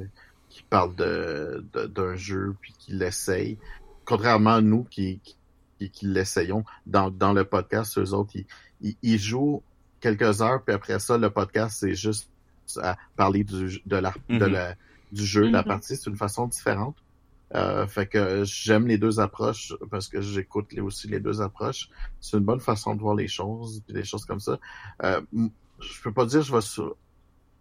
[0.49, 3.59] qui parlent de, de- d'un jeu puis qui l'essayent.
[4.05, 5.21] Contrairement à nous qui,
[5.79, 8.47] qui, qui l'essayons dans, dans le podcast, eux autres, ils,
[8.81, 9.63] ils, ils jouent
[10.01, 12.29] quelques heures puis après ça, le podcast, c'est juste
[12.83, 14.53] à parler du, de la, de Mhm.
[14.53, 14.75] la,
[15.13, 15.69] du jeu, de la Mhm.
[15.69, 15.97] partie.
[15.97, 16.97] C'est une façon différente.
[17.55, 21.89] Euh, fait que j'aime les deux approches parce que j'écoute les- aussi les deux approches.
[22.21, 24.59] C'est une bonne façon de voir les choses, puis des choses comme ça.
[25.05, 25.21] Euh,
[25.79, 26.97] je peux pas dire je vais sur,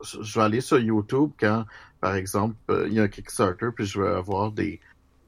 [0.01, 1.65] je vais aller sur YouTube quand,
[2.01, 4.79] par exemple, euh, il y a un Kickstarter, puis je vais avoir des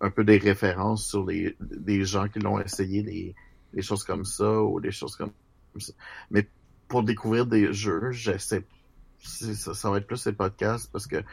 [0.01, 3.35] un peu des références sur les des gens qui l'ont essayé, des,
[3.73, 5.31] des choses comme ça ou des choses comme
[5.77, 5.93] ça.
[6.31, 6.47] Mais
[6.87, 8.65] pour découvrir des jeux, j'essaie
[9.19, 11.23] ça, ça va être plus les podcasts parce que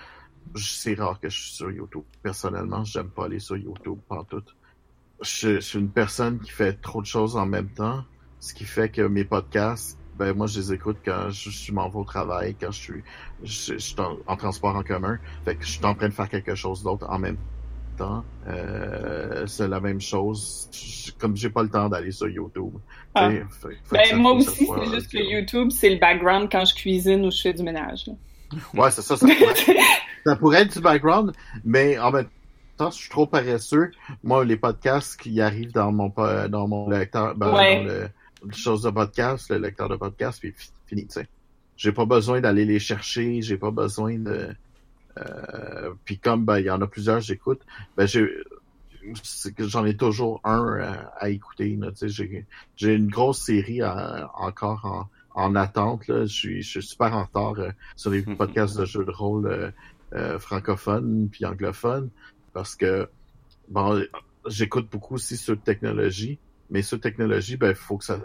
[0.57, 2.03] c'est rare que je suis sur YouTube.
[2.23, 4.43] Personnellement, j'aime pas aller sur YouTube tout.
[5.23, 8.05] Je, je suis une personne qui fait trop de choses en même temps,
[8.41, 11.89] ce qui fait que mes podcasts, ben moi je les écoute quand je, je m'en
[11.89, 13.03] vais au travail, quand je suis,
[13.43, 16.15] je, je suis en, en transport en commun, fait que je suis en train de
[16.15, 17.37] faire quelque chose d'autre en même
[17.97, 18.25] temps.
[18.49, 20.69] Euh, c'est la même chose.
[20.73, 22.75] Je- comme j'ai pas le temps d'aller sur YouTube.
[23.15, 23.31] Ah.
[23.31, 27.25] fait- fait Ben, moi aussi, c'est juste que YouTube, c'est le background quand je cuisine
[27.25, 28.07] ou je fais du ménage.
[28.09, 28.13] là.
[28.75, 29.17] Ouais, c'est ça.
[29.17, 29.27] Ça
[30.25, 31.33] ça pourrait être du background,
[31.65, 32.29] mais en même
[32.77, 33.91] temps, je suis trop paresseux.
[34.23, 36.13] Moi, les podcasts qui arrivent dans mon
[36.49, 37.77] dans mon lecteur, ben, Ouais.
[37.79, 38.09] dans le,
[38.47, 41.29] le chose de podcast, le lecteur de podcast, puis fi- fini, tu sais.
[41.77, 44.55] J'ai pas besoin d'aller les chercher, j'ai pas besoin de.
[45.19, 47.61] Euh, puis comme ben il y en a plusieurs, j'écoute.
[47.97, 48.29] Ben j'ai
[49.23, 51.77] c'est que j'en ai toujours un euh, à écouter.
[51.79, 52.47] Là, tu sais, j'ai,
[52.77, 56.09] j'ai une grosse série à- encore en, en attente.
[56.09, 56.23] Là.
[56.25, 59.47] Je, suis, je suis super en retard euh, sur les podcasts de jeux de rôle
[59.47, 59.71] euh,
[60.15, 62.11] euh, francophones puis anglophones
[62.53, 63.09] parce que
[63.69, 64.03] bon,
[64.47, 66.39] j'écoute beaucoup aussi sur technologie,
[66.71, 68.21] mais sur technologie, ben faut que ça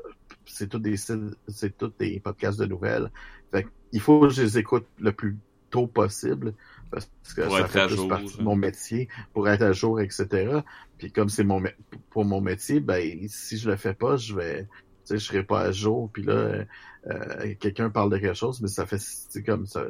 [0.46, 3.12] c'est tout des c'est tout des podcasts de nouvelles.
[3.52, 5.38] Fait il faut que je les écoute le plus
[5.70, 6.54] tôt possible
[6.92, 8.42] parce que Pour ça fait plus jour, partie de ça.
[8.44, 10.60] mon métier pour être à jour, etc.
[10.98, 11.62] Puis comme c'est mon
[12.10, 15.44] pour mon métier, ben si je le fais pas, je vais tu sais, je serai
[15.44, 16.10] pas à jour.
[16.12, 16.66] Puis là, euh,
[17.08, 19.00] euh, quelqu'un parle de quelque chose, mais ça fait
[19.46, 19.86] comme ça.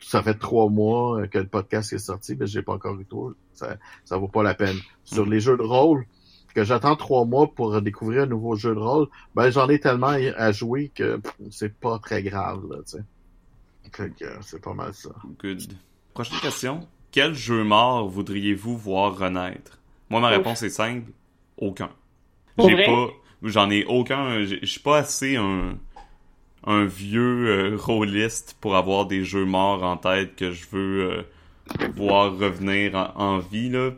[0.00, 3.34] Ça fait trois mois que le podcast est sorti, mais j'ai pas encore eu tout.
[3.52, 4.76] Ça, ça vaut pas la peine.
[5.04, 5.32] Sur Mhm.
[5.32, 6.06] les jeux de rôle,
[6.54, 10.14] que j'attends trois mois pour découvrir un nouveau jeu de rôle, ben j'en ai tellement
[10.36, 11.20] à jouer que
[11.50, 13.02] c'est pas très grave, là, tu sais.
[14.42, 15.10] c'est pas mal ça.
[15.40, 15.72] Good.
[16.14, 16.80] Prochaine question.
[17.10, 19.78] Quel jeu mort voudriez-vous voir renaître?
[20.10, 21.10] Moi, ma réponse est simple.
[21.56, 21.90] Aucun.
[22.58, 23.08] J'ai pas,
[23.42, 25.78] j'en ai aucun, je suis pas assez un,
[26.68, 31.22] un vieux euh, rôliste pour avoir des jeux morts en tête que je veux euh,
[31.96, 33.92] voir revenir en, vie, là.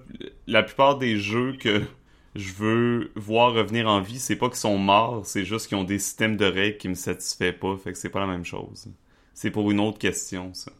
[0.47, 1.83] La plupart des jeux que
[2.37, 5.85] je veux voir revenir en vie, c'est pas qu'ils sont morts, c'est juste qu'ils ont
[5.85, 8.87] des systèmes de règles qui me satisfait pas, fait que c'est pas la même chose.
[9.35, 10.71] C'est pour une autre question, ça.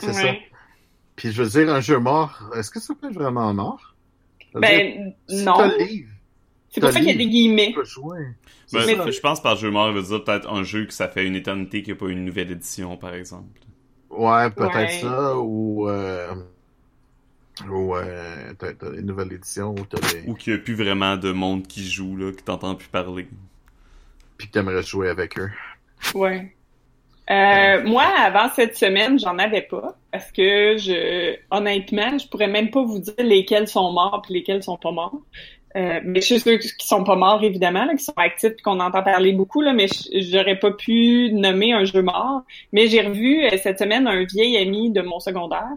[0.00, 0.32] C'est ça.
[1.14, 3.94] Puis je veux dire, un jeu mort, est-ce que ça peut être vraiment mort?
[4.54, 5.70] Ben, non.
[6.76, 7.74] C'est pour ça qu'il y a des guillemets.
[8.70, 11.24] Ben, je pense par jeu mort, il veut dire peut-être un jeu que ça fait
[11.24, 13.48] une éternité qu'il n'y a pas une nouvelle édition, par exemple.
[14.10, 15.88] Ouais, peut-être ça, ou...
[15.88, 16.34] Euh...
[17.70, 20.28] Ou euh, t'as, une nouvelle édition ou t'as des...
[20.28, 23.26] Ou qu'il n'y a plus vraiment de monde qui joue, là, que t'entends plus parler.
[24.36, 25.50] Puis que t'aimerais jouer avec eux.
[26.14, 26.54] Ouais.
[27.30, 32.70] Euh, moi, avant cette semaine, j'en avais pas parce que je, honnêtement, je pourrais même
[32.70, 35.22] pas vous dire lesquels sont morts puis lesquels sont pas morts.
[35.76, 39.02] Euh, mais suis ceux qui sont pas morts évidemment, là, qui sont actifs, qu'on entend
[39.02, 42.42] parler beaucoup là, mais j'aurais pas pu nommer un jeu mort.
[42.72, 45.68] Mais j'ai revu euh, cette semaine un vieil ami de mon secondaire,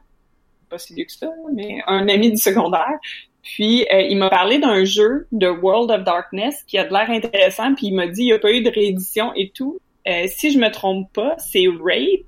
[0.69, 2.97] pas si vieux que ça, mais un ami du secondaire.
[3.43, 7.09] Puis euh, il m'a parlé d'un jeu de World of Darkness qui a de l'air
[7.09, 9.79] intéressant, puis il m'a dit il n'y a pas eu de réédition et tout.
[10.07, 12.25] Euh, si je me trompe pas, c'est Rape,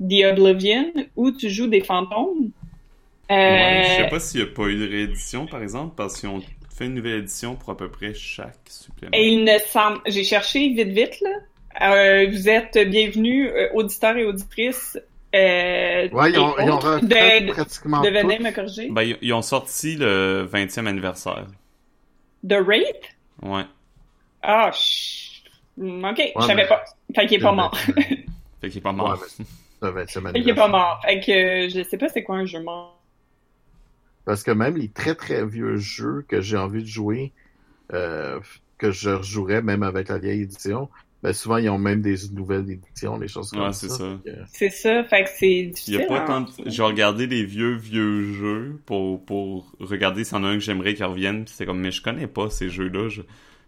[0.00, 2.50] The Oblivion, où tu joues des fantômes.
[3.30, 3.34] Euh...
[3.34, 6.28] Ouais, je sais pas s'il n'y a pas eu de réédition, par exemple, parce qu'ils
[6.28, 6.40] ont
[6.78, 9.10] fait une nouvelle édition pour à peu près chaque supplément.
[9.12, 10.00] Et il ne semble...
[10.06, 11.30] J'ai cherché vite, vite, là.
[11.80, 14.98] Euh, vous êtes bienvenus, euh, auditeurs et auditrices.
[15.34, 18.88] Euh, ouais, ils ont, ils ont de, pratiquement de, venez me corriger.
[18.90, 21.46] Ben, ils ont sorti le 20e anniversaire.
[22.42, 23.04] De Rape?
[23.42, 23.64] Ouais.
[24.42, 25.42] Ah, ch...
[25.78, 26.84] Ok, je savais pas.
[27.14, 27.76] Fait qu'il est pas mort.
[27.76, 29.20] fait qu'il est pas mort.
[29.82, 31.00] Ouais, fait qu'il est pas mort.
[31.04, 32.97] Fait que je sais pas c'est quoi un jeu mort.
[34.28, 37.32] Parce que même les très très vieux jeux que j'ai envie de jouer,
[37.94, 38.38] euh,
[38.76, 40.90] que je rejouerais même avec la vieille édition,
[41.22, 43.88] ben souvent ils ont même des nouvelles éditions, des choses comme ouais, ça.
[43.88, 44.18] c'est ça.
[44.52, 45.94] C'est ça, fait que c'est difficile.
[45.94, 46.50] Il y a pas tant de...
[46.66, 50.60] J'ai regardé des vieux vieux jeux pour pour regarder s'il y en a un que
[50.60, 53.22] j'aimerais qu'il revienne, c'est comme mais je connais pas ces jeux-là, je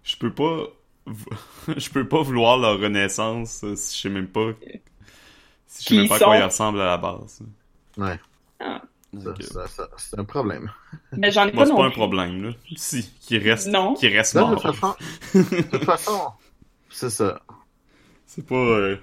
[0.04, 0.66] je peux pas
[1.74, 4.50] je peux pas vouloir leur renaissance euh, si je sais même pas
[5.66, 7.40] si je sais même pas à quoi ils ressemblent à la base.
[7.96, 8.20] Ouais.
[8.60, 8.82] Ah.
[9.96, 10.70] C'est un problème.
[11.12, 12.50] Mais j'en ai pas c'est pas un problème, là.
[12.76, 13.94] Si, qui reste, non.
[13.94, 14.62] qui reste non, mort.
[14.62, 14.94] De toute façon,
[15.34, 16.20] de toute façon
[16.90, 17.40] c'est ça.
[18.26, 18.54] C'est pas...
[18.54, 18.96] Euh,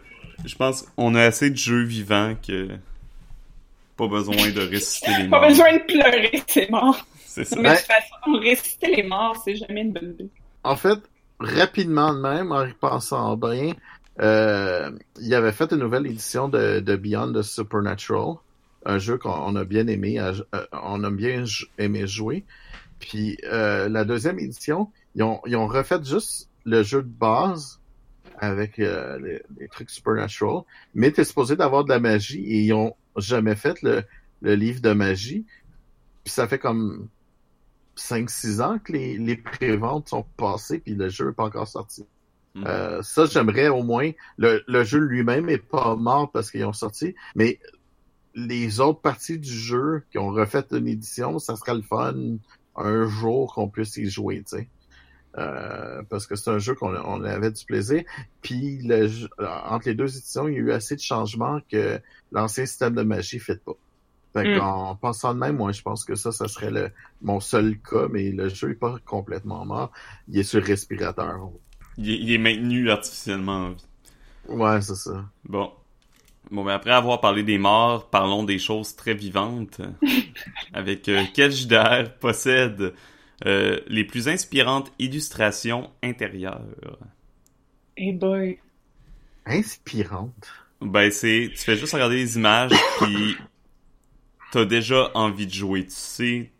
[0.45, 2.69] je pense on a assez de jeux vivants que...
[3.97, 5.41] Pas besoin de réciter les morts.
[5.41, 7.05] Pas besoin de pleurer, c'est mort.
[7.25, 7.55] C'est ça.
[7.59, 10.29] Mais de toute façon, réciter les morts, c'est jamais une bonne idée.
[10.63, 10.99] En fait,
[11.39, 13.73] rapidement de même, en y pensant bien,
[14.19, 18.35] euh, il avait fait une nouvelle édition de, de Beyond the Supernatural,
[18.87, 20.33] un jeu qu'on a bien aimé, euh,
[20.71, 21.43] on a bien
[21.77, 22.45] aimé jouer.
[22.99, 27.79] Puis euh, la deuxième édition, ils ont, ils ont refait juste le jeu de base
[28.39, 30.61] avec euh, les, les, trucs Supernatural,
[30.95, 34.03] mais t'es supposé d'avoir de la magie et ils ont jamais fait le,
[34.41, 35.45] le livre de magie.
[36.23, 37.09] Puis ça fait comme
[37.97, 42.05] 5-6 ans que les, les préventes sont passées puis le jeu n'est pas encore sorti.
[42.55, 42.63] Mm.
[42.65, 44.11] Euh, ça, j'aimerais au moins.
[44.37, 47.59] Le, le jeu lui-même est pas mort parce qu'ils ont sorti, mais
[48.37, 52.37] les autres parties du jeu qui ont refait une édition, ça serait le fun
[52.75, 54.69] un jour qu'on puisse y jouer, tu sais.
[55.39, 58.03] Euh, parce que c'est un jeu qu'on on avait du plaisir.
[58.41, 59.09] Puis le,
[59.39, 61.99] entre les deux éditions, il y a eu assez de changements que
[62.31, 63.73] l'ancien système de magie ne fait pas.
[64.33, 64.61] Fait mm.
[64.61, 66.91] En pensant de même, moi, je pense que ça, ça serait le,
[67.21, 69.91] mon seul cas, mais le jeu est pas complètement mort.
[70.27, 71.49] Il est sur respirateur.
[71.97, 73.73] Il est, il est maintenu artificiellement
[74.47, 75.25] Ouais, c'est ça.
[75.45, 75.71] Bon.
[76.51, 79.81] Bon, mais après avoir parlé des morts, parlons des choses très vivantes.
[80.73, 82.93] avec euh, quel JDR possède
[83.45, 86.61] euh, les plus inspirantes illustrations intérieures?
[87.97, 88.59] Hey boy.
[89.45, 90.47] Inspirante?
[90.81, 91.49] Ben, c'est...
[91.51, 92.71] Tu fais juste regarder les images,
[93.01, 93.35] puis
[94.51, 95.85] t'as déjà envie de jouer.
[95.85, 96.51] Tu sais,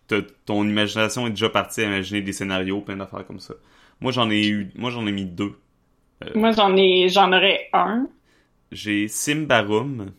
[0.45, 3.53] ton imagination est déjà partie à imaginer des scénarios, plein d'affaires comme ça.
[4.01, 5.59] Moi, j'en ai eu, moi, j'en ai mis deux.
[6.23, 8.07] Euh, moi, j'en ai, j'en aurais un.
[8.71, 10.11] J'ai Simbarum.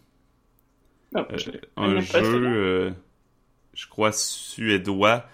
[1.14, 2.90] Oh, euh, un jeu, euh,
[3.74, 5.26] je crois, suédois,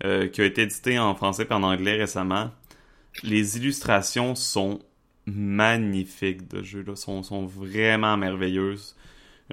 [0.00, 2.50] qui a été édité en français et en anglais récemment.
[3.22, 4.80] Les illustrations sont
[5.26, 8.96] magnifiques de jeu là, sont, sont vraiment merveilleuses.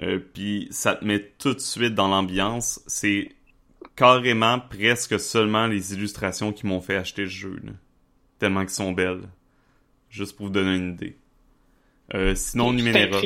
[0.02, 2.82] Euh, puis ça te met tout de suite dans l'ambiance.
[2.86, 3.32] C'est
[3.96, 7.60] carrément presque seulement les illustrations qui m'ont fait acheter le jeu.
[7.62, 7.72] Là.
[8.38, 9.28] Tellement qu'ils sont belles.
[10.08, 11.16] Juste pour vous donner une idée.
[12.14, 13.20] Euh, sinon, Numenera.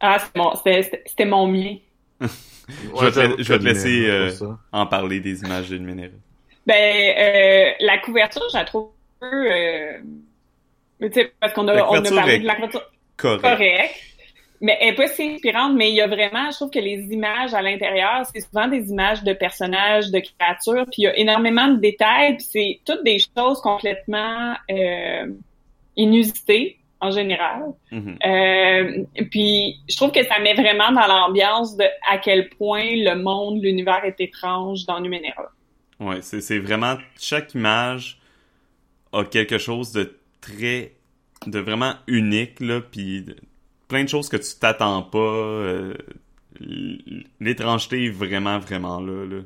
[0.00, 0.18] Ah,
[0.64, 1.76] c'était mon mien.
[2.20, 4.30] je vais te, je vais te laisser euh,
[4.72, 6.08] en parler des images de Numenera.
[6.66, 8.90] Ben, euh, la couverture, je la trouve
[9.20, 9.52] un peu...
[9.52, 9.98] Euh,
[11.40, 12.82] parce qu'on a, on a parlé de la couverture
[13.16, 13.42] correcte.
[13.42, 13.94] Correct.
[14.62, 17.00] Mais elle est pas si inspirante, mais il y a vraiment, je trouve que les
[17.10, 21.16] images à l'intérieur, c'est souvent des images de personnages, de créatures, puis il y a
[21.16, 25.26] énormément de détails, puis c'est toutes des choses complètement euh,
[25.96, 27.62] inusitées en général.
[27.92, 28.26] Mm-hmm.
[28.26, 33.14] euh, puis je trouve que ça met vraiment dans l'ambiance de à quel point le
[33.14, 35.50] monde, l'univers est étrange dans Numenera.
[35.98, 38.18] Ouais, c'est vraiment chaque image
[39.12, 40.92] a quelque chose de très
[41.46, 43.26] de vraiment unique là, puis
[43.88, 45.18] plein de choses que tu t'attends pas.
[45.18, 45.94] Euh,
[47.40, 49.40] l'étrangeté est vraiment vraiment là, là,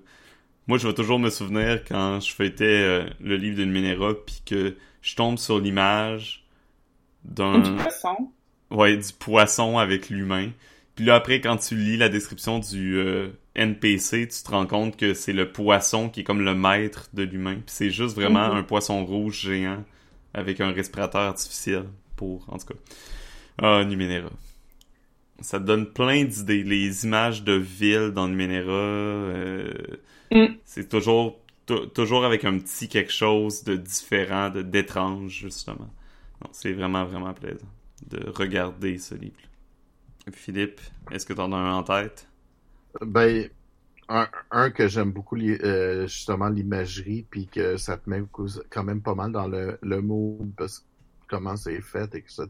[0.67, 4.43] Moi, je vais toujours me souvenir quand je fêtais euh, le livre d'une Minéra puis
[4.45, 6.44] que je tombe sur l'image
[7.25, 8.31] d'un poisson.
[8.71, 10.51] Ouais, du poisson avec l'humain.
[10.95, 14.97] Puis là après quand tu lis la description du euh, NPC, tu te rends compte
[14.97, 17.55] que c'est le poisson qui est comme le maître de l'humain.
[17.55, 18.59] Puis c'est juste vraiment mhm.
[18.59, 19.85] un poisson rouge géant
[20.35, 21.85] avec un respirateur artificiel
[22.17, 22.75] pour, en tout cas.
[23.59, 24.31] Ah, Numenera.
[25.41, 26.63] Ça te donne plein d'idées.
[26.63, 29.73] Les images de villes dans Numenera, euh,
[30.33, 30.47] mm.
[30.65, 31.41] c'est toujours,
[31.95, 35.91] toujours avec un petit quelque chose de différent, de d'étrange, justement.
[36.53, 37.67] C'est vraiment, vraiment plaisant
[38.07, 39.37] de regarder ce livre.
[40.33, 40.81] Philippe,
[41.11, 42.29] est-ce que tu en as un en tête?
[43.01, 43.49] Ben,
[44.09, 48.23] un, que j'aime beaucoup, euh, justement, l'imagerie, puis que ça te met
[48.71, 50.03] quand même pas mal dans le, le
[50.57, 50.85] parce
[51.29, 52.47] comment c'est fait, etc.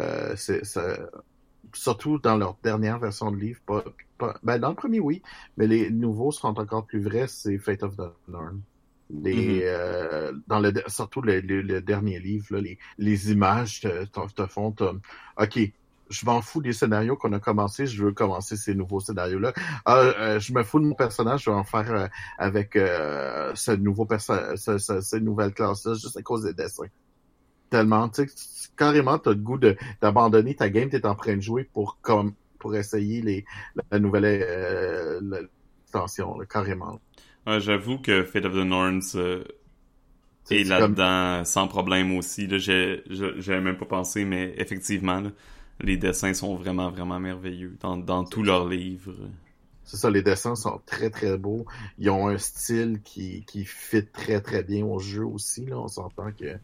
[0.00, 0.62] Euh, c'est,
[1.72, 3.84] surtout dans leur dernière version de livre, pas,
[4.18, 5.22] pas, ben dans le premier, oui,
[5.56, 8.60] mais les nouveaux sont encore plus vrais, c'est Fate of the Norn.
[9.10, 9.62] Les, mm-hmm.
[9.64, 14.74] euh, dans le, surtout le, le, dernier livre, là, les, les images te, te font,
[15.38, 15.58] ok,
[16.10, 19.52] je m'en fous des scénarios qu'on a commencé, je veux commencer ces nouveaux scénarios-là.
[19.84, 22.06] Ah, euh, je me fous de mon personnage, je vais en faire euh,
[22.38, 26.86] avec euh, ce nouveau personnage, ce, ce, cette nouvelle classe-là, juste à cause des dessins.
[27.70, 31.40] Tellement, tu sais, carrément, t'as le goût de d'abandonner ta game, t'es en train de
[31.40, 33.44] jouer pour comme pour essayer les
[33.90, 35.48] la nouvelle euh,
[35.84, 37.00] extension, carrément.
[37.46, 39.16] Ouais, J'avoue que Fate of the Norns
[40.50, 42.48] est là-dedans sans problème aussi.
[42.58, 45.20] J'ai même pas pensé, mais effectivement.
[45.20, 45.30] Là,
[45.80, 49.14] les dessins sont vraiment, vraiment merveilleux dans, dans tous leurs livres.
[49.84, 51.66] C'est ça, les dessins sont très, très beaux.
[51.98, 55.66] Ils ont un style qui, qui fit très, très bien au jeu aussi.
[55.66, 55.78] Là.
[55.78, 56.56] On s'entend que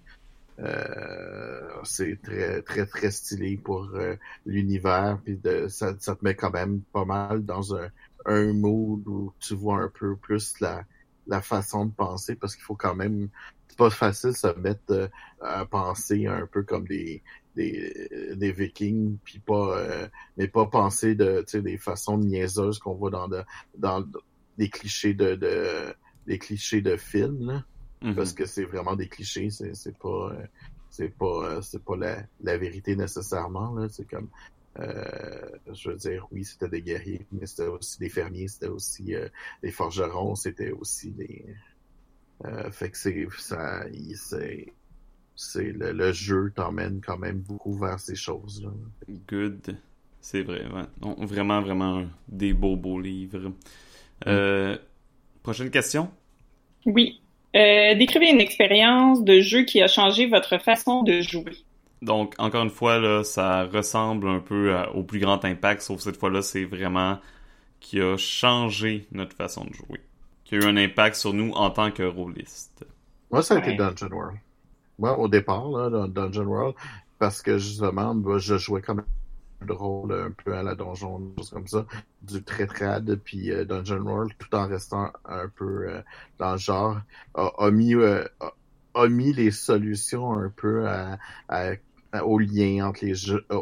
[0.60, 4.16] euh, c'est très, très, très stylé pour euh,
[4.46, 5.18] l'univers.
[5.24, 7.88] Puis de, ça, ça te met quand même pas mal dans un,
[8.26, 10.84] un mood où tu vois un peu plus la,
[11.26, 13.28] la façon de penser parce qu'il faut quand même
[13.68, 15.08] c'est pas facile de se mettre euh,
[15.40, 17.22] à penser un peu comme des
[17.56, 22.78] des, des vikings puis pas euh, mais pas penser de tu sais des façons niaiseuses
[22.78, 23.42] qu'on voit dans de,
[23.76, 24.04] dans
[24.58, 25.94] des clichés de, de
[26.26, 27.64] des clichés de films là,
[28.02, 28.14] mm-hmm.
[28.14, 30.46] parce que c'est vraiment des clichés c'est c'est pas euh,
[30.90, 36.26] c'est pas c'est pas la, la vérité nécessairement là c'est comme euh, je veux dire,
[36.30, 39.28] oui, c'était des guerriers, mais c'était aussi des fermiers, c'était aussi euh,
[39.62, 41.44] des forgerons, c'était aussi des.
[42.44, 43.84] Euh, fait que c'est ça,
[44.14, 44.72] c'est
[45.36, 48.70] c'est le, le, jeu t'emmène quand même beaucoup vers ces choses là.
[49.28, 49.76] Good,
[50.20, 51.26] c'est vrai, ouais.
[51.26, 53.52] vraiment vraiment des beaux beaux livres.
[54.26, 54.76] Euh,
[55.42, 56.10] prochaine question?
[56.86, 57.20] Oui.
[57.52, 61.56] décrivez une expérience de jeu qui a changé votre façon de jouer.
[62.02, 66.16] Donc, encore une fois, là, ça ressemble un peu au plus grand impact, sauf cette
[66.16, 67.18] fois-là, c'est vraiment
[67.80, 70.00] qui a changé notre façon de jouer.
[70.44, 72.84] Qui a eu un impact sur nous en tant que rôliste.
[73.30, 74.38] Moi, ça a été Dungeon World.
[74.98, 76.74] Moi, au départ, là, dans Dungeon World,
[77.18, 81.66] parce que justement, je jouais comme un rôle un peu à la donjon, chose comme
[81.66, 81.86] ça,
[82.22, 86.02] du très trad, puis euh, Dungeon World, tout en restant un peu euh,
[86.38, 87.00] dans le genre,
[87.34, 88.24] a, mis euh,
[88.94, 91.18] a, mis les solutions un peu à,
[91.48, 91.76] à
[92.22, 93.60] au lien entre les jeux, euh,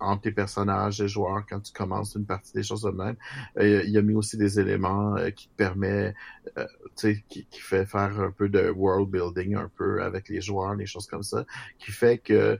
[0.00, 3.16] entre, tes personnages et joueurs quand tu commences une partie des choses de même.
[3.58, 6.14] Euh, il a mis aussi des éléments qui te permet,
[6.56, 6.62] tu
[6.94, 10.76] sais, qui, qui, fait faire un peu de world building un peu avec les joueurs,
[10.76, 11.44] des choses comme ça,
[11.78, 12.58] qui fait que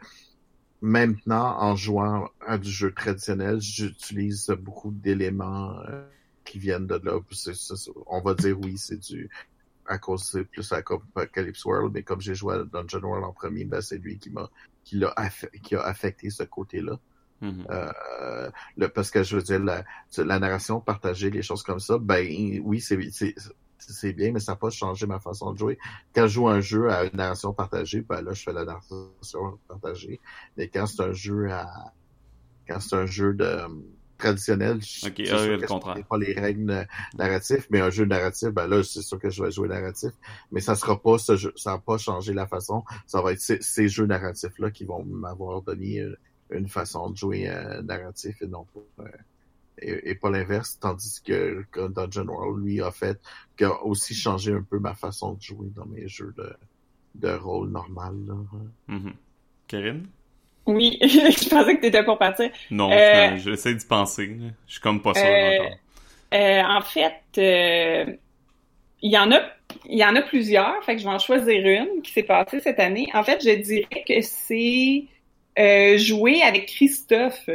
[0.81, 5.77] maintenant, en jouant à du jeu traditionnel, j'utilise beaucoup d'éléments
[6.45, 7.19] qui viennent de là.
[8.07, 9.29] on va dire oui, c'est du
[9.89, 13.33] à cause c'est plus à Apocalypse World, mais comme j'ai joué à Dungeon World en
[13.33, 14.51] premier, ben c'est lui qui m'a
[14.89, 15.15] qui, a,
[15.63, 16.99] qui a affecté ce côté-là.
[17.41, 17.67] Mhm.
[17.71, 19.85] Euh, le, parce que je veux dire, la,
[20.17, 22.27] la narration partagée, les choses comme ça, ben
[22.65, 22.99] oui, c'est
[23.79, 25.79] c'est bien, mais ça n'a pas changé ma façon de jouer.
[26.15, 29.59] Quand je joue un jeu à une narration partagée, ben là, je fais la narration
[29.69, 30.21] partagée.
[30.57, 31.93] Mais quand c'est un jeu à
[32.67, 33.61] quand c'est un jeu de
[34.19, 35.97] traditionnel, je okay, le contraire.
[36.05, 36.87] pas les règles
[37.17, 40.11] narratives, mais un jeu narratif, ben là, c'est sûr que je vais jouer narratif,
[40.53, 43.41] mais ça sera pas ce jeu, ça va pas changer la façon, ça va être
[43.41, 46.05] ces, ces jeux narratifs-là qui vont m'avoir donné
[46.51, 49.09] une façon de jouer euh, narratif et non pas euh,
[49.81, 53.21] et, pas l'inverse, tandis que, que, Dungeon World, lui, a fait,
[53.57, 56.53] qui a aussi changé un peu ma façon de jouer dans mes jeux de,
[57.15, 58.17] de rôle normal.
[58.27, 58.35] Là.
[58.89, 59.13] Mm-hmm.
[59.69, 60.09] Karine?
[60.69, 62.51] Oui, je pensais que tu étais pour partir.
[62.71, 64.37] Non, euh, j'essaie d'y penser.
[64.67, 65.69] Je suis comme pas sûr euh,
[66.35, 67.23] euh, en fait,
[69.01, 69.41] il y en a
[69.87, 72.61] il y en a plusieurs, fait que je vais en choisir une qui s'est passée
[72.61, 73.09] cette année.
[73.15, 75.07] En fait, je dirais que c'est
[75.97, 77.49] jouer avec Christophe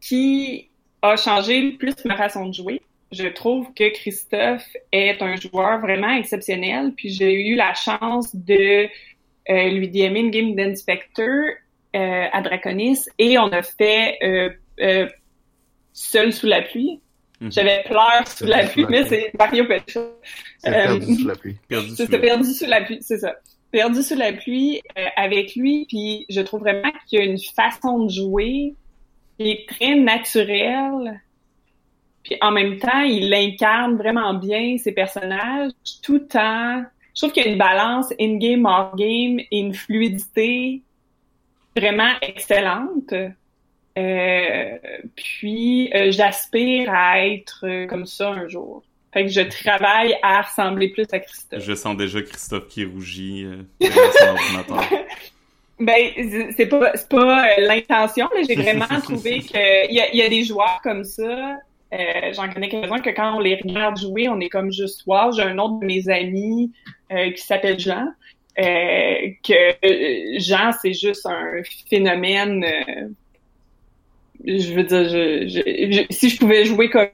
[0.00, 0.68] qui
[1.02, 2.80] a changé plus ma façon de jouer.
[3.10, 8.88] Je trouve que Christophe est un joueur vraiment exceptionnel, puis j'ai eu la chance de
[9.50, 11.52] euh, lui DMer une game d'Inspector euh,
[11.94, 14.50] à Draconis et on a fait euh,
[14.80, 15.08] euh
[15.94, 17.00] Seul sous la pluie.
[17.40, 17.52] Mhm.
[17.52, 20.00] J'avais pleuré sous la pluie, mais c'est Mario Pecha.
[20.62, 21.56] perdu sous la pluie.
[21.96, 23.34] C'était perdu sous la pluie, c'est ça.
[23.70, 24.80] Perdu sous la pluie
[25.16, 28.74] avec lui, puis je trouve vraiment qu'il y a une façon de jouer
[29.38, 31.20] qui est très naturel.
[32.22, 36.84] Puis en même temps, il incarne vraiment bien ses personnages tout en...
[37.14, 40.82] Je trouve qu'il y a une balance in-game, off-game et une fluidité
[41.76, 43.14] vraiment excellente.
[43.98, 44.78] Euh,
[45.14, 48.82] puis euh, j'aspire à être comme ça un jour.
[49.12, 51.62] Fait que je travaille à ressembler plus à Christophe.
[51.62, 53.62] Je sens déjà Christophe qui rougit euh.
[55.80, 56.12] Ben,
[56.56, 59.58] c'est pas, c'est pas euh, l'intention, mais j'ai vraiment trouvé qu'il
[59.90, 61.58] y a, y a des joueurs comme ça.
[61.92, 65.32] Euh, j'en connais quelques-uns que quand on les regarde jouer, on est comme juste wow.
[65.32, 66.72] J'ai un autre de mes amis
[67.10, 68.06] euh, qui s'appelle Jean.
[68.56, 72.64] Que Jean, c'est juste un phénomène.
[74.44, 77.08] je veux dire, je, si je pouvais jouer comme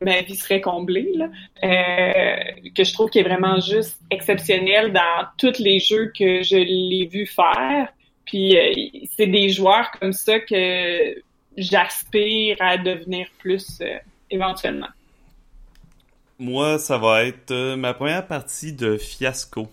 [0.00, 1.28] ma vie serait comblée, là,
[2.74, 7.06] que je trouve qu'il est vraiment juste exceptionnel dans tous les jeux que je l'ai
[7.06, 7.88] vu faire.
[8.24, 8.72] Puis euh,
[9.16, 11.22] c'est des joueurs comme ça que
[11.56, 13.98] j'aspire à devenir plus euh,
[14.30, 14.88] éventuellement.
[16.38, 19.68] Moi, ça va être euh, ma première partie de Fiasco.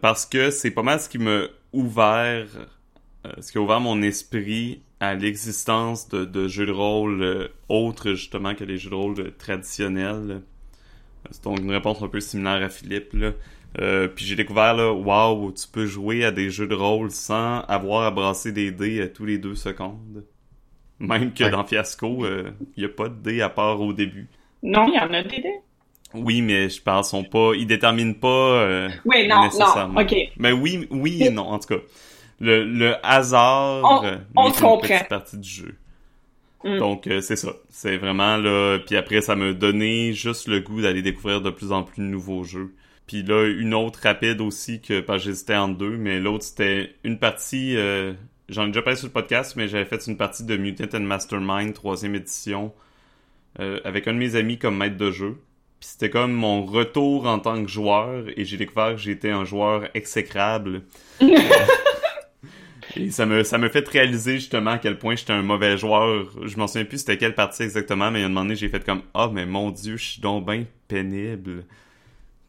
[0.00, 1.42] Parce que c'est pas mal ce qui m'a
[1.72, 2.46] ouvert,
[3.40, 8.54] ce qui a ouvert mon esprit à l'existence de, de, jeux de rôle autres justement
[8.54, 10.42] que les jeux de rôle traditionnels.
[11.30, 13.12] C'est donc une réponse un peu similaire à Philippe.
[13.12, 13.32] Là.
[13.80, 17.60] Euh, puis j'ai découvert là, waouh, tu peux jouer à des jeux de rôle sans
[17.62, 20.24] avoir à brasser des dés à tous les deux secondes.
[20.98, 24.28] Même que dans Fiasco, il euh, n'y a pas de dés à part au début.
[24.62, 25.60] Non, il y en a des dés.
[26.14, 29.94] Oui, mais je pense sont pas, ils déterminent pas euh, oui, non, nécessairement.
[29.94, 30.14] Non, ok.
[30.36, 31.80] Mais oui, oui et non, en tout cas.
[32.40, 35.74] Le, le hasard on, on est une petite partie du jeu.
[36.64, 36.78] Mm.
[36.78, 38.78] Donc c'est ça, c'est vraiment là.
[38.84, 42.06] Puis après, ça m'a donné juste le goût d'aller découvrir de plus en plus de
[42.06, 42.74] nouveaux jeux.
[43.06, 47.18] Puis là, une autre rapide aussi que pas j'hésitais en deux, mais l'autre c'était une
[47.18, 47.76] partie.
[47.76, 48.12] Euh,
[48.48, 51.00] j'en ai déjà parlé sur le podcast, mais j'avais fait une partie de Mutant and
[51.00, 52.72] Mastermind troisième édition
[53.60, 55.36] euh, avec un de mes amis comme maître de jeu.
[55.82, 59.44] Puis c'était comme mon retour en tant que joueur et j'ai découvert que j'étais un
[59.44, 60.82] joueur exécrable.
[62.96, 66.30] et ça me ça me fait réaliser justement à quel point j'étais un mauvais joueur.
[66.46, 68.54] Je m'en souviens plus c'était quelle partie exactement, mais il y a un moment donné
[68.54, 71.64] j'ai fait comme ah mais mon dieu je suis donc bien pénible.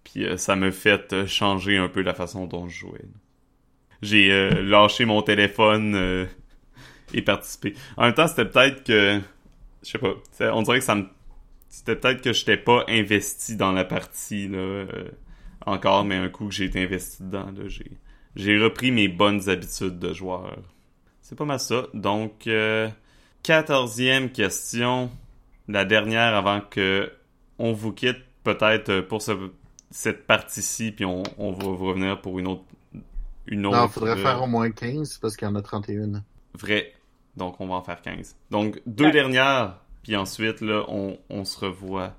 [0.03, 3.01] Puis euh, ça me fait euh, changer un peu la façon dont je jouais.
[4.03, 6.27] J'ai euh, lâché mon téléphone
[7.15, 7.73] et participé.
[7.97, 9.19] En même temps, c'était peut-être que
[9.83, 10.13] je sais pas,
[10.53, 11.07] on dirait que ça me
[11.73, 14.85] c'était peut-être que j'étais pas investi dans la partie là
[15.65, 17.91] encore mais un coup que j'ai été investi dedans là, j'ai
[18.35, 20.57] j'ai repris mes bonnes habitudes de joueur.
[21.21, 21.85] C'est pas mal ça.
[21.93, 22.49] Donc
[23.43, 25.11] quatorzième question,
[25.67, 27.11] la dernière avant que
[27.59, 29.51] on vous quitte peut-être pour ce
[29.93, 32.63] cette partie-ci, puis on, on, va revenir pour une autre.
[33.45, 36.23] Une autre non, il faudrait faire au moins 15 parce qu'il y en a 31.
[36.55, 36.93] Vrai.
[37.37, 38.35] Donc, on va en faire 15.
[38.49, 42.13] Donc, deux dernières, puis ensuite, là, on, on se revoit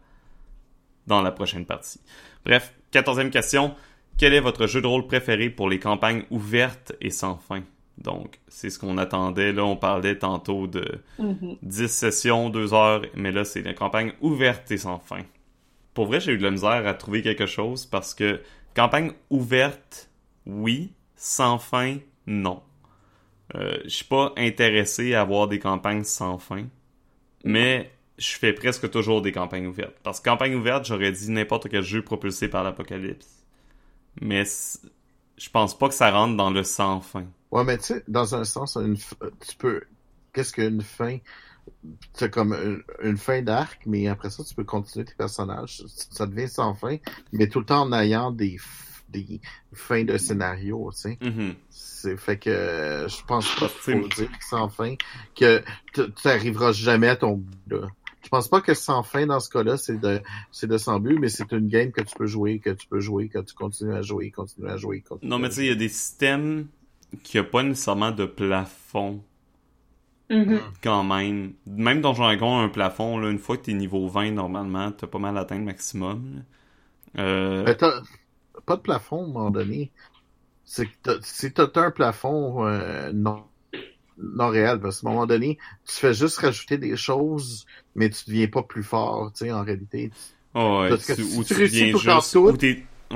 [1.07, 2.01] dans la prochaine partie.
[2.45, 3.75] Bref, quatorzième question.
[4.19, 7.63] Quel est votre jeu de rôle préféré pour les campagnes ouvertes et sans fin?
[7.99, 9.53] Donc, c'est ce qu'on attendait.
[9.53, 11.89] Là, on parlait tantôt de 10 mm-hmm.
[11.89, 15.23] sessions, 2 heures, mais là, c'est la campagne ouverte et sans fin
[15.95, 18.41] pour vrai, j'ai eu de la misère à trouver quelque chose parce que
[18.75, 20.11] campagne ouverte,
[20.45, 22.61] oui, sans fin, non.
[23.55, 26.67] Euh, je suis pas intéressé à avoir des campagnes sans fin,
[27.45, 29.97] mais je fais presque toujours des campagnes ouvertes.
[30.03, 33.45] Parce que campagne ouverte, j'aurais dit n'importe quel jeu propulsé par l'apocalypse.
[34.21, 34.45] Mais
[35.37, 37.27] je pense pas que ça rentre dans le sans fin.
[37.51, 39.83] Ouais, mais tu sais, dans un sens, une tu peux.
[40.33, 41.19] Qu'est-ce qu'une fin?
[42.13, 45.83] C'est comme une, fin d'arc, mais après ça, tu peux continuer tes personnages.
[45.87, 46.97] Ça devient sans fin,
[47.33, 48.59] mais tout le temps en ayant des,
[49.23, 49.41] des
[49.73, 51.19] fins de scénario, tu sais.
[51.21, 51.55] Mm-hmm.
[51.71, 54.95] C'est fait que je pense pas qu'il faut dire sans fin
[55.35, 55.63] que
[55.93, 57.89] tu n'arriveras jamais à ton but là.
[58.23, 60.21] Je pense pas que sans fin dans ce cas-là, c'est de
[60.51, 63.01] c'est de sans but, mais c'est une game que tu peux jouer, que tu peux
[63.01, 65.05] jouer, que tu continues à jouer, continuer à jouer.
[65.23, 66.69] non, mais tu sais, il y a des systèmes
[67.23, 69.23] qui a pas nécessairement de plafond.
[70.31, 70.59] Mm-hmm.
[70.83, 71.53] Quand même.
[71.67, 75.19] Même dans Dragon, un plafond, là, une fois que t'es niveau 20, normalement, t'as pas
[75.19, 76.45] mal atteint le maximum.
[77.19, 77.75] Euh...
[78.67, 79.91] pas de plafond, à un moment donné.
[80.65, 83.45] C'est que si t'as un plafond euh, non
[84.19, 88.25] non réel, parce qu'à un moment donné, tu fais juste rajouter des choses, mais tu
[88.27, 90.11] deviens pas plus fort, tu sais, en réalité.
[90.55, 92.47] Oh ouais, tu, ou tu, réussis tout juste, ou,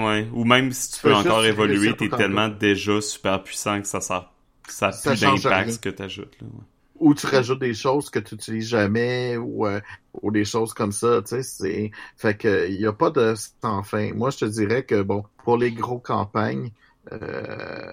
[0.01, 4.01] ouais, ou même si tu, peux encore évoluer, t'es tellement déjà super puissant que ça
[4.01, 4.28] sert,
[4.66, 6.48] ça a plus d'impact ce que t'ajoutes, là.
[6.48, 6.65] Ouais.
[6.99, 9.81] Ou tu rajoutes des choses que tu utilises jamais, ou, euh,
[10.23, 13.35] ou des choses comme ça, tu sais, c'est, fait que, il y a pas de
[13.62, 14.12] sans fin.
[14.15, 16.73] Moi, je te dirais que, bon, pour les gros campagnes,
[17.12, 17.93] euh,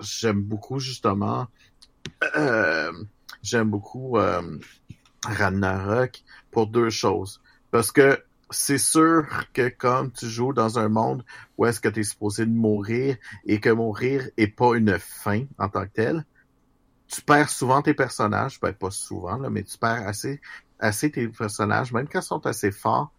[0.00, 1.46] j'aime beaucoup, justement,
[2.36, 2.92] euh,
[3.42, 4.42] j'aime beaucoup euh,
[5.24, 7.40] Ragnarok pour deux choses.
[7.70, 11.24] Parce que c'est sûr que comme tu joues dans un monde
[11.56, 13.16] où est-ce que tu es supposé de mourir
[13.46, 16.24] et que mourir est pas une fin en tant que telle,
[17.10, 20.40] tu perds souvent tes personnages, ben pas souvent, là, mais tu perds assez,
[20.78, 23.12] assez tes personnages, même quand ils sont assez forts,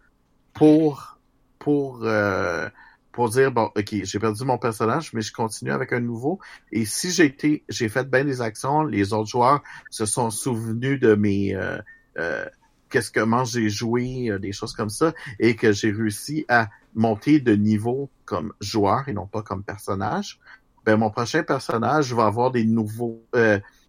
[0.54, 1.18] pour,
[1.58, 2.68] pour euh,
[3.12, 6.40] pour dire bon ok j'ai perdu mon personnage mais je continue avec un nouveau.
[6.72, 10.98] Et si j'ai été j'ai fait bien des actions les autres joueurs se sont souvenus
[10.98, 11.78] de mes euh,
[12.18, 12.46] euh,
[12.88, 17.38] qu'est-ce comment j'ai joué euh, des choses comme ça et que j'ai réussi à monter
[17.38, 20.40] de niveau comme joueur et non pas comme personnage
[20.84, 23.24] ben mon prochain personnage va avoir des nouveaux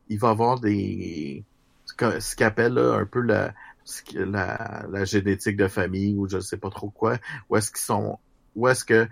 [0.10, 1.44] il va avoir des
[1.86, 1.94] ce
[2.36, 3.54] qu'on appelle un peu la,
[4.14, 7.18] la, la génétique de famille ou je sais pas trop quoi
[7.50, 8.20] où est-ce qu'ils sont
[8.56, 9.08] où est-ce que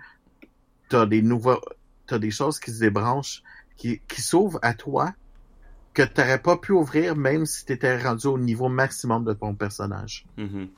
[0.88, 1.60] tu as des nouveaux,
[2.06, 3.42] t'as des choses qui se débranchent,
[3.76, 5.14] qui, qui s'ouvrent à toi,
[5.94, 9.32] que tu n'aurais pas pu ouvrir même si tu étais rendu au niveau maximum de
[9.32, 10.26] ton personnage.
[10.38, 10.68] Mm-hmm.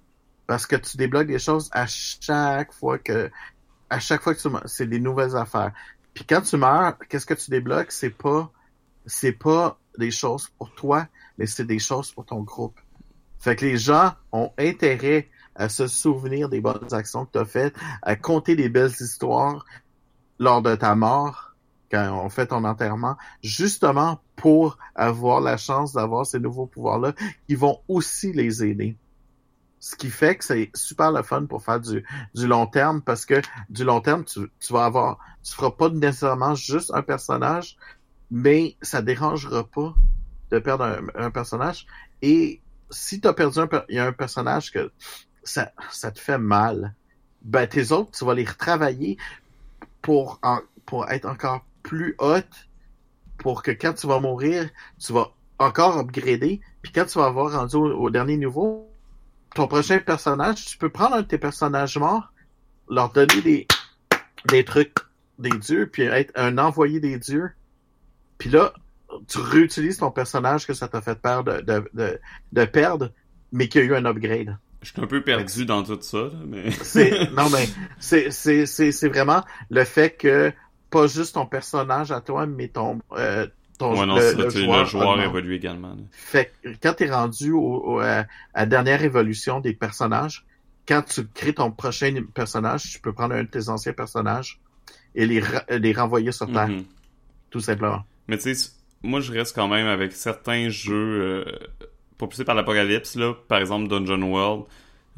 [0.47, 3.31] Parce que tu débloques des choses à chaque fois que,
[3.91, 5.73] à chaque fois que tu meurs, c'est des nouvelles affaires.
[6.13, 7.91] Puis quand tu meurs, qu'est-ce que tu débloques?
[7.91, 8.51] C'est pas,
[9.07, 11.07] c'est pas des choses pour toi,
[11.39, 12.79] mais c'est des choses pour ton groupe.
[13.39, 17.45] Fait que les gens ont intérêt à se souvenir des bonnes actions que tu as
[17.45, 19.65] faites, à compter des belles histoires
[20.39, 21.55] lors de ta mort,
[21.91, 27.13] quand on fait ton enterrement, justement pour avoir la chance d'avoir ces nouveaux pouvoirs-là
[27.47, 28.97] qui vont aussi les aider.
[29.79, 32.03] Ce qui fait que c'est super le fun pour faire du,
[32.35, 36.55] long terme parce que du long terme, tu, tu vas avoir, tu feras pas nécessairement
[36.55, 37.77] juste un personnage,
[38.31, 39.95] mais ça dérangera pas
[40.51, 41.87] de perdre un, personnage.
[42.23, 42.61] Et
[42.91, 44.93] si tu as perdu un, y a un personnage que
[45.43, 46.95] ça, ça te fait mal,
[47.43, 49.19] ben tes autres, tu vas les retravailler
[50.03, 50.41] pour,
[50.87, 52.69] pour être encore plus haute,
[53.39, 54.69] pour que quand tu vas mourir,
[54.99, 58.91] tu vas encore upgrader, puis quand tu vas avoir rendu au, dernier niveau,
[59.55, 62.33] ton prochain personnage, tu peux prendre un de tes personnages morts,
[62.89, 63.69] leur donner des,
[64.49, 64.95] des trucs
[65.39, 67.51] des dieux, puis être un envoyé des dieux,
[68.45, 68.75] puis là,
[69.27, 72.21] tu réutilises ton personnage que ça t'a fait peur de, de, de,
[72.53, 73.11] de perdre,
[73.53, 74.59] mais qui a eu un upgrade.
[74.83, 76.65] Je suis un peu perdu dans tout ça, mais.
[77.33, 77.67] non, mais
[77.99, 80.53] c'est vraiment le fait que
[80.91, 83.01] pas juste ton personnage à toi, mais ton.
[83.13, 83.47] Euh,
[83.79, 84.51] ton ouais, non, le,
[84.85, 85.97] joueur, évolue également.
[86.11, 90.45] Fait que quand t'es rendu au, à la dernière évolution des personnages,
[90.87, 94.61] quand tu crées ton prochain personnage, tu peux prendre un de tes anciens personnages
[95.15, 96.69] et les, les renvoyer sur Terre.
[96.69, 96.85] Mm-hmm.
[97.49, 98.05] Tout simplement.
[98.29, 98.71] Mais tu sais,
[99.03, 101.45] moi je reste quand même avec certains jeux.
[101.45, 101.45] Euh
[102.19, 104.65] propulsé par l'apocalypse, là, par exemple Dungeon World,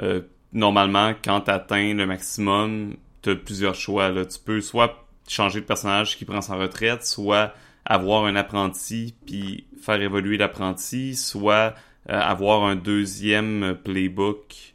[0.02, 0.22] euh,
[0.52, 4.10] normalement, quand tu atteins le maximum, tu as plusieurs choix.
[4.10, 4.24] Là.
[4.24, 7.54] Tu peux soit changer de personnage qui prend sa retraite, soit
[7.84, 11.74] avoir un apprenti puis faire évoluer l'apprenti, soit
[12.08, 14.74] euh, avoir un deuxième playbook,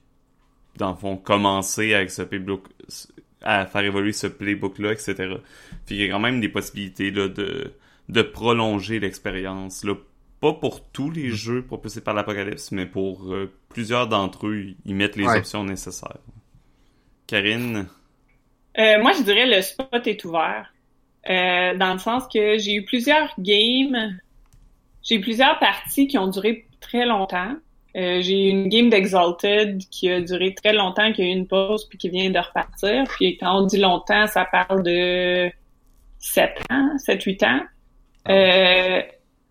[0.77, 2.67] dans le fond, commencer avec ce playbook,
[3.41, 5.15] à faire évoluer ce playbook-là, etc.
[5.85, 7.73] Puis il y a quand même des possibilités là, de,
[8.11, 9.83] de prolonger l'expérience.
[9.83, 9.95] Là,
[10.39, 11.33] pas pour tous les mm.
[11.33, 16.19] jeux propulsés par l'Apocalypse, mais pour euh, plusieurs d'entre eux, ils mettent les options nécessaires.
[17.27, 17.87] Karine?
[18.77, 20.73] Euh, moi, je dirais le spot est ouvert.
[21.29, 24.17] Euh, dans le sens que j'ai eu plusieurs games
[25.03, 27.55] j'ai plusieurs parties qui ont duré très longtemps.
[27.95, 31.87] Euh, j'ai une game d'Exalted qui a duré très longtemps, qui a eu une pause
[31.89, 33.03] puis qui vient de repartir.
[33.09, 35.51] Puis quand on dit longtemps, ça parle de
[36.19, 37.61] 7 ans, 7-8 ans.
[38.29, 39.01] Euh,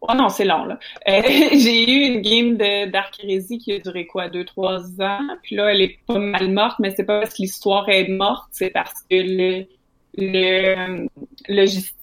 [0.00, 0.78] oh non, c'est long, là.
[1.08, 1.22] Euh,
[1.52, 5.36] j'ai eu une game de Dark Heresy qui a duré quoi, 2-3 ans?
[5.42, 8.48] Puis là, elle est pas mal morte, mais c'est pas parce que l'histoire est morte,
[8.52, 9.66] c'est parce que le,
[10.16, 11.08] le,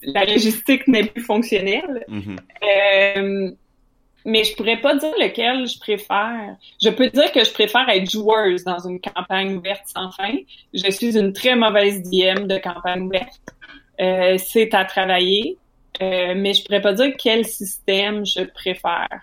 [0.04, 2.06] la logistique n'est plus fonctionnelle.
[2.08, 2.38] Mhm.
[2.64, 3.52] Euh,
[4.28, 6.58] mais je pourrais pas dire lequel je préfère.
[6.84, 10.34] Je peux dire que je préfère être joueuse dans une campagne ouverte sans fin.
[10.74, 13.40] Je suis une très mauvaise DM de campagne ouverte.
[14.02, 15.58] Euh, c'est à travailler,
[16.02, 19.22] euh, mais je pourrais pas dire quel système je préfère.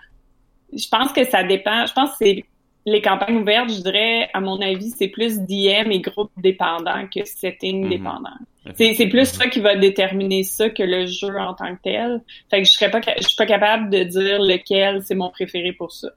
[0.73, 1.85] Je pense que ça dépend.
[1.85, 2.45] Je pense que c'est
[2.87, 7.25] les campagnes ouvertes, je dirais, à mon avis, c'est plus DM et groupe dépendant que
[7.25, 7.89] setting Mhm.
[7.89, 8.29] dépendant.
[8.75, 12.21] C'est plus ça qui va déterminer ça que le jeu en tant que tel.
[12.49, 15.71] Fait que je serais pas, je suis pas capable de dire lequel c'est mon préféré
[15.71, 16.09] pour ça.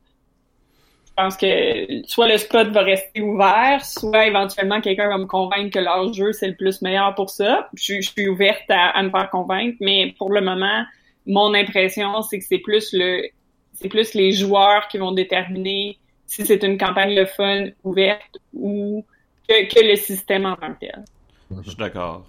[1.19, 5.81] Pense que soit le spot va rester ouvert, soit éventuellement quelqu'un va me convaincre que
[5.81, 7.69] leur jeu c'est le plus meilleur pour ça.
[7.75, 10.85] Je, suis- ouverte à, me faire convaincre, mais pour le moment,
[11.27, 13.25] mon impression c'est que c'est plus le,
[13.73, 19.05] c'est plus les joueurs qui vont déterminer si c'est une campagne le fun ouverte ou
[19.49, 21.05] que, que le système en tant que tel.
[21.51, 22.27] Je suis d'accord.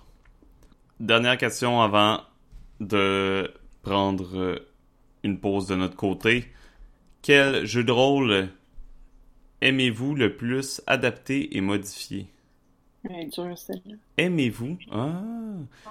[1.00, 2.22] Dernière question avant
[2.80, 3.54] de
[3.84, 4.64] prendre
[5.22, 6.46] une pause de notre côté.
[7.22, 8.50] Quel jeu de rôle
[9.62, 12.28] aimez-vous le plus adapter et modifier?
[13.10, 13.96] Ouais, dur, celle-là.
[14.18, 14.78] Aimez-vous?
[14.92, 15.22] Ah!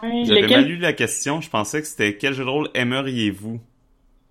[0.02, 1.40] J'avais lequel- mal lu la question.
[1.40, 3.60] Je pensais que c'était quel jeu de rôle aimeriez-vous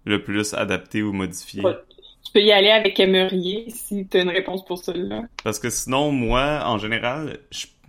[0.05, 1.64] le plus adapter ou modifier?
[1.64, 1.76] Ouais.
[2.23, 5.23] Tu peux y aller avec aimeriez si tu as une réponse pour celle-là.
[5.43, 7.39] Parce que sinon, moi, en général,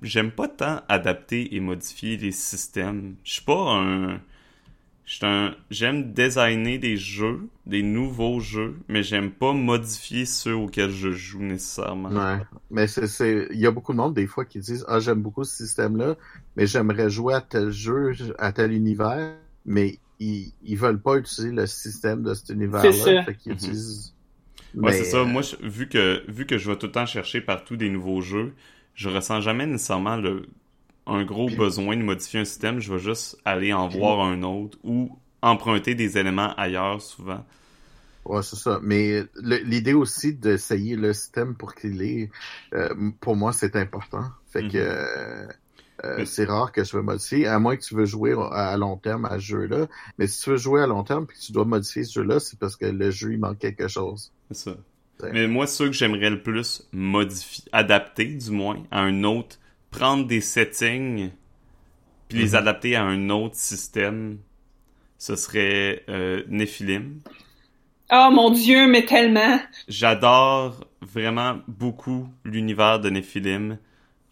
[0.01, 3.17] j'aime pas tant adapter et modifier les systèmes.
[3.25, 4.21] Je suis pas un...
[5.09, 11.43] J'aime designer des jeux, des nouveaux jeux, mais j'aime pas modifier ceux auxquels je joue
[11.43, 12.15] nécessairement.
[12.15, 12.41] Ouais.
[12.71, 15.21] Mais c'est, c'est, il y a beaucoup de monde, des fois, qui disent, ah, j'aime
[15.23, 16.17] beaucoup ce système-là,
[16.57, 19.37] mais j'aimerais jouer à tel jeu, à tel univers,
[19.67, 23.17] mais ils, ils veulent pas utiliser le système de cet univers-là.
[23.17, 23.25] C'est ça.
[23.25, 23.53] Fait qu'ils Mhm.
[23.53, 24.15] utilisent.
[24.83, 25.25] Ouais, Mais, c'est ça.
[25.27, 27.91] euh, Moi, je- vu que vu que je vais tout le temps chercher partout des
[27.91, 28.55] nouveaux jeux,
[28.95, 30.49] je ressens jamais nécessairement le
[31.09, 32.81] un gros besoin de modifier un système.
[32.81, 37.45] Je vais juste aller en voir un autre ou emprunter des éléments ailleurs souvent.
[38.25, 38.79] Ouais, c'est ça.
[38.83, 42.31] Mais l'idée aussi d'essayer le système pour qu'il est,
[42.75, 42.89] euh,
[43.21, 44.25] pour moi, c'est important.
[44.53, 44.71] Fait Mhm.
[44.71, 45.47] que euh,
[46.05, 48.71] euh, Mais- c'est rare que je vais modifier, à moins que tu veux jouer à
[48.73, 49.87] à long terme à ce jeu-là.
[50.19, 52.39] Mais si tu veux jouer à long terme puis que tu dois modifier ce jeu-là,
[52.39, 54.31] c'est parce que le jeu, il manque quelque chose.
[54.51, 54.77] C'est ça.
[55.23, 55.31] Ouais.
[55.33, 59.59] Mais moi, ceux que j'aimerais le plus modifier, adapter du moins à un autre,
[59.91, 61.31] prendre des settings
[62.29, 62.55] puis les Mhm.
[62.57, 64.39] adapter à un autre système,
[65.19, 67.21] ce serait euh, Nephilim.
[68.11, 69.59] Oh mon dieu, mais tellement!
[69.89, 73.79] J'adore vraiment beaucoup l'univers de Nephilim.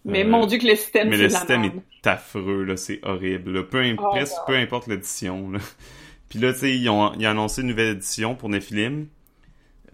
[0.04, 1.82] Mais Euh, mon dieu que le système, Mais c'est le de la système merde.
[2.04, 3.52] est affreux, là, c'est horrible.
[3.52, 3.62] là.
[3.64, 4.46] Peu, Oh, presque, God.
[4.46, 5.52] peu importe l'édition.
[6.28, 9.08] Puis là, tu sais, ils ont, ils ont annoncé une nouvelle édition pour Nephilim.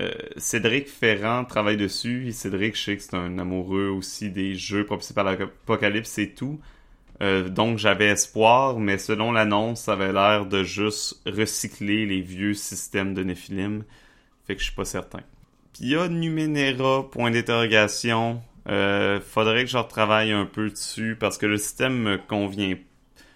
[0.00, 2.28] Euh, Cédric Ferrand travaille dessus.
[2.28, 6.32] Et Cédric, je sais que c'est un amoureux aussi des jeux propulsés par l'apocalypse et
[6.32, 6.60] tout.
[7.22, 12.54] Euh, donc j'avais espoir, mais selon l'annonce, ça avait l'air de juste recycler les vieux
[12.54, 13.84] systèmes de Nephilim.
[14.46, 15.20] Fait que je suis pas certain.
[15.72, 18.42] Puis il y a Numenera, point d'interrogation.
[18.68, 22.76] Euh, faudrait que je retravaille un peu dessus parce que le système me convient.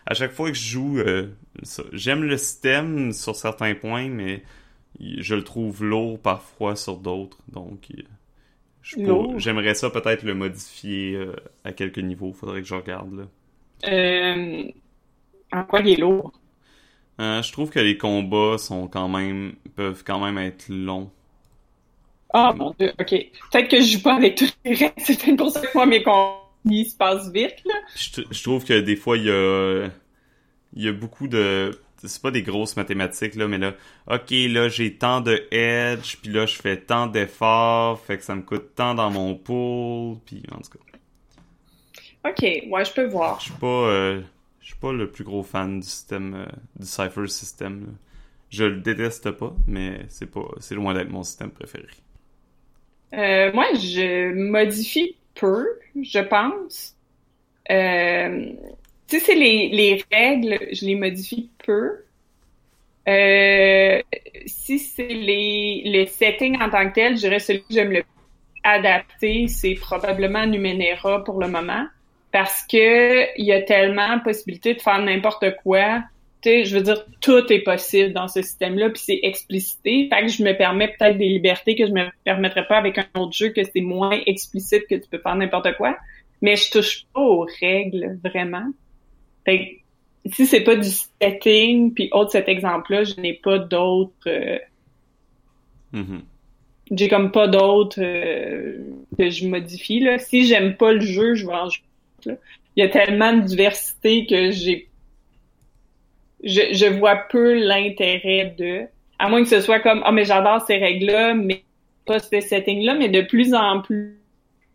[0.05, 1.28] À chaque fois que je joue, euh,
[1.93, 4.43] j'aime le système sur certains points, mais
[5.01, 7.39] je le trouve lourd parfois sur d'autres.
[7.48, 7.89] Donc,
[9.36, 11.32] j'aimerais ça peut-être le modifier euh,
[11.64, 12.32] à quelques niveaux.
[12.32, 13.24] Faudrait que je regarde là.
[13.90, 14.64] Euh,
[15.52, 16.32] en quoi il est lourd?
[17.20, 21.10] Euh, je trouve que les combats sont quand même peuvent quand même être longs.
[22.35, 23.10] Oh mon dieu, ok.
[23.51, 24.93] Peut-être que je joue pas avec tous les règles.
[24.98, 27.74] C'est peut-être pour ça que moi, mes combats se passent vite, là.
[27.94, 29.89] Je, je trouve que des fois il y a
[30.74, 31.70] il y a beaucoup de
[32.07, 33.74] c'est pas des grosses mathématiques là mais là
[34.09, 38.35] OK là j'ai tant de edge puis là je fais tant d'efforts fait que ça
[38.35, 40.78] me coûte tant dans mon pool puis en tout cas
[42.28, 43.39] Ok, ouais, je peux voir.
[43.41, 44.20] je suis pas euh,
[44.61, 46.47] je suis pas le plus gros fan du système euh,
[46.78, 47.93] du Cypher système là.
[48.51, 51.87] Je le déteste pas mais c'est pas c'est loin d'être mon système préféré.
[53.15, 55.66] Euh, moi, je modifie peu,
[56.03, 56.97] je pense.
[57.70, 58.53] Euh,
[59.09, 62.03] tu sais, c'est les, les règles, je les modifie peu.
[63.09, 64.03] Euh,
[64.47, 68.03] si c'est les, les settings en tant que tel, je dirais celui que j'aime le
[68.03, 71.87] plus adapter, c'est probablement Numenera pour le moment.
[72.33, 76.03] Parce que il y a tellement possibilité de faire n'importe quoi
[76.47, 80.09] je veux dire, tout est possible dans ce système-là, puis c'est explicité.
[80.09, 83.07] Fait que je me permets peut-être des libertés que je me permettrais pas avec un
[83.15, 85.97] autre jeu que c'est moins explicite que tu peux faire n'importe quoi.
[86.43, 88.66] Mais je touche pas aux règles, vraiment.
[89.47, 89.81] Fait
[90.27, 90.90] que, si c'est pas du
[91.23, 94.12] setting, puis autre cet exemple-là, je n'ai pas d'autres...
[94.27, 94.59] Euh,
[95.94, 96.20] mm-hmm.
[96.90, 98.78] J'ai comme pas d'autres euh,
[99.18, 100.01] que je modifie.
[100.01, 100.18] Là.
[100.18, 102.36] Si j'aime pas le jeu, je vais en jouer.
[102.77, 104.89] Il y a tellement de diversité que j'ai
[106.44, 108.82] je, je vois peu l'intérêt de,
[109.18, 111.62] à moins que ce soit comme, ah, mais j'adore ces règles-là, mais
[112.05, 114.18] pas ce setting-là, mais de plus en plus,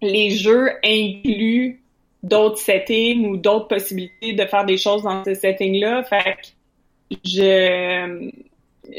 [0.02, 1.81] les jeux incluent
[2.24, 6.04] d'autres settings ou d'autres possibilités de faire des choses dans ces settings-là.
[6.04, 8.32] Fait que je,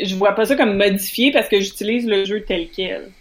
[0.02, 3.12] je vois pas ça comme modifié parce que j'utilise le jeu tel quel.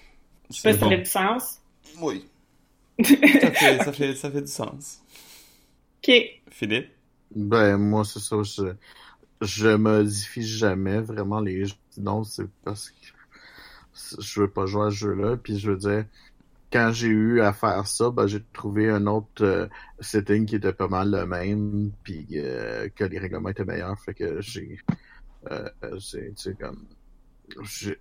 [0.50, 1.60] Je sais pas si ça fait du sens.
[2.02, 2.26] Oui.
[3.04, 5.02] ça, fait, ça, fait, ça fait du sens.
[6.04, 6.14] OK.
[6.50, 6.90] Philippe?
[7.34, 8.38] Ben, moi, c'est ça.
[8.44, 8.74] Je,
[9.42, 11.76] je modifie jamais vraiment les jeux.
[11.98, 12.96] Non, c'est parce que
[14.20, 15.38] je veux pas jouer à ce jeu-là.
[15.38, 16.06] Puis je veux dire,
[16.72, 19.68] quand j'ai eu à faire ça, ben, j'ai trouvé un autre euh,
[20.00, 24.00] setting qui était pas mal le même, puis euh, que les règlements étaient meilleurs.
[24.00, 24.80] Fait que j'ai,
[25.52, 25.70] euh,
[26.00, 26.86] c'est comme,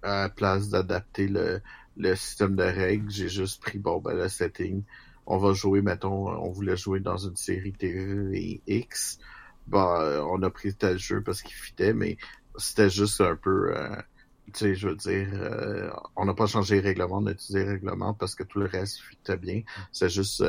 [0.02, 1.60] à la place d'adapter le,
[1.96, 4.84] le système de règles, j'ai juste pris bon ben le setting.
[5.26, 9.18] On va jouer, mettons, on voulait jouer dans une série TV X
[9.74, 12.16] euh, on a pris tel jeu parce qu'il fitait, mais
[12.56, 13.96] c'était juste un peu, euh,
[14.58, 17.70] sais, je veux dire, euh, on n'a pas changé les règlements, on a utilisé les
[17.72, 19.62] règlements parce que tout le reste fitait bien.
[19.92, 20.44] C'est juste,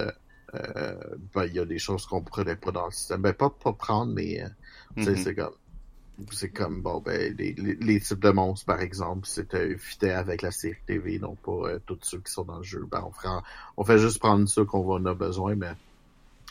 [0.53, 3.21] ben, il y a des choses qu'on prenait pas dans le système.
[3.21, 4.43] Ben, pas pas prendre, mais,
[4.95, 5.23] tu sais, mm-hmm.
[5.23, 5.55] c'est comme,
[6.31, 10.51] c'est comme, bon, ben, les, les, types de monstres, par exemple, c'était fitait avec la
[10.51, 12.85] série TV, non pas tous ceux qui sont dans le jeu.
[12.89, 13.27] Ben, on, fait,
[13.77, 15.71] on fait juste prendre ceux qu'on en a besoin, mais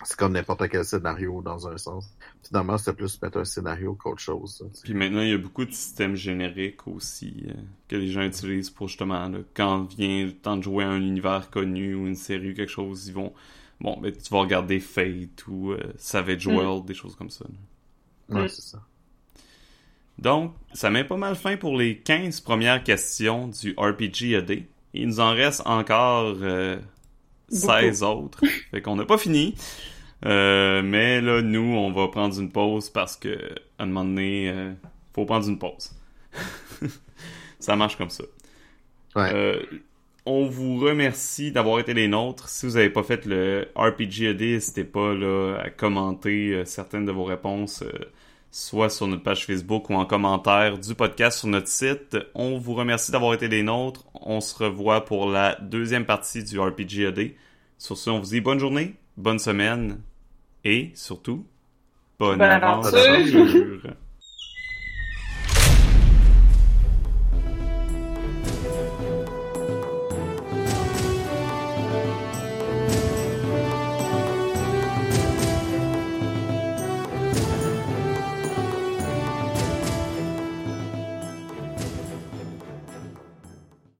[0.05, 2.11] c'est comme n'importe quel scénario dans un sens.
[2.43, 4.65] Finalement, c'est plus mettre un scénario qu'autre chose.
[4.83, 7.53] Puis maintenant, il y a beaucoup de systèmes génériques aussi euh,
[7.89, 11.51] que les gens utilisent pour justement, quand vient le temps de jouer à un univers
[11.51, 13.33] connu ou une série ou quelque chose, ils vont.
[13.81, 16.55] Bon, ben, tu vas regarder Fate ou euh, Savage mm.
[16.55, 17.45] World, des choses comme ça.
[18.29, 18.83] Ouais, c'est ça.
[20.19, 24.65] Donc, ça met pas mal fin pour les 15 premières questions du RPG AD.
[24.93, 26.79] Il nous en reste encore euh,
[27.51, 28.41] 16 autres.
[28.71, 29.55] Fait qu'on n'a pas fini.
[30.27, 34.51] Euh, mais là, nous, on va prendre une pause parce que à un moment donné,
[34.51, 34.73] euh,
[35.15, 35.93] faut prendre une pause.
[37.59, 38.25] ça marche comme ça.
[39.17, 39.31] Ouais.
[39.33, 39.63] Euh,
[40.27, 42.49] on vous remercie d'avoir été les nôtres.
[42.49, 47.13] Si vous n'avez pas fait le RPG n'hésitez pas là, à commenter euh, certaines de
[47.13, 47.83] vos réponses,
[48.51, 52.19] soit sur notre page Facebook ou en commentaire du podcast sur notre site.
[52.35, 54.05] On vous remercie d'avoir été les nôtres.
[54.23, 57.31] On se revoit pour la deuxième partie du RPG AD.
[57.79, 60.01] Sur ce, on vous dit bonne journée, bonne semaine
[60.65, 61.47] et surtout,
[62.19, 63.95] bonne, aventure.